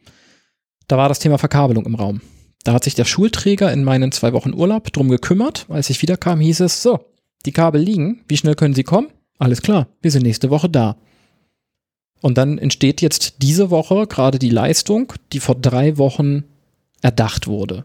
Da 0.88 0.96
war 0.96 1.08
das 1.08 1.20
Thema 1.20 1.38
Verkabelung 1.38 1.86
im 1.86 1.94
Raum. 1.94 2.20
Da 2.64 2.72
hat 2.72 2.84
sich 2.84 2.94
der 2.94 3.04
Schulträger 3.04 3.72
in 3.72 3.84
meinen 3.84 4.12
zwei 4.12 4.32
Wochen 4.32 4.54
Urlaub 4.54 4.92
drum 4.92 5.08
gekümmert. 5.08 5.66
Als 5.68 5.90
ich 5.90 6.00
wiederkam, 6.02 6.40
hieß 6.40 6.60
es, 6.60 6.82
so, 6.82 7.00
die 7.44 7.52
Kabel 7.52 7.80
liegen, 7.80 8.24
wie 8.28 8.36
schnell 8.36 8.54
können 8.54 8.74
sie 8.74 8.84
kommen? 8.84 9.08
Alles 9.38 9.62
klar, 9.62 9.88
wir 10.00 10.10
sind 10.10 10.22
nächste 10.22 10.50
Woche 10.50 10.68
da. 10.68 10.96
Und 12.22 12.38
dann 12.38 12.56
entsteht 12.56 13.02
jetzt 13.02 13.42
diese 13.42 13.70
Woche 13.70 14.06
gerade 14.06 14.38
die 14.38 14.48
Leistung, 14.48 15.12
die 15.32 15.40
vor 15.40 15.56
drei 15.56 15.98
Wochen 15.98 16.44
erdacht 17.02 17.46
wurde. 17.46 17.84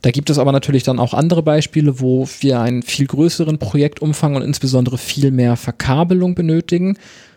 Da 0.00 0.12
gibt 0.12 0.30
es 0.30 0.38
aber 0.38 0.52
natürlich 0.52 0.84
dann 0.84 1.00
auch 1.00 1.12
andere 1.12 1.42
Beispiele, 1.42 2.00
wo 2.00 2.28
wir 2.40 2.60
einen 2.60 2.82
viel 2.82 3.06
größeren 3.06 3.58
Projektumfang 3.58 4.36
und 4.36 4.42
insbesondere 4.42 4.96
viel 4.96 5.32
mehr 5.32 5.56
Verkabelung 5.56 6.36
benötigen 6.36 6.96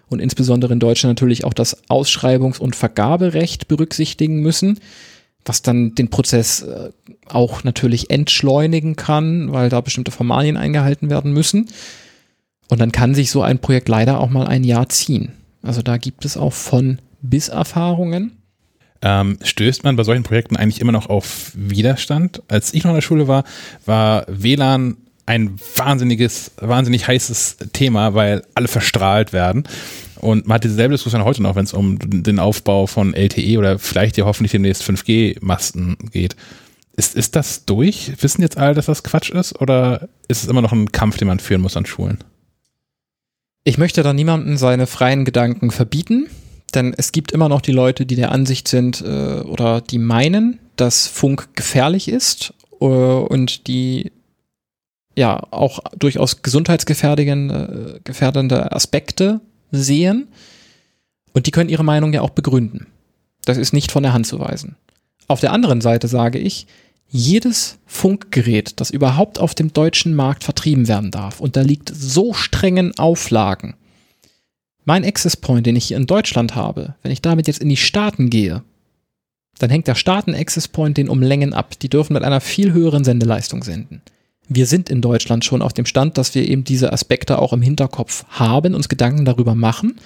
und 0.10 0.20
insbesondere 0.20 0.74
in 0.74 0.80
Deutschland 0.80 1.20
natürlich 1.20 1.44
auch 1.44 1.54
das 1.54 1.84
Ausschreibungs- 1.90 2.60
und 2.60 2.76
Vergaberecht 2.76 3.68
berücksichtigen 3.68 4.42
müssen, 4.42 4.80
was 5.44 5.64
dann 5.64 5.96
den 5.96 6.10
Prozess 6.10 6.62
äh, 6.62 6.92
auch 7.28 7.64
natürlich 7.64 8.12
entschleunigen 8.12 8.96
kann, 8.96 9.52
weil 9.52 9.70
da 9.70 9.82
bestimmte 9.82 10.12
Formalien 10.12 10.58
eingehalten 10.58 11.10
werden 11.10 11.34
müssen. 11.34 11.68
Und 12.72 12.80
dann 12.80 12.92
kann 12.92 13.14
sich 13.14 13.30
so 13.30 13.42
ein 13.42 13.60
Projekt 13.60 13.90
leider 13.90 14.20
auch 14.20 14.30
mal 14.30 14.48
ein 14.48 14.64
Jahr 14.64 14.88
ziehen. 14.88 15.34
Also 15.62 15.82
da 15.82 15.98
gibt 15.98 16.24
es 16.26 16.38
auch 16.38 16.54
von 16.54 17.00
bis 17.22 17.50
Erfahrungen 17.50 18.42
ähm, 19.02 19.38
stößt 19.42 19.84
man 19.84 19.96
bei 19.96 20.04
solchen 20.04 20.24
Projekten 20.24 20.56
eigentlich 20.56 20.82
immer 20.82 20.92
noch 20.92 21.10
auf 21.10 21.52
Widerstand. 21.56 22.44
Als 22.48 22.74
ich 22.74 22.84
noch 22.84 22.92
in 22.92 22.96
der 22.96 23.02
Schule 23.02 23.28
war, 23.28 23.44
war 23.86 24.26
WLAN 24.28 24.98
ein 25.26 25.58
wahnsinniges, 25.76 26.52
wahnsinnig 26.58 27.08
heißes 27.08 27.58
Thema, 27.74 28.14
weil 28.14 28.44
alle 28.56 28.68
verstrahlt 28.68 29.34
werden. 29.34 29.64
Und 30.20 30.46
man 30.48 30.56
hat 30.56 30.64
dieselbe 30.64 30.94
Diskussion 30.94 31.24
heute 31.24 31.42
noch, 31.42 31.56
wenn 31.56 31.64
es 31.64 31.74
um 31.74 31.98
den 32.00 32.38
Aufbau 32.38 32.86
von 32.86 33.14
LTE 33.14 33.58
oder 33.58 33.80
vielleicht 33.80 34.18
ja 34.18 34.26
hoffentlich 34.26 34.52
demnächst 34.52 34.84
5G-Masten 34.84 35.98
geht. 36.12 36.36
Ist, 36.96 37.16
ist 37.16 37.36
das 37.36 37.66
durch? 37.66 38.12
Wissen 38.20 38.42
jetzt 38.42 38.58
alle, 38.58 38.76
dass 38.76 38.86
das 38.86 39.04
Quatsch 39.04 39.32
ist? 39.32 39.60
Oder 39.60 40.10
ist 40.28 40.44
es 40.44 40.50
immer 40.50 40.62
noch 40.62 40.74
ein 40.74 40.92
Kampf, 40.92 41.18
den 41.18 41.28
man 41.28 41.40
führen 41.40 41.62
muss 41.62 41.78
an 41.78 41.86
Schulen? 41.86 42.20
Ich 43.64 43.78
möchte 43.78 44.02
da 44.04 44.14
niemandem 44.14 44.58
seine 44.58 44.88
freien 44.88 45.26
Gedanken 45.26 45.72
verbieten. 45.72 46.28
Denn 46.74 46.94
es 46.98 47.12
gibt 47.12 47.32
immer 47.32 47.50
noch 47.50 47.62
die 47.62 47.74
Leute, 47.74 48.06
die 48.06 48.16
der 48.16 48.32
Ansicht 48.32 48.68
sind 48.68 49.02
äh, 49.02 49.42
oder 49.42 49.82
die 49.82 49.98
meinen, 49.98 50.60
dass 50.78 51.08
Funk 51.08 51.50
gefährlich 51.56 52.08
ist 52.08 52.54
äh, 52.80 52.86
und 52.86 53.68
die 53.68 54.12
ja 55.18 55.44
auch 55.52 55.80
durchaus 55.98 56.42
gesundheitsgefährdende 56.42 58.00
äh, 58.06 58.74
Aspekte 58.74 59.42
sehen. 59.72 60.30
Und 61.34 61.46
die 61.46 61.52
können 61.52 61.70
ihre 61.70 61.84
Meinung 61.84 62.14
ja 62.14 62.22
auch 62.22 62.30
begründen. 62.30 62.88
Das 63.44 63.58
ist 63.58 63.74
nicht 63.74 63.92
von 63.92 64.04
der 64.04 64.14
Hand 64.14 64.28
zu 64.28 64.40
weisen. 64.40 64.78
Auf 65.28 65.42
der 65.42 65.52
anderen 65.52 65.82
Seite 65.82 66.08
sage 66.08 66.40
ich, 66.40 66.68
jedes 67.12 67.78
Funkgerät, 67.86 68.80
das 68.80 68.90
überhaupt 68.90 69.38
auf 69.38 69.54
dem 69.54 69.74
deutschen 69.74 70.16
Markt 70.16 70.44
vertrieben 70.44 70.88
werden 70.88 71.12
darf, 71.12 71.40
unterliegt 71.40 71.92
so 71.94 72.34
strengen 72.34 72.98
Auflagen, 72.98 73.76
mein 74.86 75.06
Access 75.06 75.38
Point, 75.38 75.68
den 75.68 75.76
ich 75.76 75.86
hier 75.86 75.98
in 75.98 76.08
Deutschland 76.08 76.56
habe, 76.56 76.96
wenn 77.04 77.12
ich 77.12 77.22
damit 77.22 77.48
jetzt 77.48 77.62
in 77.62 77.70
die 77.70 77.78
Staaten 77.78 78.30
gehe, 78.30 78.64
dann 79.60 79.70
hängt 79.70 79.88
der 79.88 79.96
Staaten 79.96 80.34
Access 80.34 80.68
Point 80.68 80.98
den 80.98 81.10
um 81.10 81.22
Längen 81.22 81.54
ab. 81.54 81.78
Die 81.80 81.90
dürfen 81.90 82.14
mit 82.14 82.24
einer 82.24 82.42
viel 82.42 82.74
höheren 82.74 83.04
Sendeleistung 83.04 83.64
senden. 83.64 84.02
Wir 84.48 84.66
sind 84.66 84.90
in 84.90 85.02
Deutschland 85.02 85.46
schon 85.46 85.62
auf 85.62 85.74
dem 85.74 85.86
Stand, 85.86 86.18
dass 86.18 86.34
wir 86.34 86.48
eben 86.48 86.64
diese 86.64 86.92
Aspekte 86.92 87.40
auch 87.40 87.54
im 87.54 87.62
Hinterkopf 87.62 88.26
haben, 88.30 88.74
uns 88.74 88.90
Gedanken 88.90 89.24
darüber 89.24 89.54
machen 89.54 90.00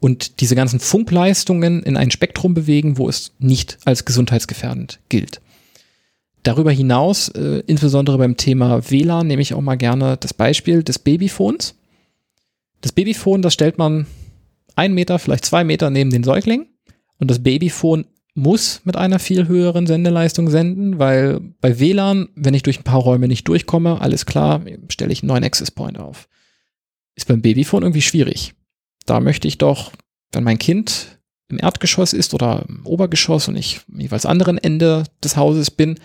und 0.00 0.40
diese 0.40 0.56
ganzen 0.56 0.80
Funkleistungen 0.80 1.82
in 1.82 1.96
ein 1.96 2.10
Spektrum 2.10 2.52
bewegen, 2.52 2.98
wo 2.98 3.08
es 3.08 3.32
nicht 3.38 3.78
als 3.84 4.04
gesundheitsgefährdend 4.04 4.98
gilt. 5.08 5.40
Darüber 6.42 6.70
hinaus, 6.70 7.28
äh, 7.28 7.62
insbesondere 7.66 8.16
beim 8.18 8.36
Thema 8.36 8.90
WLAN, 8.90 9.26
nehme 9.26 9.42
ich 9.42 9.54
auch 9.54 9.60
mal 9.60 9.76
gerne 9.76 10.16
das 10.18 10.32
Beispiel 10.32 10.82
des 10.82 10.98
Babyphones. 10.98 11.74
Das 12.80 12.92
Babyphone, 12.92 13.42
das 13.42 13.52
stellt 13.52 13.76
man 13.76 14.06
einen 14.74 14.94
Meter, 14.94 15.18
vielleicht 15.18 15.44
zwei 15.44 15.64
Meter 15.64 15.90
neben 15.90 16.10
den 16.10 16.24
Säugling. 16.24 16.66
Und 17.18 17.30
das 17.30 17.42
Babyphone 17.42 18.06
muss 18.34 18.80
mit 18.84 18.96
einer 18.96 19.18
viel 19.18 19.48
höheren 19.48 19.86
Sendeleistung 19.86 20.48
senden, 20.48 20.98
weil 20.98 21.40
bei 21.60 21.78
WLAN, 21.78 22.28
wenn 22.34 22.54
ich 22.54 22.62
durch 22.62 22.80
ein 22.80 22.84
paar 22.84 23.00
Räume 23.00 23.28
nicht 23.28 23.46
durchkomme, 23.46 24.00
alles 24.00 24.24
klar, 24.24 24.62
stelle 24.88 25.12
ich 25.12 25.22
einen 25.22 25.28
neuen 25.28 25.44
Access 25.44 25.70
Point 25.70 25.98
auf. 25.98 26.28
Ist 27.16 27.28
beim 27.28 27.42
Babyphone 27.42 27.82
irgendwie 27.82 28.02
schwierig. 28.02 28.54
Da 29.04 29.20
möchte 29.20 29.48
ich 29.48 29.58
doch, 29.58 29.92
wenn 30.32 30.44
mein 30.44 30.58
Kind 30.58 31.18
im 31.48 31.58
Erdgeschoss 31.58 32.12
ist 32.12 32.32
oder 32.32 32.64
im 32.68 32.86
Obergeschoss 32.86 33.48
und 33.48 33.56
ich 33.56 33.80
jeweils 33.92 34.24
anderen 34.24 34.56
Ende 34.56 35.04
des 35.22 35.36
Hauses 35.36 35.70
bin, 35.70 35.98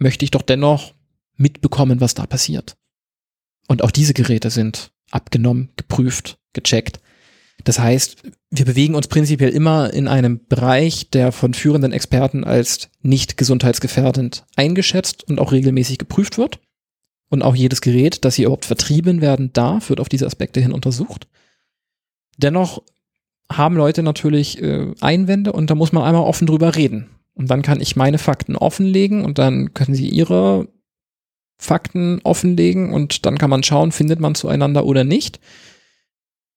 möchte 0.00 0.24
ich 0.24 0.32
doch 0.32 0.42
dennoch 0.42 0.94
mitbekommen, 1.36 2.00
was 2.00 2.14
da 2.14 2.26
passiert. 2.26 2.76
Und 3.68 3.84
auch 3.84 3.92
diese 3.92 4.14
Geräte 4.14 4.50
sind 4.50 4.90
abgenommen, 5.10 5.70
geprüft, 5.76 6.38
gecheckt. 6.52 7.00
Das 7.64 7.78
heißt, 7.78 8.22
wir 8.50 8.64
bewegen 8.64 8.94
uns 8.94 9.06
prinzipiell 9.06 9.50
immer 9.50 9.92
in 9.92 10.08
einem 10.08 10.40
Bereich, 10.48 11.10
der 11.10 11.30
von 11.30 11.54
führenden 11.54 11.92
Experten 11.92 12.42
als 12.42 12.88
nicht 13.02 13.36
gesundheitsgefährdend 13.36 14.44
eingeschätzt 14.56 15.24
und 15.24 15.38
auch 15.38 15.52
regelmäßig 15.52 15.98
geprüft 15.98 16.38
wird. 16.38 16.58
Und 17.28 17.42
auch 17.42 17.54
jedes 17.54 17.80
Gerät, 17.80 18.24
das 18.24 18.34
hier 18.34 18.46
überhaupt 18.46 18.64
vertrieben 18.64 19.20
werden 19.20 19.52
darf, 19.52 19.88
wird 19.88 20.00
auf 20.00 20.08
diese 20.08 20.26
Aspekte 20.26 20.60
hin 20.60 20.72
untersucht. 20.72 21.28
Dennoch 22.38 22.82
haben 23.52 23.76
Leute 23.76 24.02
natürlich 24.02 24.60
äh, 24.60 24.92
Einwände 25.00 25.52
und 25.52 25.70
da 25.70 25.74
muss 25.74 25.92
man 25.92 26.02
einmal 26.02 26.24
offen 26.24 26.46
drüber 26.46 26.74
reden. 26.74 27.10
Und 27.40 27.50
dann 27.50 27.62
kann 27.62 27.80
ich 27.80 27.96
meine 27.96 28.18
Fakten 28.18 28.54
offenlegen 28.54 29.24
und 29.24 29.38
dann 29.38 29.72
können 29.72 29.94
sie 29.94 30.10
ihre 30.10 30.68
Fakten 31.56 32.20
offenlegen 32.22 32.92
und 32.92 33.24
dann 33.24 33.38
kann 33.38 33.48
man 33.48 33.62
schauen, 33.62 33.92
findet 33.92 34.20
man 34.20 34.34
zueinander 34.34 34.84
oder 34.84 35.04
nicht. 35.04 35.40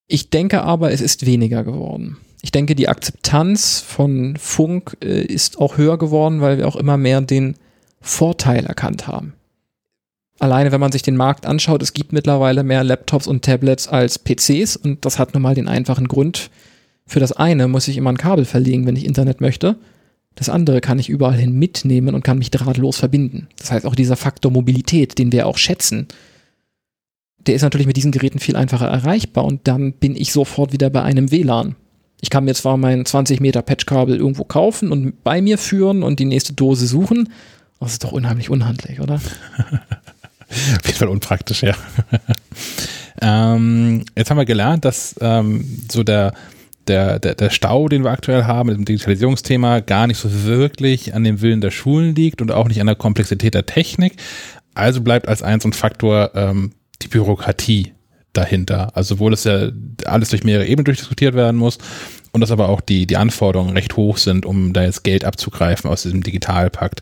Ich 0.07 0.29
denke 0.29 0.61
aber, 0.63 0.91
es 0.91 0.99
ist 0.99 1.25
weniger 1.25 1.63
geworden. 1.63 2.17
Ich 2.41 2.51
denke, 2.51 2.75
die 2.75 2.89
Akzeptanz 2.89 3.79
von 3.79 4.35
Funk 4.35 4.97
äh, 5.01 5.21
ist 5.21 5.57
auch 5.57 5.77
höher 5.77 5.97
geworden, 5.97 6.41
weil 6.41 6.57
wir 6.57 6.67
auch 6.67 6.75
immer 6.75 6.97
mehr 6.97 7.21
den 7.21 7.55
Vorteil 8.01 8.65
erkannt 8.65 9.07
haben. 9.07 9.35
Alleine, 10.39 10.73
wenn 10.73 10.81
man 10.81 10.91
sich 10.91 11.01
den 11.01 11.15
Markt 11.15 11.45
anschaut, 11.45 11.81
es 11.81 11.93
gibt 11.93 12.11
mittlerweile 12.11 12.63
mehr 12.63 12.83
Laptops 12.83 13.27
und 13.27 13.45
Tablets 13.45 13.87
als 13.87 14.19
PCs 14.19 14.75
und 14.75 15.05
das 15.05 15.17
hat 15.17 15.33
nun 15.33 15.43
mal 15.43 15.55
den 15.55 15.69
einfachen 15.69 16.09
Grund. 16.09 16.49
Für 17.05 17.21
das 17.21 17.31
eine 17.31 17.69
muss 17.69 17.87
ich 17.87 17.95
immer 17.95 18.11
ein 18.11 18.17
Kabel 18.17 18.43
verlegen, 18.43 18.85
wenn 18.85 18.97
ich 18.97 19.05
Internet 19.05 19.39
möchte. 19.39 19.77
Das 20.35 20.49
andere 20.49 20.81
kann 20.81 20.99
ich 20.99 21.09
überall 21.09 21.37
hin 21.37 21.53
mitnehmen 21.53 22.15
und 22.15 22.23
kann 22.23 22.39
mich 22.39 22.51
drahtlos 22.51 22.97
verbinden. 22.97 23.47
Das 23.57 23.71
heißt, 23.71 23.85
auch 23.85 23.95
dieser 23.95 24.15
Faktor 24.15 24.51
Mobilität, 24.51 25.17
den 25.17 25.31
wir 25.31 25.47
auch 25.47 25.57
schätzen, 25.57 26.07
der 27.45 27.55
ist 27.55 27.61
natürlich 27.61 27.87
mit 27.87 27.97
diesen 27.97 28.11
Geräten 28.11 28.39
viel 28.39 28.55
einfacher 28.55 28.87
erreichbar 28.87 29.45
und 29.45 29.67
dann 29.67 29.93
bin 29.93 30.15
ich 30.15 30.31
sofort 30.31 30.73
wieder 30.73 30.89
bei 30.89 31.03
einem 31.03 31.31
WLAN. 31.31 31.75
Ich 32.21 32.29
kann 32.29 32.45
mir 32.45 32.55
zwar 32.55 32.77
mein 32.77 33.05
20 33.05 33.41
Meter 33.41 33.61
Patchkabel 33.61 34.15
irgendwo 34.15 34.45
kaufen 34.45 34.91
und 34.91 35.23
bei 35.23 35.41
mir 35.41 35.57
führen 35.57 36.03
und 36.03 36.19
die 36.19 36.25
nächste 36.25 36.53
Dose 36.53 36.87
suchen, 36.87 37.29
aber 37.77 37.87
das 37.87 37.93
ist 37.93 38.03
doch 38.03 38.13
unheimlich 38.13 38.49
unhandlich, 38.49 39.01
oder? 39.01 39.15
Auf 40.49 40.85
jeden 40.85 40.97
Fall 40.97 41.09
unpraktisch, 41.09 41.63
ja. 41.63 41.75
ähm, 43.21 44.05
jetzt 44.15 44.29
haben 44.29 44.37
wir 44.37 44.45
gelernt, 44.45 44.85
dass 44.85 45.15
ähm, 45.19 45.81
so 45.91 46.03
der, 46.03 46.33
der, 46.87 47.19
der, 47.19 47.35
der 47.35 47.49
Stau, 47.49 47.87
den 47.87 48.03
wir 48.03 48.11
aktuell 48.11 48.45
haben 48.45 48.67
mit 48.67 48.77
dem 48.77 48.85
Digitalisierungsthema, 48.85 49.79
gar 49.79 50.07
nicht 50.07 50.17
so 50.17 50.43
wirklich 50.45 51.13
an 51.13 51.23
dem 51.23 51.41
Willen 51.41 51.61
der 51.61 51.71
Schulen 51.71 52.15
liegt 52.15 52.41
und 52.41 52.51
auch 52.51 52.67
nicht 52.67 52.81
an 52.81 52.87
der 52.87 52.95
Komplexität 52.95 53.53
der 53.53 53.65
Technik. 53.65 54.15
Also 54.73 55.01
bleibt 55.01 55.27
als 55.27 55.43
eins 55.43 55.65
ein 55.65 55.73
Faktor 55.73 56.31
ähm, 56.35 56.71
die 57.01 57.07
Bürokratie 57.07 57.93
dahinter. 58.33 58.95
Also 58.95 59.19
wo 59.19 59.29
das 59.29 59.43
ja 59.43 59.69
alles 60.05 60.29
durch 60.29 60.43
mehrere 60.43 60.65
Ebenen 60.65 60.85
durchdiskutiert 60.85 61.35
werden 61.35 61.57
muss 61.57 61.77
und 62.31 62.41
dass 62.41 62.51
aber 62.51 62.69
auch 62.69 62.81
die, 62.81 63.05
die 63.05 63.17
Anforderungen 63.17 63.73
recht 63.73 63.95
hoch 63.95 64.17
sind, 64.17 64.45
um 64.45 64.73
da 64.73 64.83
jetzt 64.83 65.03
Geld 65.03 65.23
abzugreifen 65.23 65.89
aus 65.89 66.03
diesem 66.03 66.23
Digitalpakt. 66.23 67.01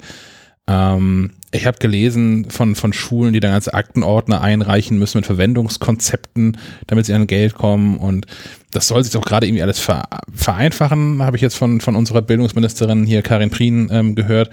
Ähm, 0.71 1.31
ich 1.51 1.65
habe 1.65 1.79
gelesen 1.79 2.49
von, 2.49 2.75
von 2.75 2.93
Schulen, 2.93 3.33
die 3.33 3.41
dann 3.41 3.51
als 3.51 3.67
Aktenordner 3.67 4.41
einreichen 4.41 4.97
müssen 4.97 5.17
mit 5.17 5.25
Verwendungskonzepten, 5.25 6.57
damit 6.87 7.05
sie 7.05 7.13
an 7.13 7.27
Geld 7.27 7.55
kommen. 7.55 7.97
Und 7.97 8.25
das 8.71 8.87
soll 8.87 9.03
sich 9.03 9.11
doch 9.11 9.25
gerade 9.25 9.47
irgendwie 9.47 9.63
alles 9.63 9.85
vereinfachen, 10.33 11.21
habe 11.21 11.35
ich 11.35 11.41
jetzt 11.41 11.57
von, 11.57 11.81
von 11.81 11.97
unserer 11.97 12.21
Bildungsministerin 12.21 13.05
hier, 13.05 13.21
Karin 13.21 13.49
Prien, 13.49 13.89
ähm, 13.91 14.15
gehört. 14.15 14.49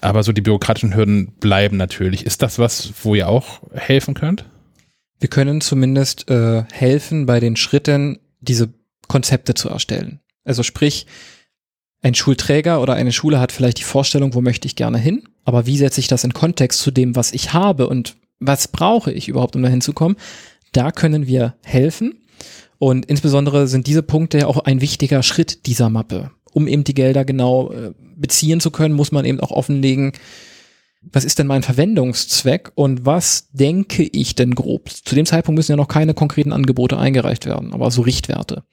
Aber 0.00 0.24
so 0.24 0.32
die 0.32 0.40
bürokratischen 0.40 0.94
Hürden 0.94 1.32
bleiben 1.38 1.76
natürlich. 1.76 2.26
Ist 2.26 2.42
das 2.42 2.58
was, 2.58 2.92
wo 3.02 3.14
ihr 3.14 3.28
auch 3.28 3.60
helfen 3.72 4.14
könnt? 4.14 4.46
Wir 5.20 5.28
können 5.28 5.60
zumindest 5.60 6.28
äh, 6.30 6.64
helfen 6.72 7.26
bei 7.26 7.38
den 7.38 7.54
Schritten, 7.54 8.18
diese 8.40 8.72
Konzepte 9.06 9.54
zu 9.54 9.68
erstellen. 9.68 10.20
Also 10.44 10.64
sprich, 10.64 11.06
ein 12.02 12.14
Schulträger 12.14 12.80
oder 12.80 12.94
eine 12.94 13.12
Schule 13.12 13.40
hat 13.40 13.52
vielleicht 13.52 13.78
die 13.78 13.84
Vorstellung, 13.84 14.34
wo 14.34 14.40
möchte 14.40 14.66
ich 14.66 14.76
gerne 14.76 14.98
hin, 14.98 15.24
aber 15.44 15.66
wie 15.66 15.76
setze 15.76 16.00
ich 16.00 16.08
das 16.08 16.24
in 16.24 16.32
Kontext 16.32 16.80
zu 16.80 16.90
dem, 16.90 17.16
was 17.16 17.32
ich 17.32 17.52
habe 17.52 17.88
und 17.88 18.16
was 18.38 18.68
brauche 18.68 19.12
ich 19.12 19.28
überhaupt, 19.28 19.54
um 19.54 19.62
dahin 19.62 19.82
zu 19.82 19.92
kommen? 19.92 20.16
Da 20.72 20.92
können 20.92 21.26
wir 21.26 21.54
helfen. 21.62 22.22
Und 22.78 23.04
insbesondere 23.04 23.68
sind 23.68 23.86
diese 23.86 24.02
Punkte 24.02 24.38
ja 24.38 24.46
auch 24.46 24.58
ein 24.58 24.80
wichtiger 24.80 25.22
Schritt 25.22 25.66
dieser 25.66 25.90
Mappe. 25.90 26.30
Um 26.52 26.66
eben 26.66 26.84
die 26.84 26.94
Gelder 26.94 27.26
genau 27.26 27.70
äh, 27.70 27.92
beziehen 28.16 28.60
zu 28.60 28.70
können, 28.70 28.94
muss 28.94 29.12
man 29.12 29.26
eben 29.26 29.40
auch 29.40 29.50
offenlegen, 29.50 30.12
was 31.02 31.24
ist 31.24 31.38
denn 31.38 31.46
mein 31.46 31.62
Verwendungszweck 31.62 32.72
und 32.74 33.06
was 33.06 33.50
denke 33.52 34.02
ich 34.02 34.34
denn 34.34 34.54
grob? 34.54 34.90
Zu 34.90 35.14
dem 35.14 35.26
Zeitpunkt 35.26 35.56
müssen 35.56 35.72
ja 35.72 35.76
noch 35.76 35.88
keine 35.88 36.14
konkreten 36.14 36.52
Angebote 36.52 36.98
eingereicht 36.98 37.46
werden, 37.46 37.72
aber 37.72 37.90
so 37.90 38.02
Richtwerte. 38.02 38.64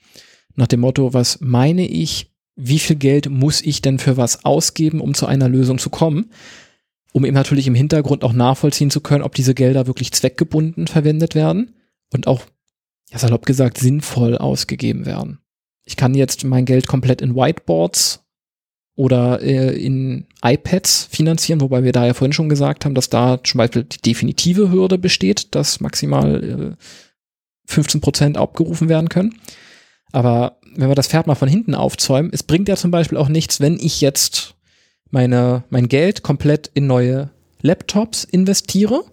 Nach 0.55 0.67
dem 0.67 0.81
Motto, 0.81 1.13
was 1.13 1.39
meine 1.41 1.87
ich, 1.87 2.33
wie 2.57 2.79
viel 2.79 2.95
Geld 2.95 3.29
muss 3.29 3.61
ich 3.61 3.81
denn 3.81 3.99
für 3.99 4.17
was 4.17 4.43
ausgeben, 4.43 4.99
um 4.99 5.13
zu 5.13 5.27
einer 5.27 5.47
Lösung 5.47 5.77
zu 5.77 5.89
kommen? 5.89 6.31
Um 7.13 7.23
eben 7.23 7.35
natürlich 7.35 7.67
im 7.67 7.75
Hintergrund 7.75 8.23
auch 8.23 8.33
nachvollziehen 8.33 8.89
zu 8.89 8.99
können, 8.99 9.23
ob 9.23 9.35
diese 9.35 9.53
Gelder 9.53 9.87
wirklich 9.87 10.11
zweckgebunden 10.11 10.87
verwendet 10.87 11.35
werden 11.35 11.75
und 12.11 12.27
auch, 12.27 12.41
ja 13.11 13.19
salopp 13.19 13.45
gesagt, 13.45 13.77
sinnvoll 13.77 14.37
ausgegeben 14.37 15.05
werden. 15.05 15.39
Ich 15.85 15.95
kann 15.95 16.15
jetzt 16.15 16.43
mein 16.43 16.65
Geld 16.65 16.87
komplett 16.87 17.21
in 17.21 17.35
Whiteboards 17.35 18.25
oder 18.95 19.41
äh, 19.41 19.77
in 19.77 20.25
iPads 20.43 21.07
finanzieren, 21.11 21.61
wobei 21.61 21.83
wir 21.83 21.91
da 21.91 22.05
ja 22.05 22.15
vorhin 22.15 22.33
schon 22.33 22.49
gesagt 22.49 22.83
haben, 22.83 22.95
dass 22.95 23.09
da 23.09 23.41
zum 23.43 23.59
Beispiel 23.59 23.83
die 23.83 24.01
definitive 24.01 24.71
Hürde 24.71 24.97
besteht, 24.97 25.53
dass 25.55 25.79
maximal 25.79 26.75
äh, 26.75 26.83
15 27.67 28.01
Prozent 28.01 28.37
abgerufen 28.37 28.89
werden 28.89 29.09
können. 29.09 29.39
Aber 30.11 30.56
wenn 30.75 30.89
wir 30.89 30.95
das 30.95 31.07
Pferd 31.07 31.27
mal 31.27 31.35
von 31.35 31.47
hinten 31.47 31.75
aufzäumen, 31.75 32.31
es 32.33 32.43
bringt 32.43 32.67
ja 32.69 32.75
zum 32.75 32.91
Beispiel 32.91 33.17
auch 33.17 33.29
nichts, 33.29 33.59
wenn 33.59 33.79
ich 33.79 34.01
jetzt 34.01 34.55
meine, 35.09 35.63
mein 35.69 35.87
Geld 35.87 36.23
komplett 36.23 36.69
in 36.73 36.87
neue 36.87 37.29
Laptops 37.61 38.23
investiere 38.23 39.03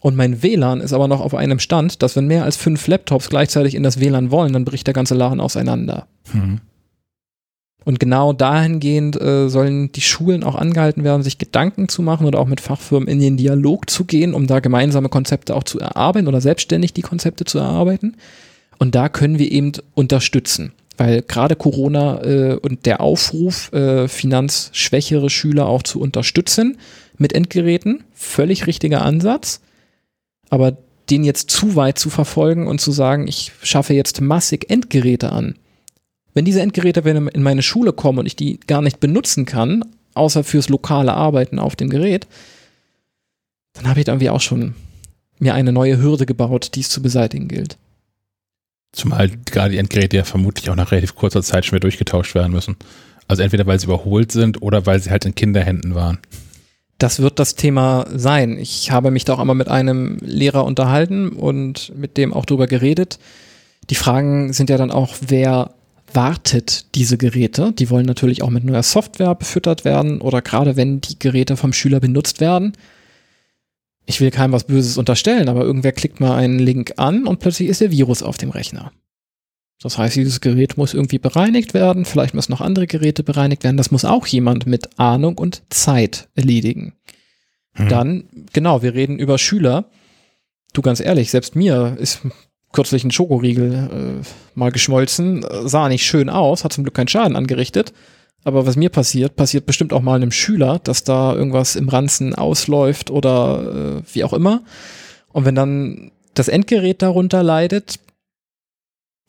und 0.00 0.16
mein 0.16 0.42
WLAN 0.42 0.82
ist 0.82 0.92
aber 0.92 1.08
noch 1.08 1.22
auf 1.22 1.34
einem 1.34 1.58
Stand, 1.58 2.02
dass 2.02 2.14
wenn 2.14 2.26
mehr 2.26 2.44
als 2.44 2.58
fünf 2.58 2.86
Laptops 2.86 3.30
gleichzeitig 3.30 3.74
in 3.74 3.82
das 3.82 4.00
WLAN 4.00 4.30
wollen, 4.30 4.52
dann 4.52 4.66
bricht 4.66 4.86
der 4.86 4.92
ganze 4.92 5.14
Laden 5.14 5.40
auseinander. 5.40 6.06
Mhm. 6.32 6.60
Und 7.86 8.00
genau 8.00 8.32
dahingehend 8.32 9.20
äh, 9.20 9.48
sollen 9.48 9.92
die 9.92 10.02
Schulen 10.02 10.42
auch 10.42 10.56
angehalten 10.56 11.04
werden, 11.04 11.22
sich 11.22 11.38
Gedanken 11.38 11.88
zu 11.88 12.02
machen 12.02 12.26
oder 12.26 12.38
auch 12.38 12.46
mit 12.46 12.60
Fachfirmen 12.60 13.08
in 13.08 13.18
den 13.18 13.36
Dialog 13.36 13.88
zu 13.88 14.04
gehen, 14.04 14.34
um 14.34 14.46
da 14.46 14.60
gemeinsame 14.60 15.08
Konzepte 15.08 15.54
auch 15.54 15.64
zu 15.64 15.80
erarbeiten 15.80 16.28
oder 16.28 16.40
selbstständig 16.42 16.92
die 16.92 17.02
Konzepte 17.02 17.44
zu 17.44 17.58
erarbeiten. 17.58 18.16
Und 18.78 18.94
da 18.94 19.08
können 19.08 19.38
wir 19.38 19.50
eben 19.50 19.72
unterstützen. 19.94 20.72
Weil 20.96 21.22
gerade 21.22 21.56
Corona 21.56 22.22
äh, 22.22 22.54
und 22.54 22.86
der 22.86 23.00
Aufruf, 23.00 23.72
äh, 23.72 24.06
finanzschwächere 24.06 25.28
Schüler 25.28 25.66
auch 25.66 25.82
zu 25.82 26.00
unterstützen 26.00 26.78
mit 27.18 27.32
Endgeräten, 27.32 28.04
völlig 28.12 28.66
richtiger 28.66 29.02
Ansatz. 29.02 29.60
Aber 30.50 30.76
den 31.10 31.24
jetzt 31.24 31.50
zu 31.50 31.76
weit 31.76 31.98
zu 31.98 32.10
verfolgen 32.10 32.66
und 32.66 32.80
zu 32.80 32.92
sagen, 32.92 33.26
ich 33.26 33.52
schaffe 33.62 33.94
jetzt 33.94 34.20
massig 34.20 34.70
Endgeräte 34.70 35.32
an, 35.32 35.56
wenn 36.34 36.44
diese 36.44 36.60
Endgeräte 36.60 37.00
in 37.08 37.42
meine 37.42 37.62
Schule 37.62 37.92
kommen 37.92 38.18
und 38.18 38.26
ich 38.26 38.36
die 38.36 38.58
gar 38.66 38.82
nicht 38.82 39.00
benutzen 39.00 39.46
kann, 39.46 39.84
außer 40.14 40.42
fürs 40.42 40.68
lokale 40.68 41.14
Arbeiten 41.14 41.58
auf 41.58 41.76
dem 41.76 41.90
Gerät, 41.90 42.26
dann 43.74 43.88
habe 43.88 44.00
ich 44.00 44.08
irgendwie 44.08 44.30
auch 44.30 44.40
schon 44.40 44.74
mir 45.38 45.54
eine 45.54 45.72
neue 45.72 46.00
Hürde 46.00 46.26
gebaut, 46.26 46.72
die 46.74 46.80
es 46.80 46.90
zu 46.90 47.02
beseitigen 47.02 47.48
gilt. 47.48 47.76
Zumal 48.94 49.30
gerade 49.44 49.72
die 49.72 49.78
Endgeräte 49.78 50.16
ja 50.16 50.24
vermutlich 50.24 50.70
auch 50.70 50.76
nach 50.76 50.92
relativ 50.92 51.14
kurzer 51.14 51.42
Zeit 51.42 51.64
schon 51.64 51.72
wieder 51.72 51.80
durchgetauscht 51.80 52.34
werden 52.34 52.52
müssen. 52.52 52.76
Also 53.26 53.42
entweder 53.42 53.66
weil 53.66 53.80
sie 53.80 53.86
überholt 53.86 54.30
sind 54.30 54.62
oder 54.62 54.86
weil 54.86 55.00
sie 55.00 55.10
halt 55.10 55.24
in 55.24 55.34
Kinderhänden 55.34 55.94
waren. 55.94 56.18
Das 56.98 57.20
wird 57.20 57.38
das 57.38 57.56
Thema 57.56 58.06
sein. 58.14 58.56
Ich 58.56 58.90
habe 58.92 59.10
mich 59.10 59.24
da 59.24 59.34
auch 59.34 59.40
einmal 59.40 59.56
mit 59.56 59.68
einem 59.68 60.18
Lehrer 60.20 60.64
unterhalten 60.64 61.30
und 61.30 61.92
mit 61.96 62.16
dem 62.16 62.32
auch 62.32 62.46
drüber 62.46 62.68
geredet. 62.68 63.18
Die 63.90 63.96
Fragen 63.96 64.52
sind 64.52 64.70
ja 64.70 64.76
dann 64.76 64.92
auch, 64.92 65.16
wer 65.26 65.72
wartet 66.12 66.94
diese 66.94 67.18
Geräte. 67.18 67.72
Die 67.72 67.90
wollen 67.90 68.06
natürlich 68.06 68.42
auch 68.42 68.50
mit 68.50 68.62
neuer 68.62 68.84
Software 68.84 69.34
befüttert 69.34 69.84
werden 69.84 70.20
oder 70.20 70.40
gerade 70.40 70.76
wenn 70.76 71.00
die 71.00 71.18
Geräte 71.18 71.56
vom 71.56 71.72
Schüler 71.72 71.98
benutzt 71.98 72.40
werden. 72.40 72.74
Ich 74.06 74.20
will 74.20 74.30
keinem 74.30 74.52
was 74.52 74.64
Böses 74.64 74.98
unterstellen, 74.98 75.48
aber 75.48 75.62
irgendwer 75.62 75.92
klickt 75.92 76.20
mal 76.20 76.36
einen 76.36 76.58
Link 76.58 76.94
an 76.96 77.26
und 77.26 77.40
plötzlich 77.40 77.68
ist 77.68 77.80
der 77.80 77.90
Virus 77.90 78.22
auf 78.22 78.36
dem 78.36 78.50
Rechner. 78.50 78.92
Das 79.82 79.98
heißt, 79.98 80.16
dieses 80.16 80.40
Gerät 80.40 80.76
muss 80.76 80.94
irgendwie 80.94 81.18
bereinigt 81.18 81.74
werden, 81.74 82.04
vielleicht 82.04 82.34
müssen 82.34 82.52
noch 82.52 82.60
andere 82.60 82.86
Geräte 82.86 83.22
bereinigt 83.22 83.64
werden. 83.64 83.76
Das 83.76 83.90
muss 83.90 84.04
auch 84.04 84.26
jemand 84.26 84.66
mit 84.66 84.98
Ahnung 84.98 85.36
und 85.36 85.62
Zeit 85.70 86.28
erledigen. 86.34 86.94
Hm. 87.72 87.88
Dann, 87.88 88.24
genau, 88.52 88.82
wir 88.82 88.94
reden 88.94 89.18
über 89.18 89.38
Schüler. 89.38 89.86
Du 90.72 90.82
ganz 90.82 91.00
ehrlich, 91.00 91.30
selbst 91.30 91.56
mir 91.56 91.96
ist 91.98 92.20
kürzlich 92.72 93.04
einen 93.04 93.10
Schokoriegel 93.10 94.22
äh, 94.22 94.26
mal 94.54 94.72
geschmolzen. 94.72 95.44
Sah 95.64 95.88
nicht 95.88 96.04
schön 96.04 96.28
aus, 96.28 96.64
hat 96.64 96.72
zum 96.72 96.84
Glück 96.84 96.94
keinen 96.94 97.08
Schaden 97.08 97.36
angerichtet. 97.36 97.92
Aber 98.44 98.66
was 98.66 98.76
mir 98.76 98.90
passiert, 98.90 99.36
passiert 99.36 99.66
bestimmt 99.66 99.92
auch 99.92 100.02
mal 100.02 100.16
einem 100.16 100.30
Schüler, 100.30 100.78
dass 100.78 101.02
da 101.02 101.34
irgendwas 101.34 101.76
im 101.76 101.88
Ranzen 101.88 102.34
ausläuft 102.34 103.10
oder 103.10 104.02
äh, 104.02 104.02
wie 104.12 104.22
auch 104.22 104.34
immer. 104.34 104.62
Und 105.32 105.46
wenn 105.46 105.54
dann 105.54 106.12
das 106.34 106.48
Endgerät 106.48 107.00
darunter 107.00 107.42
leidet, 107.42 107.98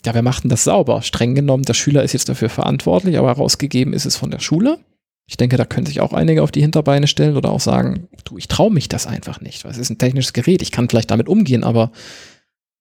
ja, 0.05 0.13
wer 0.13 0.21
macht 0.21 0.43
denn 0.43 0.49
das 0.49 0.65
sauber? 0.65 1.01
Streng 1.01 1.33
genommen, 1.33 1.63
der 1.63 1.73
Schüler 1.73 2.03
ist 2.03 2.13
jetzt 2.13 2.29
dafür 2.29 2.49
verantwortlich, 2.49 3.17
aber 3.17 3.29
herausgegeben 3.29 3.93
ist 3.93 4.05
es 4.05 4.17
von 4.17 4.29
der 4.29 4.39
Schule. 4.39 4.79
Ich 5.27 5.37
denke, 5.37 5.57
da 5.57 5.65
können 5.65 5.87
sich 5.87 6.01
auch 6.01 6.13
einige 6.13 6.43
auf 6.43 6.51
die 6.51 6.61
Hinterbeine 6.61 7.07
stellen 7.07 7.35
oder 7.35 7.49
auch 7.49 7.59
sagen, 7.59 8.07
du, 8.25 8.37
ich 8.37 8.47
traue 8.47 8.71
mich 8.71 8.89
das 8.89 9.07
einfach 9.07 9.41
nicht, 9.41 9.63
weil 9.63 9.71
es 9.71 9.79
ist 9.79 9.89
ein 9.89 9.97
technisches 9.97 10.33
Gerät, 10.33 10.61
ich 10.61 10.71
kann 10.71 10.87
vielleicht 10.87 11.09
damit 11.09 11.27
umgehen, 11.27 11.63
aber 11.63 11.91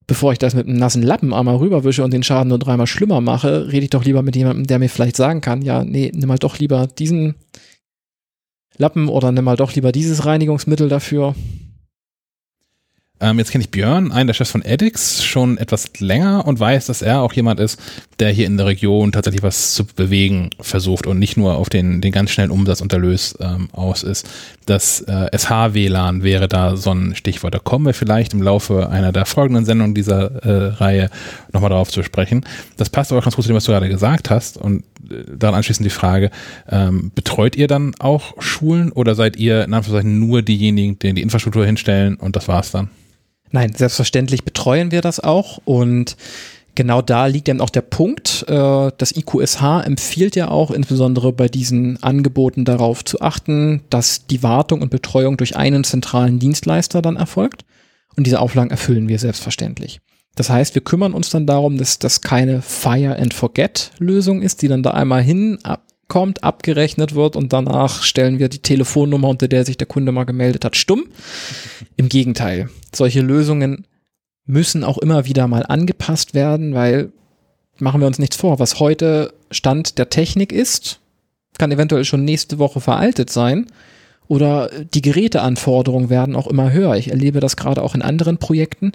bevor 0.07 0.31
ich 0.31 0.39
das 0.39 0.53
mit 0.53 0.67
einem 0.67 0.77
nassen 0.77 1.03
Lappen 1.03 1.33
einmal 1.33 1.55
rüberwische 1.55 2.03
und 2.03 2.13
den 2.13 2.23
Schaden 2.23 2.49
nur 2.49 2.59
dreimal 2.59 2.87
schlimmer 2.87 3.21
mache, 3.21 3.71
rede 3.71 3.85
ich 3.85 3.89
doch 3.89 4.05
lieber 4.05 4.21
mit 4.21 4.35
jemandem, 4.35 4.67
der 4.67 4.79
mir 4.79 4.89
vielleicht 4.89 5.15
sagen 5.15 5.41
kann, 5.41 5.61
ja, 5.61 5.83
nee, 5.83 6.11
nimm 6.13 6.27
mal 6.27 6.37
doch 6.37 6.59
lieber 6.59 6.87
diesen 6.87 7.35
Lappen 8.77 9.07
oder 9.07 9.31
nimm 9.31 9.45
mal 9.45 9.55
doch 9.55 9.73
lieber 9.73 9.91
dieses 9.91 10.25
Reinigungsmittel 10.25 10.89
dafür. 10.89 11.35
Ähm, 13.21 13.39
jetzt 13.39 13.51
kenne 13.51 13.63
ich 13.63 13.71
Björn, 13.71 14.11
einen 14.11 14.27
der 14.27 14.33
Chefs 14.33 14.51
von 14.51 14.63
Edix, 14.63 15.23
schon 15.23 15.57
etwas 15.57 15.89
länger 15.99 16.45
und 16.45 16.59
weiß, 16.59 16.87
dass 16.87 17.01
er 17.01 17.21
auch 17.21 17.31
jemand 17.31 17.61
ist, 17.61 17.79
der 18.19 18.29
hier 18.29 18.45
in 18.45 18.57
der 18.57 18.65
Region 18.65 19.13
tatsächlich 19.13 19.41
was 19.41 19.73
zu 19.73 19.85
bewegen 19.85 20.49
versucht 20.59 21.07
und 21.07 21.17
nicht 21.17 21.37
nur 21.37 21.55
auf 21.55 21.69
den, 21.69 22.01
den 22.01 22.11
ganz 22.11 22.31
schnellen 22.31 22.51
Umsatz 22.51 22.81
und 22.81 22.91
Erlös 22.91 23.37
ähm, 23.39 23.69
aus 23.71 24.03
ist. 24.03 24.27
Das 24.65 24.99
äh, 25.01 25.29
SH-WLAN 25.35 26.23
wäre 26.23 26.49
da 26.49 26.75
so 26.75 26.91
ein 26.91 27.15
Stichwort. 27.15 27.53
Da 27.53 27.59
kommen 27.59 27.85
wir 27.85 27.93
vielleicht 27.93 28.33
im 28.33 28.41
Laufe 28.41 28.89
einer 28.89 29.13
der 29.13 29.25
folgenden 29.25 29.63
Sendungen 29.63 29.95
dieser 29.95 30.43
äh, 30.43 30.73
Reihe 30.75 31.09
nochmal 31.53 31.69
darauf 31.69 31.89
zu 31.89 32.03
sprechen. 32.03 32.43
Das 32.75 32.89
passt 32.89 33.13
aber 33.13 33.21
ganz 33.21 33.35
gut 33.35 33.43
zu 33.43 33.49
dem, 33.49 33.55
was 33.55 33.63
du 33.63 33.71
gerade 33.71 33.87
gesagt 33.87 34.29
hast 34.29 34.57
und 34.57 34.83
daran 35.37 35.55
anschließend 35.55 35.85
die 35.85 35.91
Frage, 35.91 36.31
ähm, 36.69 37.11
betreut 37.13 37.55
ihr 37.55 37.67
dann 37.67 37.93
auch 37.99 38.41
Schulen 38.41 38.91
oder 38.91 39.15
seid 39.15 39.37
ihr 39.37 39.63
in 39.63 39.73
Anführungszeichen 39.73 40.19
nur 40.19 40.41
diejenigen, 40.41 40.99
die 40.99 41.13
die 41.13 41.21
Infrastruktur 41.21 41.65
hinstellen 41.65 42.15
und 42.15 42.35
das 42.35 42.47
war's 42.47 42.71
dann? 42.71 42.89
Nein, 43.51 43.73
selbstverständlich 43.73 44.43
betreuen 44.43 44.91
wir 44.91 45.01
das 45.01 45.19
auch 45.19 45.59
und 45.65 46.17
genau 46.75 47.01
da 47.01 47.25
liegt 47.25 47.49
eben 47.49 47.61
auch 47.61 47.69
der 47.69 47.81
Punkt. 47.81 48.45
Äh, 48.47 48.91
das 48.97 49.15
IQSH 49.15 49.85
empfiehlt 49.85 50.35
ja 50.35 50.49
auch 50.49 50.71
insbesondere 50.71 51.31
bei 51.31 51.47
diesen 51.47 52.01
Angeboten 52.03 52.65
darauf 52.65 53.03
zu 53.03 53.21
achten, 53.21 53.81
dass 53.89 54.27
die 54.27 54.43
Wartung 54.43 54.81
und 54.81 54.91
Betreuung 54.91 55.37
durch 55.37 55.55
einen 55.55 55.83
zentralen 55.83 56.39
Dienstleister 56.39 57.01
dann 57.01 57.15
erfolgt. 57.15 57.65
Und 58.17 58.27
diese 58.27 58.39
Auflagen 58.39 58.71
erfüllen 58.71 59.09
wir 59.09 59.19
selbstverständlich. 59.19 59.99
Das 60.35 60.49
heißt, 60.49 60.75
wir 60.75 60.83
kümmern 60.83 61.13
uns 61.13 61.29
dann 61.29 61.47
darum, 61.47 61.77
dass 61.77 61.99
das 61.99 62.21
keine 62.21 62.61
Fire 62.61 63.17
and 63.17 63.33
Forget 63.33 63.91
Lösung 63.99 64.41
ist, 64.41 64.61
die 64.61 64.67
dann 64.67 64.83
da 64.83 64.91
einmal 64.91 65.23
hinkommt, 65.23 66.43
abgerechnet 66.43 67.15
wird 67.15 67.35
und 67.35 67.53
danach 67.53 68.03
stellen 68.03 68.37
wir 68.37 68.49
die 68.49 68.59
Telefonnummer, 68.59 69.29
unter 69.29 69.47
der 69.47 69.65
sich 69.65 69.77
der 69.77 69.87
Kunde 69.87 70.11
mal 70.11 70.25
gemeldet 70.25 70.65
hat, 70.65 70.75
stumm. 70.75 71.05
Im 71.95 72.09
Gegenteil. 72.09 72.69
Solche 72.93 73.21
Lösungen 73.21 73.87
müssen 74.45 74.83
auch 74.83 74.97
immer 74.97 75.25
wieder 75.25 75.47
mal 75.47 75.65
angepasst 75.65 76.33
werden, 76.33 76.73
weil 76.73 77.11
machen 77.79 78.01
wir 78.01 78.07
uns 78.07 78.19
nichts 78.19 78.35
vor, 78.35 78.59
was 78.59 78.79
heute 78.79 79.33
Stand 79.51 79.97
der 79.97 80.09
Technik 80.09 80.51
ist, 80.51 80.99
kann 81.57 81.71
eventuell 81.71 82.05
schon 82.05 82.25
nächste 82.25 82.59
Woche 82.59 82.81
veraltet 82.81 83.29
sein 83.29 83.67
oder 84.27 84.69
die 84.93 85.01
Geräteanforderungen 85.01 86.09
werden 86.09 86.35
auch 86.35 86.47
immer 86.47 86.71
höher. 86.71 86.95
Ich 86.95 87.11
erlebe 87.11 87.39
das 87.39 87.55
gerade 87.55 87.81
auch 87.81 87.95
in 87.95 88.01
anderen 88.01 88.37
Projekten. 88.37 88.91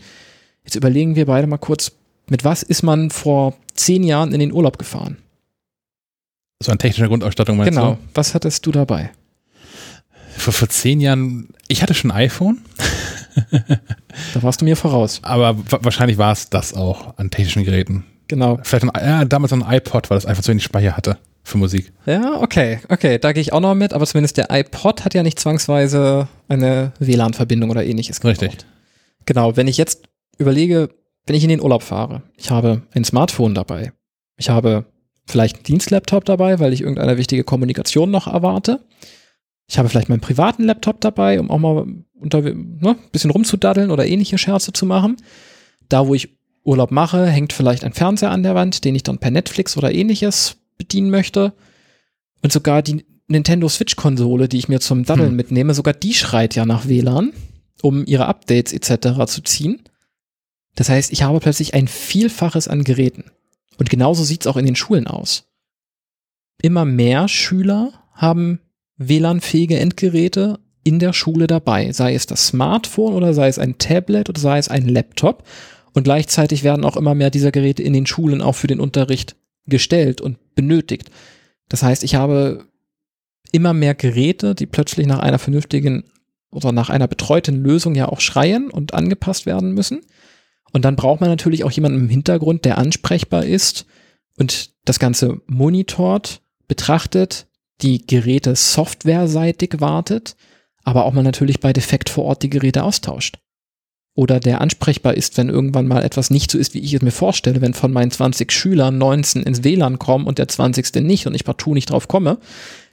Jetzt 0.64 0.74
überlegen 0.74 1.16
wir 1.16 1.26
beide 1.26 1.46
mal 1.46 1.58
kurz, 1.58 1.92
mit 2.28 2.44
was 2.44 2.62
ist 2.62 2.82
man 2.82 3.10
vor 3.10 3.54
zehn 3.74 4.04
Jahren 4.04 4.32
in 4.32 4.40
den 4.40 4.52
Urlaub 4.52 4.78
gefahren? 4.78 5.16
So 6.62 6.70
eine 6.70 6.78
technische 6.78 7.08
Grundausstattung 7.08 7.56
meinst 7.56 7.70
genau. 7.72 7.92
du? 7.92 7.96
Genau. 7.96 8.08
Was 8.14 8.34
hattest 8.34 8.66
du 8.66 8.72
dabei? 8.72 9.10
Vor, 10.36 10.52
vor 10.52 10.68
zehn 10.68 11.00
Jahren, 11.00 11.48
ich 11.68 11.82
hatte 11.82 11.94
schon 11.94 12.10
ein 12.10 12.16
iPhone. 12.16 12.58
da 14.34 14.42
warst 14.42 14.60
du 14.60 14.64
mir 14.64 14.76
voraus. 14.76 15.20
Aber 15.22 15.56
wahrscheinlich 15.82 16.18
war 16.18 16.32
es 16.32 16.50
das 16.50 16.74
auch 16.74 17.16
an 17.18 17.30
technischen 17.30 17.64
Geräten. 17.64 18.04
Genau. 18.28 18.60
Vielleicht 18.62 18.84
ein, 18.84 19.06
ja, 19.06 19.24
damals 19.24 19.52
ein 19.52 19.64
iPod, 19.66 20.10
weil 20.10 20.16
das 20.16 20.26
einfach 20.26 20.42
zu 20.42 20.50
wenig 20.50 20.62
Speicher 20.62 20.96
hatte 20.96 21.18
für 21.42 21.58
Musik. 21.58 21.92
Ja, 22.06 22.40
okay, 22.40 22.80
okay, 22.88 23.18
da 23.18 23.32
gehe 23.32 23.40
ich 23.40 23.52
auch 23.52 23.60
noch 23.60 23.74
mit, 23.74 23.92
aber 23.92 24.06
zumindest 24.06 24.36
der 24.36 24.48
iPod 24.50 25.04
hat 25.04 25.14
ja 25.14 25.22
nicht 25.22 25.40
zwangsweise 25.40 26.28
eine 26.48 26.92
WLAN-Verbindung 27.00 27.70
oder 27.70 27.84
ähnliches 27.84 28.20
gebraucht. 28.20 28.42
Richtig. 28.42 28.66
Genau, 29.26 29.56
wenn 29.56 29.66
ich 29.66 29.76
jetzt 29.76 30.02
überlege, 30.40 30.90
wenn 31.26 31.36
ich 31.36 31.44
in 31.44 31.50
den 31.50 31.60
Urlaub 31.60 31.82
fahre, 31.82 32.22
ich 32.36 32.50
habe 32.50 32.82
ein 32.92 33.04
Smartphone 33.04 33.54
dabei, 33.54 33.92
ich 34.36 34.50
habe 34.50 34.86
vielleicht 35.26 35.56
einen 35.56 35.64
Dienstlaptop 35.64 36.24
dabei, 36.24 36.58
weil 36.58 36.72
ich 36.72 36.80
irgendeine 36.80 37.16
wichtige 37.16 37.44
Kommunikation 37.44 38.10
noch 38.10 38.26
erwarte. 38.26 38.80
Ich 39.68 39.78
habe 39.78 39.88
vielleicht 39.88 40.08
meinen 40.08 40.20
privaten 40.20 40.64
Laptop 40.64 41.00
dabei, 41.00 41.38
um 41.38 41.50
auch 41.50 41.58
mal 41.58 41.86
unter, 42.18 42.42
ne, 42.42 42.96
bisschen 43.12 43.30
rumzudaddeln 43.30 43.90
oder 43.90 44.06
ähnliche 44.06 44.38
Scherze 44.38 44.72
zu 44.72 44.84
machen. 44.84 45.16
Da, 45.88 46.06
wo 46.08 46.14
ich 46.14 46.36
Urlaub 46.64 46.90
mache, 46.90 47.26
hängt 47.26 47.52
vielleicht 47.52 47.84
ein 47.84 47.92
Fernseher 47.92 48.30
an 48.30 48.42
der 48.42 48.54
Wand, 48.54 48.84
den 48.84 48.94
ich 48.94 49.02
dann 49.02 49.18
per 49.18 49.30
Netflix 49.30 49.76
oder 49.76 49.92
ähnliches 49.92 50.56
bedienen 50.76 51.10
möchte. 51.10 51.52
Und 52.42 52.52
sogar 52.52 52.82
die 52.82 53.04
Nintendo 53.28 53.68
Switch-Konsole, 53.68 54.48
die 54.48 54.58
ich 54.58 54.68
mir 54.68 54.80
zum 54.80 55.04
Daddeln 55.04 55.30
hm. 55.30 55.36
mitnehme, 55.36 55.74
sogar 55.74 55.94
die 55.94 56.14
schreit 56.14 56.56
ja 56.56 56.66
nach 56.66 56.88
WLAN, 56.88 57.32
um 57.82 58.04
ihre 58.06 58.26
Updates 58.26 58.72
etc. 58.72 59.26
zu 59.26 59.42
ziehen. 59.42 59.80
Das 60.74 60.88
heißt, 60.88 61.12
ich 61.12 61.22
habe 61.22 61.40
plötzlich 61.40 61.74
ein 61.74 61.88
Vielfaches 61.88 62.68
an 62.68 62.84
Geräten. 62.84 63.24
Und 63.78 63.90
genauso 63.90 64.24
sieht 64.24 64.42
es 64.42 64.46
auch 64.46 64.56
in 64.56 64.66
den 64.66 64.76
Schulen 64.76 65.06
aus. 65.06 65.44
Immer 66.62 66.84
mehr 66.84 67.28
Schüler 67.28 67.92
haben 68.12 68.60
WLAN-fähige 68.96 69.78
Endgeräte 69.78 70.60
in 70.84 70.98
der 70.98 71.12
Schule 71.12 71.46
dabei, 71.46 71.92
sei 71.92 72.14
es 72.14 72.26
das 72.26 72.48
Smartphone 72.48 73.14
oder 73.14 73.34
sei 73.34 73.48
es 73.48 73.58
ein 73.58 73.78
Tablet 73.78 74.28
oder 74.28 74.40
sei 74.40 74.58
es 74.58 74.68
ein 74.68 74.86
Laptop. 74.86 75.44
Und 75.92 76.04
gleichzeitig 76.04 76.62
werden 76.62 76.84
auch 76.84 76.96
immer 76.96 77.14
mehr 77.14 77.30
dieser 77.30 77.50
Geräte 77.50 77.82
in 77.82 77.92
den 77.92 78.06
Schulen 78.06 78.42
auch 78.42 78.54
für 78.54 78.66
den 78.66 78.80
Unterricht 78.80 79.36
gestellt 79.66 80.20
und 80.20 80.38
benötigt. 80.54 81.10
Das 81.68 81.82
heißt, 81.82 82.04
ich 82.04 82.14
habe 82.14 82.66
immer 83.52 83.72
mehr 83.72 83.94
Geräte, 83.94 84.54
die 84.54 84.66
plötzlich 84.66 85.06
nach 85.06 85.18
einer 85.18 85.38
vernünftigen 85.38 86.04
oder 86.50 86.72
nach 86.72 86.90
einer 86.90 87.08
betreuten 87.08 87.62
Lösung 87.62 87.94
ja 87.94 88.08
auch 88.08 88.20
schreien 88.20 88.70
und 88.70 88.94
angepasst 88.94 89.46
werden 89.46 89.72
müssen. 89.72 90.00
Und 90.72 90.84
dann 90.84 90.96
braucht 90.96 91.20
man 91.20 91.30
natürlich 91.30 91.64
auch 91.64 91.70
jemanden 91.70 91.98
im 92.00 92.08
Hintergrund, 92.08 92.64
der 92.64 92.78
ansprechbar 92.78 93.44
ist 93.44 93.86
und 94.38 94.70
das 94.84 94.98
Ganze 94.98 95.40
monitort, 95.46 96.42
betrachtet, 96.68 97.46
die 97.82 98.06
Geräte 98.06 98.54
softwareseitig 98.54 99.80
wartet, 99.80 100.36
aber 100.84 101.04
auch 101.04 101.12
mal 101.12 101.22
natürlich 101.22 101.60
bei 101.60 101.72
Defekt 101.72 102.08
vor 102.08 102.24
Ort 102.24 102.42
die 102.42 102.50
Geräte 102.50 102.84
austauscht. 102.84 103.38
Oder 104.14 104.40
der 104.40 104.60
ansprechbar 104.60 105.14
ist, 105.14 105.38
wenn 105.38 105.48
irgendwann 105.48 105.86
mal 105.86 106.02
etwas 106.02 106.30
nicht 106.30 106.50
so 106.50 106.58
ist, 106.58 106.74
wie 106.74 106.80
ich 106.80 106.94
es 106.94 107.02
mir 107.02 107.12
vorstelle, 107.12 107.60
wenn 107.60 107.74
von 107.74 107.92
meinen 107.92 108.10
20 108.10 108.50
Schülern 108.50 108.98
19 108.98 109.44
ins 109.44 109.62
WLAN 109.62 109.98
kommen 109.98 110.26
und 110.26 110.38
der 110.38 110.48
20. 110.48 110.96
nicht 110.96 111.26
und 111.26 111.34
ich 111.34 111.44
partout 111.44 111.74
nicht 111.74 111.90
drauf 111.90 112.08
komme, 112.08 112.38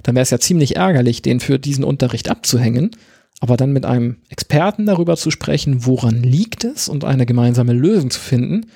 dann 0.04 0.16
wäre 0.16 0.24
es 0.24 0.30
ja 0.30 0.40
ziemlich 0.40 0.76
ärgerlich, 0.76 1.22
den 1.22 1.40
für 1.40 1.60
diesen 1.60 1.84
Unterricht 1.84 2.30
abzuhängen. 2.30 2.92
Aber 3.40 3.58
dann 3.58 3.72
mit 3.72 3.86
einem 3.86 4.18
Experten 4.30 4.86
darüber 4.86 5.16
zu 5.16 5.30
sprechen, 5.32 5.86
woran 5.86 6.24
liegt 6.24 6.64
es 6.64 6.90
und 6.90 7.04
eine 7.04 7.26
gemeinsame 7.26 7.74
Lösung 7.74 8.10
zu 8.10 8.20
finden, 8.20 8.68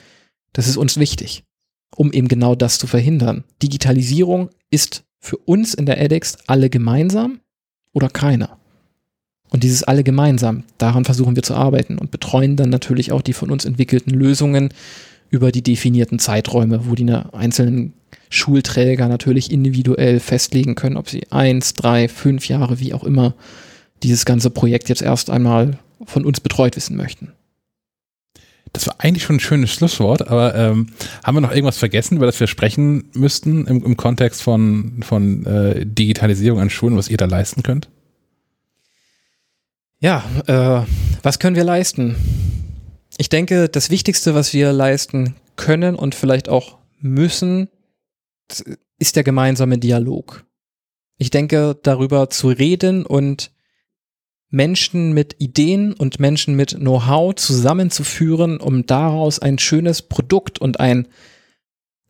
das 0.54 0.68
ist 0.68 0.78
uns 0.78 0.98
wichtig, 0.98 1.44
um 1.96 2.12
eben 2.12 2.28
genau 2.28 2.56
das 2.56 2.78
zu 2.78 2.88
verhindern. 2.88 3.44
Digitalisierung 3.64 4.50
ist 4.70 5.04
für 5.20 5.38
uns 5.38 5.74
in 5.74 5.86
der 5.86 6.00
edX 6.02 6.38
alle 6.48 6.70
gemeinsam 6.70 7.40
oder 7.94 8.10
keiner. 8.10 8.58
Und 9.50 9.64
dieses 9.64 9.84
alle 9.84 10.04
gemeinsam, 10.04 10.64
daran 10.78 11.06
versuchen 11.06 11.36
wir 11.36 11.44
zu 11.44 11.56
arbeiten 11.56 11.98
und 11.98 12.12
betreuen 12.12 12.56
dann 12.56 12.70
natürlich 12.70 13.12
auch 13.12 13.22
die 13.22 13.34
von 13.34 13.52
uns 13.52 13.66
entwickelten 13.66 14.14
Lösungen 14.14 14.70
über 15.30 15.52
die 15.52 15.62
definierten 15.62 16.20
Zeiträume, 16.20 16.88
wo 16.88 16.96
die 16.96 17.10
einzelnen 17.12 17.94
Schulträger 18.30 19.08
natürlich 19.08 19.52
individuell 19.52 20.20
festlegen 20.20 20.76
können, 20.76 20.98
ob 20.98 21.10
sie 21.10 21.30
eins, 21.32 21.74
drei, 21.74 22.08
fünf 22.08 22.48
Jahre, 22.48 22.80
wie 22.80 22.94
auch 22.94 23.04
immer, 23.04 23.36
dieses 24.04 24.26
ganze 24.26 24.50
Projekt 24.50 24.90
jetzt 24.90 25.02
erst 25.02 25.30
einmal 25.30 25.80
von 26.06 26.26
uns 26.26 26.40
betreut 26.40 26.76
wissen 26.76 26.98
möchten. 26.98 27.34
Das 28.74 28.88
war 28.88 28.96
eigentlich 29.00 29.24
schon 29.24 29.36
ein 29.36 29.42
schönes 29.42 29.72
Schlusswort, 29.72 30.28
aber 30.30 30.56
ähm, 30.56 30.88
haben 31.24 31.36
wir 31.36 31.42
noch 31.42 31.52
irgendwas 31.52 31.78
vergessen, 31.78 32.16
über 32.16 32.26
das 32.26 32.40
wir 32.40 32.48
sprechen 32.48 33.10
müssten 33.14 33.68
im, 33.68 33.84
im 33.84 33.98
Kontext 33.98 34.42
von, 34.42 35.04
von 35.04 35.46
äh, 35.46 35.86
Digitalisierung 35.86 36.60
an 36.60 36.70
Schulen, 36.70 36.96
was 36.96 37.10
ihr 37.10 37.18
da 37.18 37.26
leisten 37.26 37.64
könnt? 37.64 37.90
Ja, 40.00 40.24
äh, 40.48 40.86
was 41.22 41.40
können 41.40 41.56
wir 41.56 41.66
leisten? 41.66 42.16
Ich 43.18 43.30
denke, 43.30 43.68
das 43.68 43.90
Wichtigste, 43.90 44.34
was 44.34 44.54
wir 44.54 44.72
leisten 44.72 45.36
können 45.58 45.96
und 45.96 46.16
vielleicht 46.16 46.48
auch 46.48 46.78
müssen, 47.00 47.68
ist 49.00 49.16
der 49.16 49.24
gemeinsame 49.24 49.78
Dialog. 49.78 50.46
Ich 51.18 51.30
denke, 51.30 51.78
darüber 51.84 52.30
zu 52.30 52.50
reden 52.50 53.06
und 53.06 53.52
Menschen 54.52 55.14
mit 55.14 55.38
Ideen 55.40 55.94
und 55.94 56.20
Menschen 56.20 56.56
mit 56.56 56.72
Know-how 56.72 57.34
zusammenzuführen, 57.36 58.60
um 58.60 58.86
daraus 58.86 59.40
ein 59.40 59.58
schönes 59.58 60.02
Produkt 60.02 60.60
und 60.60 60.80
ein 60.80 61.08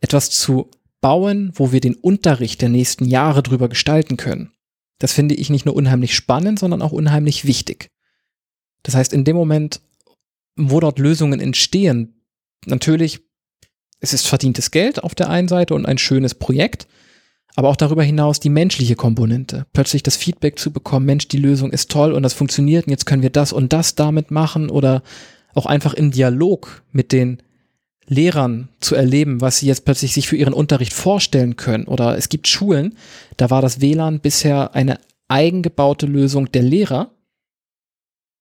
etwas 0.00 0.30
zu 0.30 0.68
bauen, 1.00 1.52
wo 1.54 1.72
wir 1.72 1.80
den 1.80 1.94
Unterricht 1.94 2.60
der 2.60 2.68
nächsten 2.68 3.04
Jahre 3.04 3.42
drüber 3.42 3.68
gestalten 3.68 4.16
können. 4.16 4.52
Das 4.98 5.12
finde 5.12 5.36
ich 5.36 5.50
nicht 5.50 5.66
nur 5.66 5.76
unheimlich 5.76 6.14
spannend, 6.14 6.58
sondern 6.58 6.82
auch 6.82 6.92
unheimlich 6.92 7.44
wichtig. 7.44 7.90
Das 8.82 8.96
heißt, 8.96 9.12
in 9.12 9.24
dem 9.24 9.36
Moment, 9.36 9.80
wo 10.56 10.80
dort 10.80 10.98
Lösungen 10.98 11.40
entstehen, 11.40 12.22
natürlich, 12.66 13.20
es 14.00 14.12
ist 14.12 14.26
verdientes 14.26 14.72
Geld 14.72 15.02
auf 15.02 15.14
der 15.14 15.30
einen 15.30 15.48
Seite 15.48 15.74
und 15.74 15.86
ein 15.86 15.98
schönes 15.98 16.34
Projekt, 16.34 16.88
aber 17.54 17.68
auch 17.68 17.76
darüber 17.76 18.02
hinaus 18.02 18.40
die 18.40 18.48
menschliche 18.48 18.96
Komponente. 18.96 19.66
Plötzlich 19.72 20.02
das 20.02 20.16
Feedback 20.16 20.58
zu 20.58 20.70
bekommen, 20.70 21.06
Mensch, 21.06 21.28
die 21.28 21.38
Lösung 21.38 21.70
ist 21.70 21.90
toll 21.90 22.12
und 22.12 22.22
das 22.22 22.34
funktioniert 22.34 22.86
und 22.86 22.90
jetzt 22.90 23.06
können 23.06 23.22
wir 23.22 23.30
das 23.30 23.52
und 23.52 23.72
das 23.72 23.94
damit 23.94 24.30
machen 24.30 24.70
oder 24.70 25.02
auch 25.54 25.66
einfach 25.66 25.94
im 25.94 26.10
Dialog 26.10 26.82
mit 26.92 27.12
den 27.12 27.42
Lehrern 28.06 28.68
zu 28.80 28.94
erleben, 28.94 29.40
was 29.40 29.58
sie 29.58 29.66
jetzt 29.66 29.84
plötzlich 29.84 30.12
sich 30.12 30.28
für 30.28 30.36
ihren 30.36 30.54
Unterricht 30.54 30.92
vorstellen 30.92 31.56
können. 31.56 31.84
Oder 31.84 32.16
es 32.16 32.28
gibt 32.28 32.48
Schulen, 32.48 32.96
da 33.36 33.50
war 33.50 33.62
das 33.62 33.80
WLAN 33.80 34.20
bisher 34.20 34.74
eine 34.74 34.98
eigengebaute 35.28 36.06
Lösung 36.06 36.50
der 36.52 36.62
Lehrer. 36.62 37.10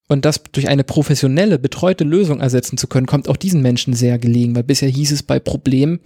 Und 0.08 0.26
das 0.26 0.44
durch 0.52 0.68
eine 0.68 0.84
professionelle, 0.84 1.58
betreute 1.58 2.04
Lösung 2.04 2.42
ersetzen 2.42 2.78
zu 2.78 2.88
können, 2.88 3.08
kommt 3.08 3.30
auch 3.30 3.38
diesen 3.38 3.62
Menschen 3.62 3.94
sehr 3.94 4.20
gelegen, 4.20 4.56
weil 4.56 4.64
bisher 4.64 4.90
hieß 4.90 5.12
es 5.12 5.24
bei 5.24 5.40
Problemen, 5.40 6.00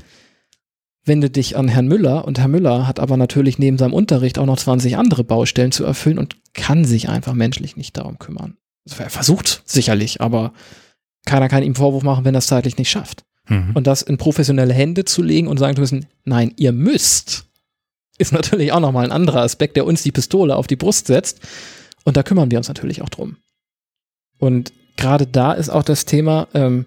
wende 1.05 1.29
dich 1.29 1.55
an 1.55 1.67
Herrn 1.67 1.87
Müller 1.87 2.25
und 2.25 2.39
Herr 2.39 2.47
Müller 2.47 2.87
hat 2.87 2.99
aber 2.99 3.17
natürlich 3.17 3.59
neben 3.59 3.77
seinem 3.77 3.93
Unterricht 3.93 4.39
auch 4.39 4.45
noch 4.45 4.57
20 4.57 4.97
andere 4.97 5.23
Baustellen 5.23 5.71
zu 5.71 5.85
erfüllen 5.85 6.17
und 6.17 6.35
kann 6.53 6.85
sich 6.85 7.09
einfach 7.09 7.33
menschlich 7.33 7.77
nicht 7.77 7.97
darum 7.97 8.19
kümmern. 8.19 8.57
Also 8.89 9.03
er 9.03 9.09
versucht 9.09 9.61
sicherlich, 9.65 10.21
aber 10.21 10.53
keiner 11.25 11.49
kann 11.49 11.63
ihm 11.63 11.75
Vorwurf 11.75 12.03
machen, 12.03 12.25
wenn 12.25 12.35
er 12.35 12.39
es 12.39 12.47
zeitlich 12.47 12.77
nicht 12.77 12.89
schafft. 12.89 13.23
Mhm. 13.47 13.71
Und 13.73 13.87
das 13.87 14.01
in 14.01 14.17
professionelle 14.17 14.73
Hände 14.73 15.05
zu 15.05 15.21
legen 15.21 15.47
und 15.47 15.57
sagen 15.57 15.75
zu 15.75 15.81
müssen, 15.81 16.07
nein, 16.23 16.53
ihr 16.55 16.71
müsst, 16.71 17.45
ist 18.17 18.31
natürlich 18.31 18.71
auch 18.71 18.79
nochmal 18.79 19.05
ein 19.05 19.11
anderer 19.11 19.41
Aspekt, 19.41 19.75
der 19.75 19.85
uns 19.85 20.03
die 20.03 20.11
Pistole 20.11 20.55
auf 20.55 20.67
die 20.67 20.75
Brust 20.75 21.07
setzt. 21.07 21.39
Und 22.03 22.17
da 22.17 22.23
kümmern 22.23 22.51
wir 22.51 22.57
uns 22.57 22.67
natürlich 22.67 23.01
auch 23.01 23.09
drum. 23.09 23.37
Und 24.37 24.73
gerade 24.97 25.27
da 25.27 25.53
ist 25.53 25.69
auch 25.69 25.83
das 25.83 26.05
Thema, 26.05 26.47
ähm, 26.53 26.85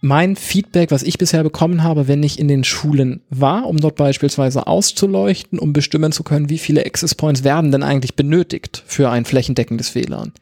mein 0.00 0.36
Feedback, 0.36 0.90
was 0.90 1.02
ich 1.02 1.18
bisher 1.18 1.42
bekommen 1.42 1.82
habe, 1.82 2.06
wenn 2.06 2.22
ich 2.22 2.38
in 2.38 2.46
den 2.46 2.62
Schulen 2.62 3.22
war, 3.30 3.66
um 3.66 3.78
dort 3.78 3.96
beispielsweise 3.96 4.66
auszuleuchten, 4.66 5.58
um 5.58 5.72
bestimmen 5.72 6.12
zu 6.12 6.22
können, 6.22 6.50
wie 6.50 6.58
viele 6.58 6.86
Access 6.86 7.14
Points 7.14 7.42
werden 7.42 7.72
denn 7.72 7.82
eigentlich 7.82 8.14
benötigt 8.14 8.82
für 8.86 9.10
ein 9.10 9.24
flächendeckendes 9.24 9.94
WLAN. 9.94 10.32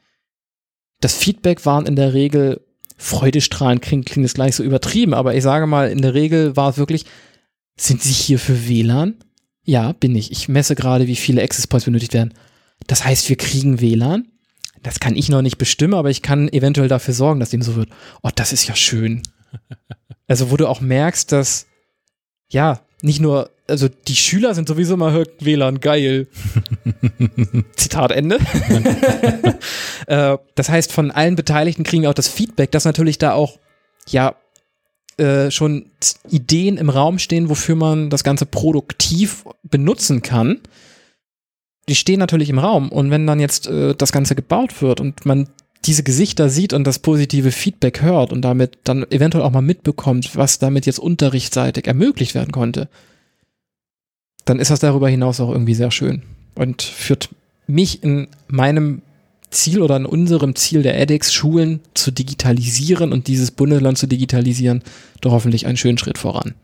Das 1.01 1.15
Feedback 1.15 1.65
waren 1.65 1.87
in 1.87 1.97
der 1.97 2.13
Regel 2.13 2.61
Freudestrahlen 2.99 3.81
klingt, 3.81 4.07
klingt 4.07 4.25
jetzt 4.25 4.35
gleich 4.35 4.57
so 4.57 4.63
übertrieben, 4.63 5.15
aber 5.15 5.35
ich 5.35 5.43
sage 5.43 5.67
mal, 5.67 5.91
in 5.91 6.01
der 6.01 6.15
Regel 6.15 6.57
war 6.57 6.71
es 6.71 6.79
wirklich, 6.79 7.05
sind 7.79 8.03
Sie 8.03 8.13
hier 8.13 8.39
für 8.39 8.69
WLAN? 8.69 9.17
Ja, 9.65 9.93
bin 9.93 10.15
ich. 10.15 10.33
Ich 10.33 10.49
messe 10.49 10.75
gerade, 10.75 11.07
wie 11.07 11.17
viele 11.17 11.43
Access 11.43 11.67
Points 11.67 11.85
benötigt 11.85 12.15
werden. 12.15 12.33
Das 12.87 13.05
heißt, 13.05 13.29
wir 13.29 13.37
kriegen 13.37 13.81
WLAN? 13.81 14.29
Das 14.83 15.01
kann 15.01 15.17
ich 15.17 15.29
noch 15.29 15.43
nicht 15.43 15.59
bestimmen, 15.59 15.95
aber 15.95 16.11
ich 16.11 16.23
kann 16.23 16.49
eventuell 16.49 16.89
dafür 16.89 17.13
sorgen, 17.13 17.41
dass 17.41 17.51
dem 17.51 17.63
so 17.63 17.75
wird. 17.77 17.91
Oh, 18.23 18.31
das 18.35 18.53
ist 18.53 18.67
ja 18.69 18.77
schön. 18.77 19.23
Also, 20.29 20.51
wo 20.51 20.57
du 20.57 20.67
auch 20.67 20.81
merkst, 20.81 21.31
dass, 21.33 21.67
ja, 22.49 22.81
nicht 23.03 23.21
nur, 23.21 23.51
also 23.69 23.89
die 23.89 24.17
Schüler 24.17 24.55
sind 24.55 24.69
sowieso 24.69 24.95
immer 24.95 25.13
hört 25.13 25.45
WLAN 25.45 25.81
geil. 25.81 26.29
Zitat 27.77 28.11
Ende. 28.13 28.39
äh, 30.07 30.39
das 30.55 30.69
heißt, 30.69 30.93
von 30.93 31.11
allen 31.11 31.37
Beteiligten 31.37 31.85
kriegen 31.85 32.03
wir 32.03 32.11
auch 32.11 32.15
das 32.15 32.29
Feedback, 32.29 32.71
dass 32.73 32.85
natürlich 32.85 33.19
da 33.19 33.33
auch, 33.33 33.59
ja, 34.09 34.35
äh, 35.19 35.51
schon 35.51 35.93
Ideen 36.29 36.77
im 36.77 36.91
Raum 36.91 37.19
stehen, 37.19 37.49
wofür 37.49 37.75
man 37.75 38.11
das 38.11 38.23
Ganze 38.23 38.45
produktiv 38.45 39.45
benutzen 39.63 40.21
kann. 40.21 40.61
Die 41.89 41.95
stehen 41.95 42.19
natürlich 42.19 42.51
im 42.51 42.59
Raum. 42.59 42.91
Und 42.91 43.11
wenn 43.11 43.27
dann 43.27 43.41
jetzt 43.41 43.67
äh, 43.67 43.95
das 43.95 44.13
Ganze 44.13 44.35
gebaut 44.35 44.83
wird 44.83 45.01
und 45.01 45.25
man 45.25 45.49
diese 45.87 46.03
Gesichter 46.03 46.49
sieht 46.49 46.73
und 46.73 46.85
das 46.85 46.99
positive 46.99 47.53
Feedback 47.53 48.03
hört 48.03 48.33
und 48.33 48.43
damit 48.43 48.79
dann 48.85 49.11
eventuell 49.11 49.45
auch 49.45 49.51
mal 49.51 49.63
mitbekommt, 49.63 50.37
was 50.37 50.59
damit 50.59 50.87
jetzt 50.87 50.99
unterrichtsseitig 50.99 51.87
ermöglicht 51.87 52.35
werden 52.35 52.53
konnte, 52.53 52.89
dann 54.45 54.59
ist 54.59 54.71
das 54.71 54.81
darüber 54.81 55.09
hinaus 55.09 55.41
auch 55.41 55.51
irgendwie 55.51 55.75
sehr 55.75 55.91
schön 55.91 56.23
und 56.55 56.83
führt 56.83 57.29
mich 57.67 58.03
in 58.03 58.29
meinem 58.49 59.03
Ziel 59.51 59.81
oder 59.83 59.97
in 59.97 60.07
unserem 60.07 60.55
Ziel 60.55 60.83
der 60.83 61.01
edX, 61.01 61.33
Schulen 61.33 61.81
zu 61.95 62.11
digitalisieren 62.11 63.13
und 63.13 63.29
dieses 63.29 63.51
Bundesland 63.51 63.99
zu 63.99 64.07
digitalisieren, 64.07 64.83
doch 65.21 65.33
hoffentlich 65.33 65.67
einen 65.67 65.77
schönen 65.77 65.99
Schritt 65.99 66.19
voran. 66.19 66.55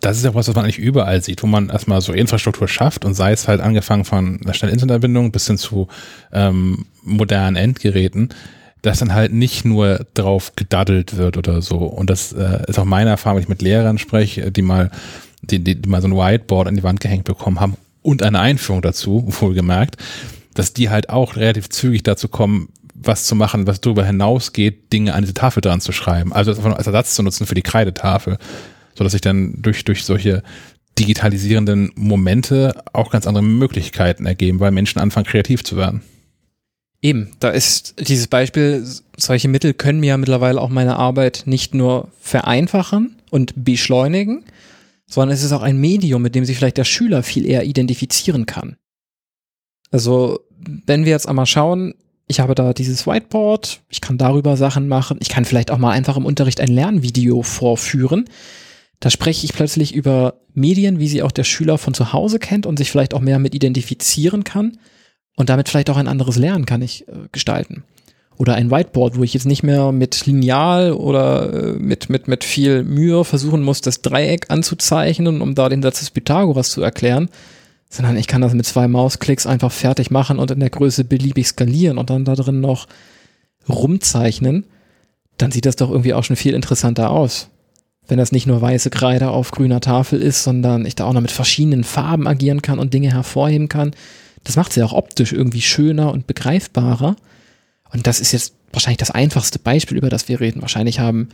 Das 0.00 0.18
ist 0.18 0.24
ja 0.24 0.34
was, 0.34 0.48
was 0.48 0.54
man 0.54 0.64
eigentlich 0.64 0.78
überall 0.78 1.22
sieht, 1.22 1.42
wo 1.42 1.46
man 1.46 1.70
erstmal 1.70 2.00
so 2.00 2.12
Infrastruktur 2.12 2.68
schafft 2.68 3.04
und 3.04 3.14
sei 3.14 3.32
es 3.32 3.48
halt 3.48 3.60
angefangen 3.60 4.04
von 4.04 4.40
einer 4.42 4.54
schnellen 4.54 4.74
Internetanbindung 4.74 5.32
bis 5.32 5.46
hin 5.46 5.56
zu 5.56 5.88
ähm, 6.32 6.86
modernen 7.02 7.56
Endgeräten, 7.56 8.28
dass 8.82 8.98
dann 8.98 9.14
halt 9.14 9.32
nicht 9.32 9.64
nur 9.64 10.06
drauf 10.14 10.52
gedaddelt 10.54 11.16
wird 11.16 11.36
oder 11.36 11.62
so. 11.62 11.78
Und 11.78 12.10
das 12.10 12.32
äh, 12.32 12.62
ist 12.68 12.78
auch 12.78 12.84
meine 12.84 13.10
Erfahrung, 13.10 13.36
wenn 13.36 13.44
ich 13.44 13.48
mit 13.48 13.62
Lehrern 13.62 13.98
spreche, 13.98 14.52
die 14.52 14.62
mal, 14.62 14.90
die, 15.42 15.58
die, 15.58 15.80
die 15.80 15.88
mal 15.88 16.02
so 16.02 16.08
ein 16.08 16.16
Whiteboard 16.16 16.68
an 16.68 16.76
die 16.76 16.82
Wand 16.82 17.00
gehängt 17.00 17.24
bekommen 17.24 17.58
haben 17.58 17.76
und 18.02 18.22
eine 18.22 18.38
Einführung 18.38 18.82
dazu, 18.82 19.24
wohlgemerkt, 19.26 19.96
dass 20.54 20.72
die 20.72 20.90
halt 20.90 21.08
auch 21.10 21.36
relativ 21.36 21.68
zügig 21.70 22.02
dazu 22.02 22.28
kommen, 22.28 22.68
was 22.94 23.24
zu 23.24 23.34
machen, 23.34 23.66
was 23.66 23.80
darüber 23.80 24.04
hinausgeht, 24.04 24.92
Dinge 24.92 25.14
an 25.14 25.22
diese 25.22 25.34
Tafel 25.34 25.60
dran 25.60 25.80
zu 25.80 25.92
schreiben. 25.92 26.32
Also 26.32 26.52
als 26.52 26.86
Ersatz 26.86 27.14
zu 27.14 27.22
nutzen 27.22 27.46
für 27.46 27.54
die 27.54 27.62
Kreidetafel 27.62 28.38
so 28.96 29.04
dass 29.04 29.12
sich 29.12 29.20
dann 29.20 29.60
durch, 29.60 29.84
durch 29.84 30.04
solche 30.04 30.42
digitalisierenden 30.98 31.92
Momente 31.94 32.82
auch 32.92 33.10
ganz 33.10 33.26
andere 33.26 33.44
Möglichkeiten 33.44 34.26
ergeben, 34.26 34.60
weil 34.60 34.70
Menschen 34.70 34.98
anfangen, 34.98 35.26
kreativ 35.26 35.62
zu 35.62 35.76
werden. 35.76 36.02
Eben, 37.02 37.30
da 37.40 37.50
ist 37.50 37.94
dieses 37.98 38.26
Beispiel, 38.26 38.84
solche 39.16 39.48
Mittel 39.48 39.74
können 39.74 40.00
mir 40.00 40.08
ja 40.08 40.16
mittlerweile 40.16 40.60
auch 40.60 40.70
meine 40.70 40.96
Arbeit 40.96 41.42
nicht 41.44 41.74
nur 41.74 42.08
vereinfachen 42.20 43.16
und 43.30 43.52
beschleunigen, 43.64 44.44
sondern 45.06 45.34
es 45.34 45.42
ist 45.42 45.52
auch 45.52 45.62
ein 45.62 45.78
Medium, 45.78 46.22
mit 46.22 46.34
dem 46.34 46.44
sich 46.44 46.56
vielleicht 46.56 46.78
der 46.78 46.84
Schüler 46.84 47.22
viel 47.22 47.46
eher 47.46 47.64
identifizieren 47.64 48.46
kann. 48.46 48.76
Also, 49.90 50.40
wenn 50.58 51.04
wir 51.04 51.12
jetzt 51.12 51.28
einmal 51.28 51.46
schauen, 51.46 51.94
ich 52.26 52.40
habe 52.40 52.54
da 52.54 52.72
dieses 52.72 53.06
Whiteboard, 53.06 53.82
ich 53.88 54.00
kann 54.00 54.18
darüber 54.18 54.56
Sachen 54.56 54.88
machen, 54.88 55.18
ich 55.20 55.28
kann 55.28 55.44
vielleicht 55.44 55.70
auch 55.70 55.78
mal 55.78 55.92
einfach 55.92 56.16
im 56.16 56.24
Unterricht 56.24 56.60
ein 56.60 56.68
Lernvideo 56.68 57.42
vorführen, 57.42 58.24
da 59.00 59.10
spreche 59.10 59.44
ich 59.44 59.52
plötzlich 59.52 59.94
über 59.94 60.40
Medien, 60.54 60.98
wie 60.98 61.08
sie 61.08 61.22
auch 61.22 61.32
der 61.32 61.44
Schüler 61.44 61.78
von 61.78 61.94
zu 61.94 62.12
Hause 62.12 62.38
kennt 62.38 62.66
und 62.66 62.78
sich 62.78 62.90
vielleicht 62.90 63.14
auch 63.14 63.20
mehr 63.20 63.38
mit 63.38 63.54
identifizieren 63.54 64.44
kann 64.44 64.78
und 65.36 65.50
damit 65.50 65.68
vielleicht 65.68 65.90
auch 65.90 65.98
ein 65.98 66.08
anderes 66.08 66.36
Lernen 66.36 66.66
kann 66.66 66.82
ich 66.82 67.06
äh, 67.08 67.28
gestalten. 67.30 67.84
Oder 68.38 68.54
ein 68.54 68.70
Whiteboard, 68.70 69.16
wo 69.16 69.22
ich 69.22 69.34
jetzt 69.34 69.46
nicht 69.46 69.62
mehr 69.62 69.92
mit 69.92 70.26
Lineal 70.26 70.92
oder 70.92 71.52
äh, 71.52 71.72
mit, 71.72 72.08
mit, 72.08 72.28
mit 72.28 72.44
viel 72.44 72.84
Mühe 72.84 73.24
versuchen 73.24 73.62
muss, 73.62 73.80
das 73.80 74.02
Dreieck 74.02 74.46
anzuzeichnen, 74.50 75.40
um 75.40 75.54
da 75.54 75.68
den 75.68 75.82
Satz 75.82 76.00
des 76.00 76.10
Pythagoras 76.10 76.70
zu 76.70 76.82
erklären, 76.82 77.28
sondern 77.90 78.16
ich 78.16 78.26
kann 78.26 78.42
das 78.42 78.54
mit 78.54 78.66
zwei 78.66 78.88
Mausklicks 78.88 79.46
einfach 79.46 79.72
fertig 79.72 80.10
machen 80.10 80.38
und 80.38 80.50
in 80.50 80.60
der 80.60 80.70
Größe 80.70 81.04
beliebig 81.04 81.48
skalieren 81.48 81.98
und 81.98 82.10
dann 82.10 82.24
da 82.24 82.34
drin 82.34 82.60
noch 82.60 82.86
rumzeichnen, 83.68 84.64
dann 85.38 85.50
sieht 85.50 85.66
das 85.66 85.76
doch 85.76 85.90
irgendwie 85.90 86.14
auch 86.14 86.24
schon 86.24 86.36
viel 86.36 86.54
interessanter 86.54 87.10
aus 87.10 87.50
wenn 88.08 88.18
das 88.18 88.32
nicht 88.32 88.46
nur 88.46 88.60
weiße 88.60 88.90
Kreide 88.90 89.30
auf 89.30 89.50
grüner 89.50 89.80
Tafel 89.80 90.20
ist, 90.20 90.44
sondern 90.44 90.86
ich 90.86 90.94
da 90.94 91.04
auch 91.04 91.12
noch 91.12 91.20
mit 91.20 91.30
verschiedenen 91.30 91.84
Farben 91.84 92.26
agieren 92.26 92.62
kann 92.62 92.78
und 92.78 92.94
Dinge 92.94 93.12
hervorheben 93.12 93.68
kann. 93.68 93.92
Das 94.44 94.56
macht 94.56 94.70
es 94.70 94.76
ja 94.76 94.84
auch 94.84 94.92
optisch 94.92 95.32
irgendwie 95.32 95.62
schöner 95.62 96.12
und 96.12 96.26
begreifbarer. 96.26 97.16
Und 97.92 98.06
das 98.06 98.20
ist 98.20 98.32
jetzt 98.32 98.54
wahrscheinlich 98.72 98.98
das 98.98 99.10
einfachste 99.10 99.58
Beispiel, 99.58 99.98
über 99.98 100.08
das 100.08 100.28
wir 100.28 100.40
reden. 100.40 100.62
Wahrscheinlich 100.62 101.00
haben 101.00 101.30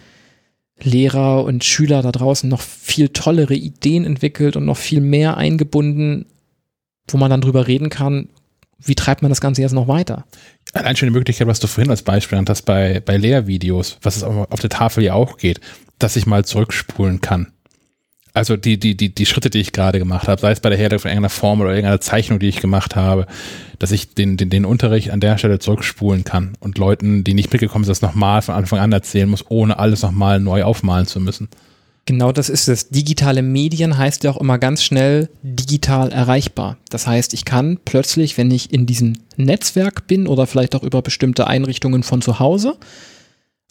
Lehrer 0.83 1.45
und 1.45 1.65
Schüler 1.65 2.03
da 2.03 2.11
draußen 2.11 2.49
noch 2.49 2.61
viel 2.61 3.11
tollere 3.11 3.55
Ideen 3.55 4.05
entwickelt 4.05 4.57
und 4.57 4.65
noch 4.65 4.79
viel 4.79 5.01
mehr 5.01 5.37
eingebunden, 5.37 6.27
wo 7.09 7.19
man 7.19 7.31
dann 7.31 7.43
drüber 7.43 7.67
reden 7.67 7.91
kann, 7.91 8.29
wie 8.85 8.95
treibt 8.95 9.23
man 9.23 9.31
das 9.31 9.41
Ganze 9.41 9.63
jetzt 9.63 9.73
noch 9.73 9.87
weiter? 9.87 10.25
Allein 10.73 10.97
schon 10.97 11.09
die 11.09 11.13
Möglichkeit, 11.13 11.47
was 11.47 11.61
du 11.61 11.69
vorhin 11.69 11.91
als 11.91 12.03
Beispiel 12.03 12.43
hast 12.49 12.63
bei, 12.63 13.01
bei 13.01 13.17
Lehrvideos, 13.17 13.99
was 14.03 14.17
es 14.17 14.23
auf 14.25 14.61
der 14.61 14.71
Tafel 14.71 15.05
ja 15.05 15.15
auch 15.15 15.37
geht 15.37 15.61
dass 16.03 16.17
ich 16.17 16.27
mal 16.27 16.45
zurückspulen 16.45 17.21
kann. 17.21 17.53
Also 18.35 18.57
die, 18.57 18.79
die, 18.79 18.97
die, 18.97 19.15
die 19.15 19.27
Schritte, 19.27 19.51
die 19.51 19.59
ich 19.59 19.73
gerade 19.73 19.99
gemacht 19.99 20.27
habe, 20.27 20.41
sei 20.41 20.53
es 20.53 20.61
bei 20.61 20.71
der 20.71 20.79
Herleitung 20.79 21.01
von 21.01 21.11
irgendeiner 21.11 21.29
Formel 21.29 21.67
oder 21.67 21.75
irgendeiner 21.75 22.01
Zeichnung, 22.01 22.39
die 22.39 22.49
ich 22.49 22.61
gemacht 22.61 22.97
habe, 22.97 23.27
dass 23.79 23.93
ich 23.93 24.15
den, 24.15 24.39
den, 24.39 24.49
den 24.49 24.65
Unterricht 24.65 25.11
an 25.11 25.21
der 25.21 25.37
Stelle 25.37 25.59
zurückspulen 25.59 26.25
kann 26.25 26.55
und 26.59 26.79
Leuten, 26.79 27.25
die 27.25 27.35
nicht 27.35 27.53
mitgekommen 27.53 27.85
sind, 27.85 27.91
das 27.91 28.01
nochmal 28.01 28.41
von 28.41 28.55
Anfang 28.55 28.79
an 28.79 28.91
erzählen 28.91 29.29
muss, 29.29 29.45
ohne 29.51 29.79
alles 29.79 30.01
nochmal 30.01 30.41
neu 30.41 30.63
aufmalen 30.65 31.07
zu 31.07 31.21
müssen. 31.21 31.49
Genau 32.07 32.33
das 32.33 32.49
ist 32.49 32.69
es. 32.69 32.89
Digitale 32.89 33.43
Medien 33.43 33.97
heißt 33.97 34.25
ja 34.25 34.31
auch 34.31 34.41
immer 34.41 34.59
ganz 34.59 34.83
schnell 34.83 35.29
digital 35.43 36.11
erreichbar. 36.11 36.79
Das 36.91 37.07
heißt, 37.07 37.35
ich 37.35 37.45
kann 37.45 37.79
plötzlich, 37.85 38.39
wenn 38.39 38.51
ich 38.51 38.73
in 38.73 38.87
diesem 38.87 39.19
Netzwerk 39.37 40.07
bin 40.07 40.27
oder 40.27 40.47
vielleicht 40.47 40.75
auch 40.75 40.83
über 40.83 41.03
bestimmte 41.03 41.47
Einrichtungen 41.47 42.03
von 42.03 42.23
zu 42.23 42.41
Hause, 42.41 42.77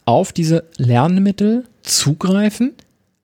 auf 0.06 0.32
diese 0.32 0.66
Lernmittel 0.78 1.66
zugreifen 1.84 2.74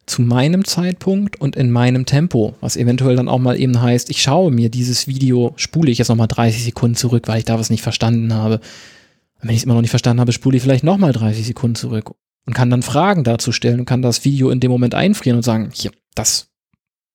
zu 0.06 0.22
meinem 0.22 0.64
Zeitpunkt 0.64 1.40
und 1.40 1.56
in 1.56 1.70
meinem 1.70 2.06
Tempo, 2.06 2.56
was 2.62 2.78
eventuell 2.78 3.18
dann 3.18 3.28
auch 3.28 3.40
mal 3.40 3.60
eben 3.60 3.82
heißt, 3.82 4.10
ich 4.10 4.22
schaue 4.22 4.52
mir 4.52 4.70
dieses 4.70 5.08
Video, 5.08 5.54
spule 5.58 5.92
ich 5.92 5.98
jetzt 5.98 6.08
nochmal 6.08 6.30
30 6.30 6.64
Sekunden 6.64 6.96
zurück, 6.96 7.28
weil 7.28 7.40
ich 7.40 7.46
da 7.46 7.60
was 7.60 7.70
nicht 7.70 7.82
verstanden 7.82 8.34
habe. 8.34 8.56
Und 8.56 9.50
wenn 9.50 9.52
ich 9.52 9.58
es 9.58 9.64
immer 9.66 9.74
noch 9.74 9.82
nicht 9.82 9.90
verstanden 9.90 10.22
habe, 10.22 10.32
spule 10.32 10.58
ich 10.58 10.64
vielleicht 10.64 10.86
nochmal 10.86 11.12
30 11.12 11.46
Sekunden 11.46 11.76
zurück 11.76 12.12
und 12.46 12.54
kann 12.54 12.70
dann 12.70 12.84
Fragen 12.84 13.26
dazu 13.26 13.52
stellen 13.52 13.82
und 13.82 13.86
kann 13.86 14.02
das 14.02 14.24
Video 14.24 14.50
in 14.50 14.62
dem 14.62 14.72
Moment 14.72 14.96
einfrieren 14.96 15.38
und 15.38 15.44
sagen, 15.44 15.72
hier, 15.74 15.92
das 16.16 16.48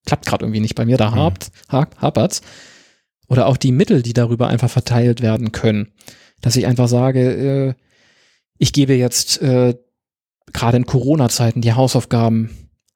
klappt 0.06 0.26
gerade 0.26 0.44
irgendwie 0.44 0.60
nicht 0.60 0.74
bei 0.74 0.84
mir, 0.84 0.98
da 0.98 1.10
mhm. 1.10 1.34
hapert's. 1.70 2.42
Oder 3.26 3.46
auch 3.46 3.56
die 3.56 3.72
Mittel, 3.72 4.02
die 4.02 4.12
darüber 4.12 4.48
einfach 4.48 4.68
verteilt 4.68 5.22
werden 5.22 5.52
können. 5.52 5.92
Dass 6.42 6.56
ich 6.56 6.66
einfach 6.66 6.88
sage, 6.88 7.20
äh, 7.20 7.74
ich 8.58 8.74
gebe 8.74 8.92
jetzt 8.92 9.40
äh, 9.40 9.74
gerade 10.52 10.76
in 10.76 10.86
Corona-Zeiten 10.86 11.60
die 11.60 11.72
Hausaufgaben 11.72 12.50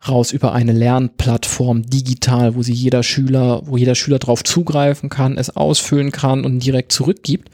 raus 0.07 0.33
über 0.33 0.53
eine 0.53 0.73
Lernplattform 0.73 1.83
digital, 1.83 2.55
wo 2.55 2.63
sie 2.63 2.73
jeder 2.73 3.03
Schüler, 3.03 3.63
wo 3.65 3.77
jeder 3.77 3.95
Schüler 3.95 4.19
drauf 4.19 4.45
zugreifen 4.45 5.09
kann, 5.09 5.39
es 5.39 5.57
ausfüllen 5.57 6.13
kann 6.13 6.45
und 6.45 6.61
direkt 6.61 6.93
zurückgibt. 6.93 7.51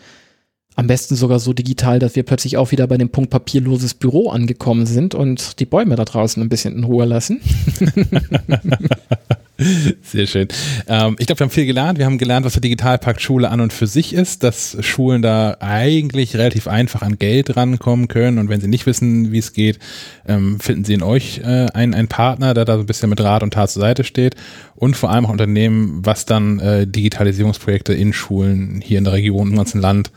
Am 0.75 0.87
besten 0.87 1.17
sogar 1.17 1.39
so 1.39 1.53
digital, 1.53 1.99
dass 1.99 2.17
wir 2.17 2.23
plötzlich 2.23 2.57
auch 2.57 2.71
wieder 2.71 2.87
bei 2.87 2.97
dem 2.97 3.11
Punkt 3.11 3.31
papierloses 3.31 3.95
Büro 3.95 4.31
angekommen 4.31 4.87
sind 4.87 5.15
und 5.15 5.61
die 5.61 5.67
Bäume 5.67 5.97
da 5.97 6.05
draußen 6.05 6.43
ein 6.43 6.49
bisschen 6.49 6.77
in 6.77 6.85
Ruhe 6.85 7.05
lassen. 7.05 7.41
Sehr 10.03 10.27
schön. 10.27 10.49
Ähm, 10.89 11.17
ich 11.19 11.27
glaube, 11.27 11.41
wir 11.41 11.45
haben 11.45 11.51
viel 11.51 11.67
gelernt. 11.67 11.99
Wir 11.99 12.07
haben 12.07 12.19
gelernt, 12.19 12.47
was 12.47 12.55
der 12.55 12.63
Digitalpakt 12.63 13.21
Schule 13.21 13.51
an 13.51 13.61
und 13.61 13.73
für 13.73 13.87
sich 13.87 14.15
ist, 14.15 14.43
dass 14.43 14.77
Schulen 14.81 15.23
da 15.23 15.57
eigentlich 15.61 16.37
relativ 16.37 16.69
einfach 16.69 17.03
an 17.03 17.19
Geld 17.19 17.57
rankommen 17.57 18.09
können. 18.09 18.39
Und 18.39 18.49
wenn 18.49 18.61
sie 18.61 18.69
nicht 18.69 18.87
wissen, 18.87 19.31
wie 19.31 19.39
es 19.39 19.53
geht, 19.53 19.79
ähm, 20.27 20.59
finden 20.59 20.85
sie 20.85 20.95
in 20.95 21.03
euch 21.03 21.41
äh, 21.45 21.67
einen, 21.75 21.95
einen 21.95 22.09
Partner, 22.09 22.55
der 22.55 22.65
da 22.65 22.75
so 22.75 22.81
ein 22.81 22.87
bisschen 22.87 23.11
mit 23.11 23.21
Rat 23.21 23.43
und 23.43 23.53
Tat 23.53 23.71
zur 23.71 23.83
Seite 23.83 24.05
steht. 24.05 24.37
Und 24.75 24.97
vor 24.97 25.11
allem 25.11 25.27
auch 25.27 25.31
Unternehmen, 25.31 26.01
was 26.05 26.25
dann 26.25 26.59
äh, 26.59 26.87
Digitalisierungsprojekte 26.87 27.93
in 27.93 28.13
Schulen 28.13 28.81
hier 28.83 28.99
in 28.99 29.05
der 29.05 29.13
Region, 29.13 29.51
im 29.51 29.57
ganzen 29.57 29.81
Land 29.81 30.11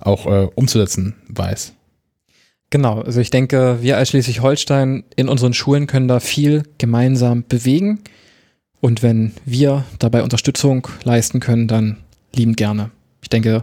auch 0.00 0.26
äh, 0.26 0.48
umzusetzen 0.54 1.14
weiß. 1.28 1.72
Genau, 2.70 3.02
also 3.02 3.20
ich 3.20 3.30
denke, 3.30 3.78
wir 3.82 3.98
als 3.98 4.10
Schleswig-Holstein 4.10 5.04
in 5.16 5.28
unseren 5.28 5.52
Schulen 5.52 5.86
können 5.86 6.08
da 6.08 6.20
viel 6.20 6.62
gemeinsam 6.78 7.44
bewegen. 7.46 8.00
Und 8.82 9.00
wenn 9.00 9.30
wir 9.44 9.84
dabei 10.00 10.24
Unterstützung 10.24 10.88
leisten 11.04 11.38
können, 11.38 11.68
dann 11.68 11.98
liebend 12.34 12.56
gerne. 12.56 12.90
Ich 13.22 13.30
denke, 13.30 13.62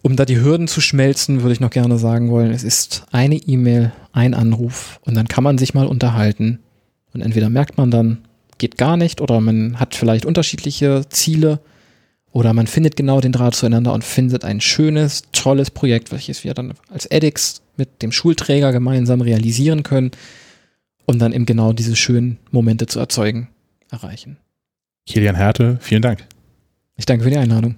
um 0.00 0.16
da 0.16 0.24
die 0.24 0.40
Hürden 0.40 0.68
zu 0.68 0.80
schmelzen, 0.80 1.42
würde 1.42 1.52
ich 1.52 1.60
noch 1.60 1.68
gerne 1.68 1.98
sagen 1.98 2.30
wollen, 2.30 2.50
es 2.50 2.64
ist 2.64 3.04
eine 3.12 3.36
E-Mail, 3.36 3.92
ein 4.12 4.32
Anruf 4.32 5.00
und 5.02 5.14
dann 5.14 5.28
kann 5.28 5.44
man 5.44 5.58
sich 5.58 5.74
mal 5.74 5.86
unterhalten. 5.86 6.60
Und 7.12 7.20
entweder 7.20 7.50
merkt 7.50 7.76
man 7.76 7.90
dann, 7.90 8.24
geht 8.56 8.78
gar 8.78 8.96
nicht 8.96 9.20
oder 9.20 9.38
man 9.42 9.78
hat 9.78 9.94
vielleicht 9.94 10.24
unterschiedliche 10.24 11.04
Ziele 11.10 11.60
oder 12.32 12.54
man 12.54 12.68
findet 12.68 12.96
genau 12.96 13.20
den 13.20 13.32
Draht 13.32 13.54
zueinander 13.54 13.92
und 13.92 14.02
findet 14.02 14.46
ein 14.46 14.62
schönes, 14.62 15.24
tolles 15.32 15.70
Projekt, 15.70 16.10
welches 16.10 16.42
wir 16.42 16.54
dann 16.54 16.72
als 16.88 17.04
edX 17.04 17.60
mit 17.76 18.00
dem 18.00 18.12
Schulträger 18.12 18.72
gemeinsam 18.72 19.20
realisieren 19.20 19.82
können 19.82 20.12
und 21.04 21.18
dann 21.18 21.34
eben 21.34 21.44
genau 21.44 21.74
diese 21.74 21.96
schönen 21.96 22.38
Momente 22.50 22.86
zu 22.86 22.98
erzeugen, 22.98 23.48
erreichen. 23.90 24.38
Kilian 25.06 25.36
Härte, 25.36 25.78
vielen 25.80 26.02
Dank. 26.02 26.26
Ich 26.96 27.06
danke 27.06 27.24
für 27.24 27.30
die 27.30 27.38
Einladung. 27.38 27.76